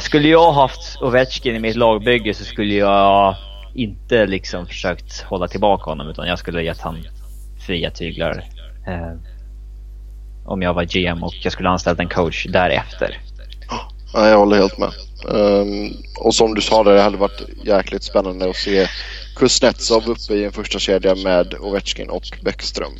Skulle 0.01 0.29
jag 0.29 0.53
haft 0.53 1.03
Ovechkin 1.03 1.57
i 1.57 1.59
mitt 1.59 1.77
lagbygge 1.77 2.35
så 2.35 2.45
skulle 2.45 2.75
jag 2.75 3.37
inte 3.75 4.27
liksom 4.27 4.67
försökt 4.67 5.23
hålla 5.23 5.49
tillbaka 5.49 5.91
honom 5.91 6.09
utan 6.09 6.29
jag 6.29 6.39
skulle 6.39 6.63
gett 6.63 6.81
han 6.81 6.97
fria 7.67 7.91
tyglar. 7.91 8.45
Eh, 8.87 9.13
om 10.45 10.63
jag 10.63 10.75
var 10.75 10.85
GM 10.85 11.23
och 11.23 11.35
jag 11.43 11.53
skulle 11.53 11.69
anställt 11.69 12.01
en 12.01 12.09
coach 12.09 12.47
därefter. 12.47 13.19
Ja, 14.15 14.29
jag 14.29 14.39
håller 14.39 14.57
helt 14.57 14.79
med. 14.79 14.93
Um, 15.25 15.97
och 16.19 16.35
som 16.35 16.55
du 16.55 16.61
sa, 16.61 16.83
det 16.83 17.01
hade 17.01 17.17
varit 17.17 17.43
jäkligt 17.65 18.03
spännande 18.03 18.51
att 18.51 18.57
se 18.57 18.87
Kuznetsov 19.37 20.09
uppe 20.09 20.35
i 20.35 20.45
en 20.45 20.53
första 20.53 20.79
kedja 20.79 21.15
med 21.15 21.55
Ovechkin 21.61 22.11
och 22.11 22.39
Bäckström. 22.43 22.93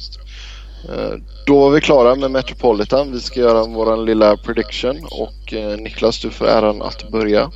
Eh, 0.89 1.15
då 1.47 1.61
var 1.61 1.71
vi 1.71 1.81
klara 1.81 2.15
med 2.15 2.31
Metropolitan. 2.31 3.13
Vi 3.13 3.21
ska 3.21 3.41
göra 3.41 3.65
vår 3.65 3.97
lilla 3.97 4.37
prediction 4.37 5.05
och 5.11 5.53
eh, 5.53 5.77
Niklas, 5.79 6.21
du 6.21 6.31
får 6.31 6.47
äran 6.47 6.83
att 6.83 7.11
börja. 7.11 7.51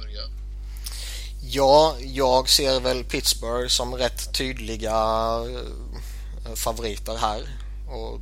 Ja, 1.41 1.95
jag 2.01 2.49
ser 2.49 2.81
väl 2.81 3.05
Pittsburgh 3.05 3.69
som 3.69 3.95
rätt 3.95 4.35
tydliga 4.35 4.95
eh, 6.47 6.55
favoriter 6.55 7.17
här. 7.17 7.41
Och 7.89 8.21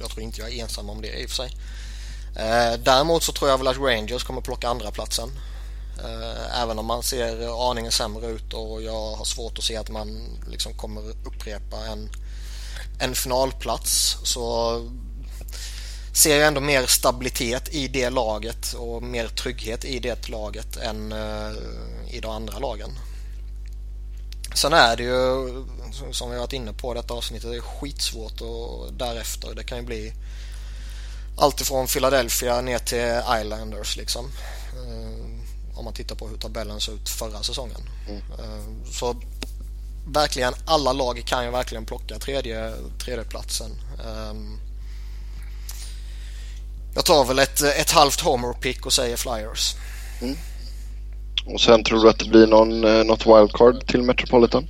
jag 0.00 0.10
tror 0.10 0.22
inte 0.22 0.40
jag 0.40 0.52
är 0.52 0.62
ensam 0.62 0.90
om 0.90 1.02
det 1.02 1.22
i 1.22 1.26
och 1.26 1.30
för 1.30 1.36
sig. 1.36 1.50
Däremot 2.84 3.22
så 3.22 3.32
tror 3.32 3.50
jag 3.50 3.58
väl 3.58 3.68
att 3.68 3.78
Rangers 3.78 4.24
kommer 4.24 4.40
plocka 4.40 4.68
andra 4.68 4.90
platsen. 4.90 5.28
Även 6.62 6.78
om 6.78 6.86
man 6.86 7.02
ser 7.02 7.70
aningen 7.70 7.92
sämre 7.92 8.26
ut 8.26 8.52
och 8.52 8.82
jag 8.82 9.14
har 9.16 9.24
svårt 9.24 9.58
att 9.58 9.64
se 9.64 9.76
att 9.76 9.90
man 9.90 10.38
liksom 10.50 10.74
kommer 10.74 11.02
upprepa 11.26 11.76
en, 11.76 12.10
en 12.98 13.14
finalplats 13.14 14.16
så 14.22 14.80
ser 16.14 16.36
jag 16.36 16.48
ändå 16.48 16.60
mer 16.60 16.86
stabilitet 16.86 17.74
i 17.74 17.88
det 17.88 18.10
laget 18.10 18.72
och 18.72 19.02
mer 19.02 19.28
trygghet 19.28 19.84
i 19.84 19.98
det 19.98 20.28
laget 20.28 20.76
än 20.76 21.12
uh, 21.12 21.52
i 22.10 22.20
de 22.20 22.30
andra 22.30 22.58
lagen. 22.58 22.90
Sen 24.54 24.72
är 24.72 24.96
det 24.96 25.02
ju, 25.02 25.64
som 26.12 26.30
vi 26.30 26.38
varit 26.38 26.52
inne 26.52 26.72
på 26.72 26.94
detta 26.94 27.14
avsnittet, 27.14 27.50
det 27.50 27.56
är 27.56 27.60
skitsvårt 27.60 28.40
och 28.40 28.92
därefter. 28.92 29.54
Det 29.54 29.64
kan 29.64 29.78
ju 29.78 29.84
bli 29.84 30.12
allt 31.36 31.60
ifrån 31.60 31.86
Philadelphia 31.86 32.60
ner 32.60 32.78
till 32.78 33.20
Islanders 33.40 33.96
liksom. 33.96 34.24
Uh, 34.24 35.78
om 35.78 35.84
man 35.84 35.94
tittar 35.94 36.16
på 36.16 36.28
hur 36.28 36.36
tabellen 36.36 36.80
såg 36.80 36.94
ut 36.94 37.08
förra 37.08 37.42
säsongen. 37.42 37.80
Mm. 38.08 38.16
Uh, 38.16 38.90
så 38.92 39.16
verkligen 40.06 40.54
alla 40.64 40.92
lag 40.92 41.22
kan 41.26 41.44
ju 41.44 41.50
verkligen 41.50 41.84
plocka 41.84 42.18
tredje, 42.18 42.72
tredjeplatsen. 43.04 43.70
Um, 44.30 44.58
jag 46.94 47.04
tar 47.04 47.24
väl 47.24 47.38
ett, 47.38 47.62
ett 47.62 47.90
halvt 47.90 48.20
homer-pick 48.20 48.86
och 48.86 48.92
säger 48.92 49.16
Flyers. 49.16 49.74
Mm. 50.22 50.36
Och 51.46 51.60
sen 51.60 51.84
tror 51.84 52.02
du 52.02 52.08
att 52.08 52.18
det 52.18 52.28
blir 52.28 52.46
någon, 52.46 52.84
eh, 52.84 53.04
något 53.04 53.26
wildcard 53.26 53.86
till 53.86 54.02
Metropolitan? 54.02 54.68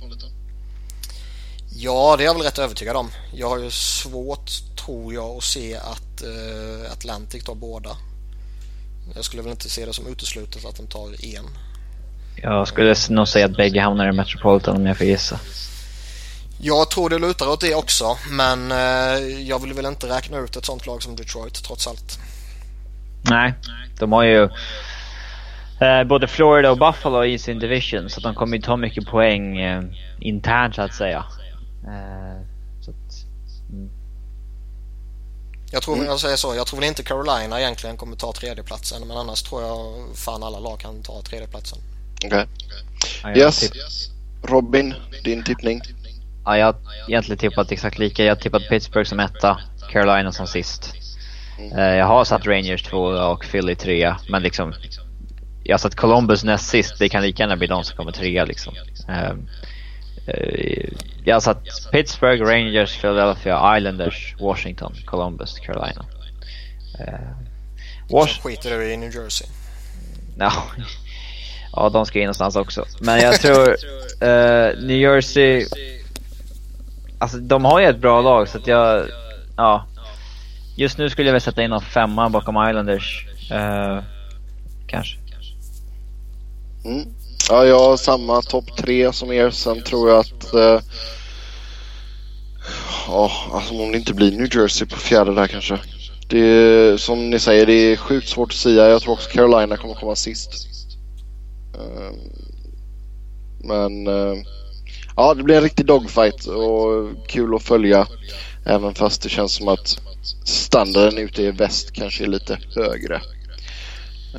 Ja, 1.77 2.15
det 2.17 2.23
är 2.23 2.25
jag 2.25 2.33
väl 2.33 2.43
rätt 2.43 2.59
övertygad 2.59 2.95
om. 2.95 3.11
Jag 3.33 3.49
har 3.49 3.59
ju 3.59 3.71
svårt, 3.71 4.51
tror 4.85 5.13
jag, 5.13 5.37
att 5.37 5.43
se 5.43 5.75
att 5.75 6.23
uh, 6.23 6.91
Atlantic 6.91 7.43
tar 7.43 7.55
båda. 7.55 7.97
Jag 9.15 9.25
skulle 9.25 9.41
väl 9.41 9.51
inte 9.51 9.69
se 9.69 9.85
det 9.85 9.93
som 9.93 10.07
uteslutet 10.07 10.65
att 10.65 10.75
de 10.75 10.87
tar 10.87 11.25
en. 11.25 11.45
Jag 12.35 12.67
skulle 12.67 12.95
nog 13.09 13.27
säga 13.27 13.45
att 13.45 13.57
bägge 13.57 13.81
hamnar 13.81 14.09
i 14.09 14.11
Metropolitan 14.11 14.75
om 14.75 14.85
jag 14.85 14.97
får 14.97 15.07
gissa. 15.07 15.39
Jag 16.61 16.89
tror 16.89 17.09
det 17.09 17.19
lutar 17.19 17.47
åt 17.47 17.61
det 17.61 17.75
också 17.75 18.17
men 18.29 18.71
eh, 18.71 19.47
jag 19.47 19.61
vill 19.61 19.73
väl 19.73 19.85
inte 19.85 20.07
räkna 20.07 20.37
ut 20.37 20.55
ett 20.55 20.65
sånt 20.65 20.87
lag 20.87 21.03
som 21.03 21.15
Detroit 21.15 21.63
trots 21.63 21.87
allt. 21.87 22.19
Nej, 23.29 23.53
de 23.99 24.11
har 24.11 24.23
ju 24.23 24.43
eh, 25.81 26.03
både 26.05 26.27
Florida 26.27 26.71
och 26.71 26.77
Buffalo 26.77 27.23
i 27.23 27.37
sin 27.37 27.59
division 27.59 28.09
så 28.09 28.21
de 28.21 28.35
kommer 28.35 28.57
ju 28.57 28.63
ta 28.63 28.77
mycket 28.77 29.05
poäng 29.05 29.57
eh, 29.57 29.83
internt 30.19 30.75
så 30.75 30.81
att 30.81 30.93
säga. 30.93 31.25
Eh, 31.83 32.41
så 32.81 32.91
att, 32.91 33.25
mm. 33.69 33.89
Jag 35.71 35.81
tror, 35.81 35.95
mm. 35.95 36.05
jag 36.07 36.19
säger 36.19 36.35
så, 36.35 36.55
jag 36.55 36.67
tror 36.67 36.79
väl 36.79 36.89
inte 36.89 37.03
Carolina 37.03 37.59
egentligen 37.59 37.97
kommer 37.97 38.15
ta 38.15 38.33
tredjeplatsen 38.33 39.07
men 39.07 39.17
annars 39.17 39.43
tror 39.43 39.61
jag 39.61 40.05
fan 40.15 40.43
alla 40.43 40.59
lag 40.59 40.79
kan 40.79 41.03
ta 41.03 41.21
tredjeplatsen. 41.21 41.79
Okej. 42.25 42.45
Okay. 43.23 43.37
Yes. 43.41 43.71
Robin, 44.43 44.93
din 45.23 45.43
tippning? 45.43 45.81
Ja, 46.45 46.57
jag 46.57 46.65
har 46.65 46.75
egentligen 47.07 47.37
tippat 47.37 47.71
exakt 47.71 47.97
lika. 47.97 48.23
Jag 48.23 48.35
har 48.35 48.41
tippat 48.41 48.69
Pittsburgh 48.69 49.09
som 49.09 49.19
etta, 49.19 49.59
Carolina 49.91 50.31
som 50.31 50.47
sist. 50.47 50.93
Mm. 51.59 51.77
Eh, 51.77 51.95
jag 51.95 52.05
har 52.05 52.25
satt 52.25 52.47
Rangers 52.47 52.83
två 52.83 53.01
och 53.03 53.45
Philly 53.51 53.75
trea, 53.75 54.19
men 54.29 54.43
liksom 54.43 54.73
jag 55.63 55.73
har 55.73 55.79
satt 55.79 55.95
Columbus 55.95 56.43
näst 56.43 56.69
sist. 56.69 56.99
Det 56.99 57.09
kan 57.09 57.21
lika 57.21 57.43
gärna 57.43 57.55
bli 57.55 57.67
de 57.67 57.83
som 57.83 57.97
kommer 57.97 58.11
trea 58.11 58.45
liksom. 58.45 58.73
Ehm, 59.07 59.47
eh, 60.27 60.89
jag 61.23 61.35
har 61.35 61.39
satt 61.39 61.63
Pittsburgh, 61.91 62.43
Rangers, 62.43 62.97
Philadelphia, 62.97 63.77
Islanders, 63.77 64.35
Washington, 64.39 64.95
Columbus, 65.05 65.59
Carolina. 65.59 66.05
Uh, 66.99 67.37
Was 68.09 68.37
skiter 68.37 68.69
du 68.69 68.93
i 68.93 68.97
New 68.97 69.15
Jersey? 69.15 69.47
No. 70.37 70.51
Ja, 71.75 71.89
de 71.89 72.05
ska 72.05 72.19
in 72.19 72.25
någonstans 72.25 72.55
också. 72.55 72.85
Men 72.99 73.19
jag 73.19 73.41
tror 73.41 73.69
uh, 73.69 74.83
New 74.87 74.97
Jersey 74.97 75.65
Alltså 77.19 77.37
de 77.37 77.65
har 77.65 77.79
ju 77.79 77.85
ett 77.85 77.99
bra 77.99 78.21
lag 78.21 78.49
så 78.49 78.57
att 78.57 78.67
jag, 78.67 79.07
ja. 79.57 79.85
Just 80.77 80.97
nu 80.97 81.09
skulle 81.09 81.27
jag 81.27 81.33
väl 81.33 81.41
sätta 81.41 81.63
in 81.63 81.69
någon 81.69 81.81
femma 81.81 82.29
bakom 82.29 82.69
Islanders. 82.69 83.25
Uh, 83.51 84.03
kanske. 84.87 85.17
Mm. 86.85 87.07
Ja, 87.49 87.65
jag 87.65 87.79
har 87.79 87.97
samma 87.97 88.41
topp 88.41 88.77
tre 88.77 89.13
som 89.13 89.31
er. 89.31 89.49
Sen 89.49 89.83
tror 89.83 90.09
jag 90.09 90.19
att... 90.19 90.53
Uh, 90.53 90.79
ja, 93.07 93.31
alltså 93.53 93.73
om 93.73 93.91
det 93.91 93.97
inte 93.97 94.13
blir 94.13 94.31
New 94.31 94.55
Jersey 94.55 94.87
på 94.87 94.95
fjärde 94.95 95.35
där 95.35 95.47
kanske. 95.47 95.79
Det 96.27 96.39
är, 96.39 96.97
som 96.97 97.29
ni 97.29 97.39
säger, 97.39 97.65
det 97.65 97.73
är 97.73 97.95
sjukt 97.97 98.29
svårt 98.29 98.49
att 98.49 98.55
säga. 98.55 98.87
Jag 98.87 99.01
tror 99.01 99.13
också 99.13 99.29
Carolina 99.29 99.77
kommer 99.77 99.93
komma 99.93 100.15
sist. 100.15 100.74
Ehm, 101.79 102.15
men... 103.63 104.07
Ehm, 104.07 104.43
ja, 105.15 105.33
det 105.33 105.43
blir 105.43 105.55
en 105.55 105.63
riktig 105.63 105.85
dogfight 105.85 106.45
och 106.45 107.27
kul 107.27 107.55
att 107.55 107.63
följa. 107.63 108.07
Även 108.65 108.93
fast 108.93 109.21
det 109.21 109.29
känns 109.29 109.55
som 109.55 109.67
att 109.67 109.99
standarden 110.45 111.17
ute 111.17 111.41
i 111.41 111.51
väst 111.51 111.91
kanske 111.93 112.23
är 112.23 112.27
lite 112.27 112.59
högre. 112.75 113.21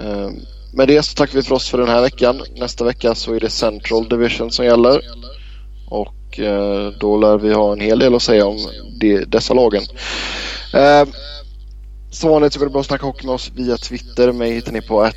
Ehm, 0.00 0.34
med 0.72 0.88
det 0.88 1.02
så 1.02 1.14
tackar 1.14 1.34
vi 1.34 1.42
för 1.42 1.54
oss 1.54 1.68
för 1.68 1.78
den 1.78 1.88
här 1.88 2.02
veckan. 2.02 2.42
Nästa 2.56 2.84
vecka 2.84 3.14
så 3.14 3.34
är 3.34 3.40
det 3.40 3.50
Central 3.50 4.08
Division 4.08 4.50
som 4.50 4.64
gäller. 4.64 5.00
Och 5.88 6.40
eh, 6.40 6.90
då 7.00 7.16
lär 7.16 7.38
vi 7.38 7.52
ha 7.52 7.72
en 7.72 7.80
hel 7.80 7.98
del 7.98 8.14
att 8.14 8.22
säga 8.22 8.46
om 8.46 8.58
dessa 9.26 9.54
lagen. 9.54 9.82
Som 12.10 12.30
vanligt 12.30 12.52
så 12.52 12.58
går 12.58 12.66
det 12.66 12.72
bra 12.72 12.80
att 12.80 12.86
snacka 12.86 13.06
hockey 13.06 13.26
med 13.26 13.34
oss 13.34 13.52
via 13.54 13.76
Twitter. 13.76 14.32
Mig 14.32 14.52
hittar 14.52 14.72
ni 14.72 14.80
på 14.80 15.10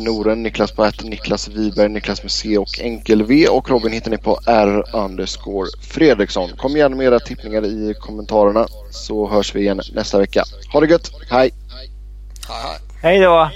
Noren, 0.00 0.42
Niklas 0.42 0.72
på 0.72 0.82
att 0.84 1.04
Niklas 1.04 1.48
Wiberg, 1.48 1.88
Niklas 1.88 2.22
med 2.22 2.32
C 2.32 2.58
och 2.58 2.80
enkel 2.80 3.22
V 3.22 3.48
och 3.48 3.70
Robin 3.70 3.92
hittar 3.92 4.10
ni 4.10 4.18
på 4.18 4.38
R 4.46 4.84
underscore 4.92 5.68
Fredriksson. 5.80 6.50
Kom 6.56 6.76
gärna 6.76 6.96
med 6.96 7.06
era 7.06 7.20
tippningar 7.20 7.64
i 7.64 7.94
kommentarerna 8.00 8.66
så 8.90 9.28
hörs 9.28 9.54
vi 9.54 9.60
igen 9.60 9.80
nästa 9.92 10.18
vecka. 10.18 10.44
Ha 10.72 10.80
det 10.80 10.86
gött, 10.86 11.10
hej! 11.30 11.50
Hej 13.02 13.18
hej! 13.18 13.20
då! 13.20 13.50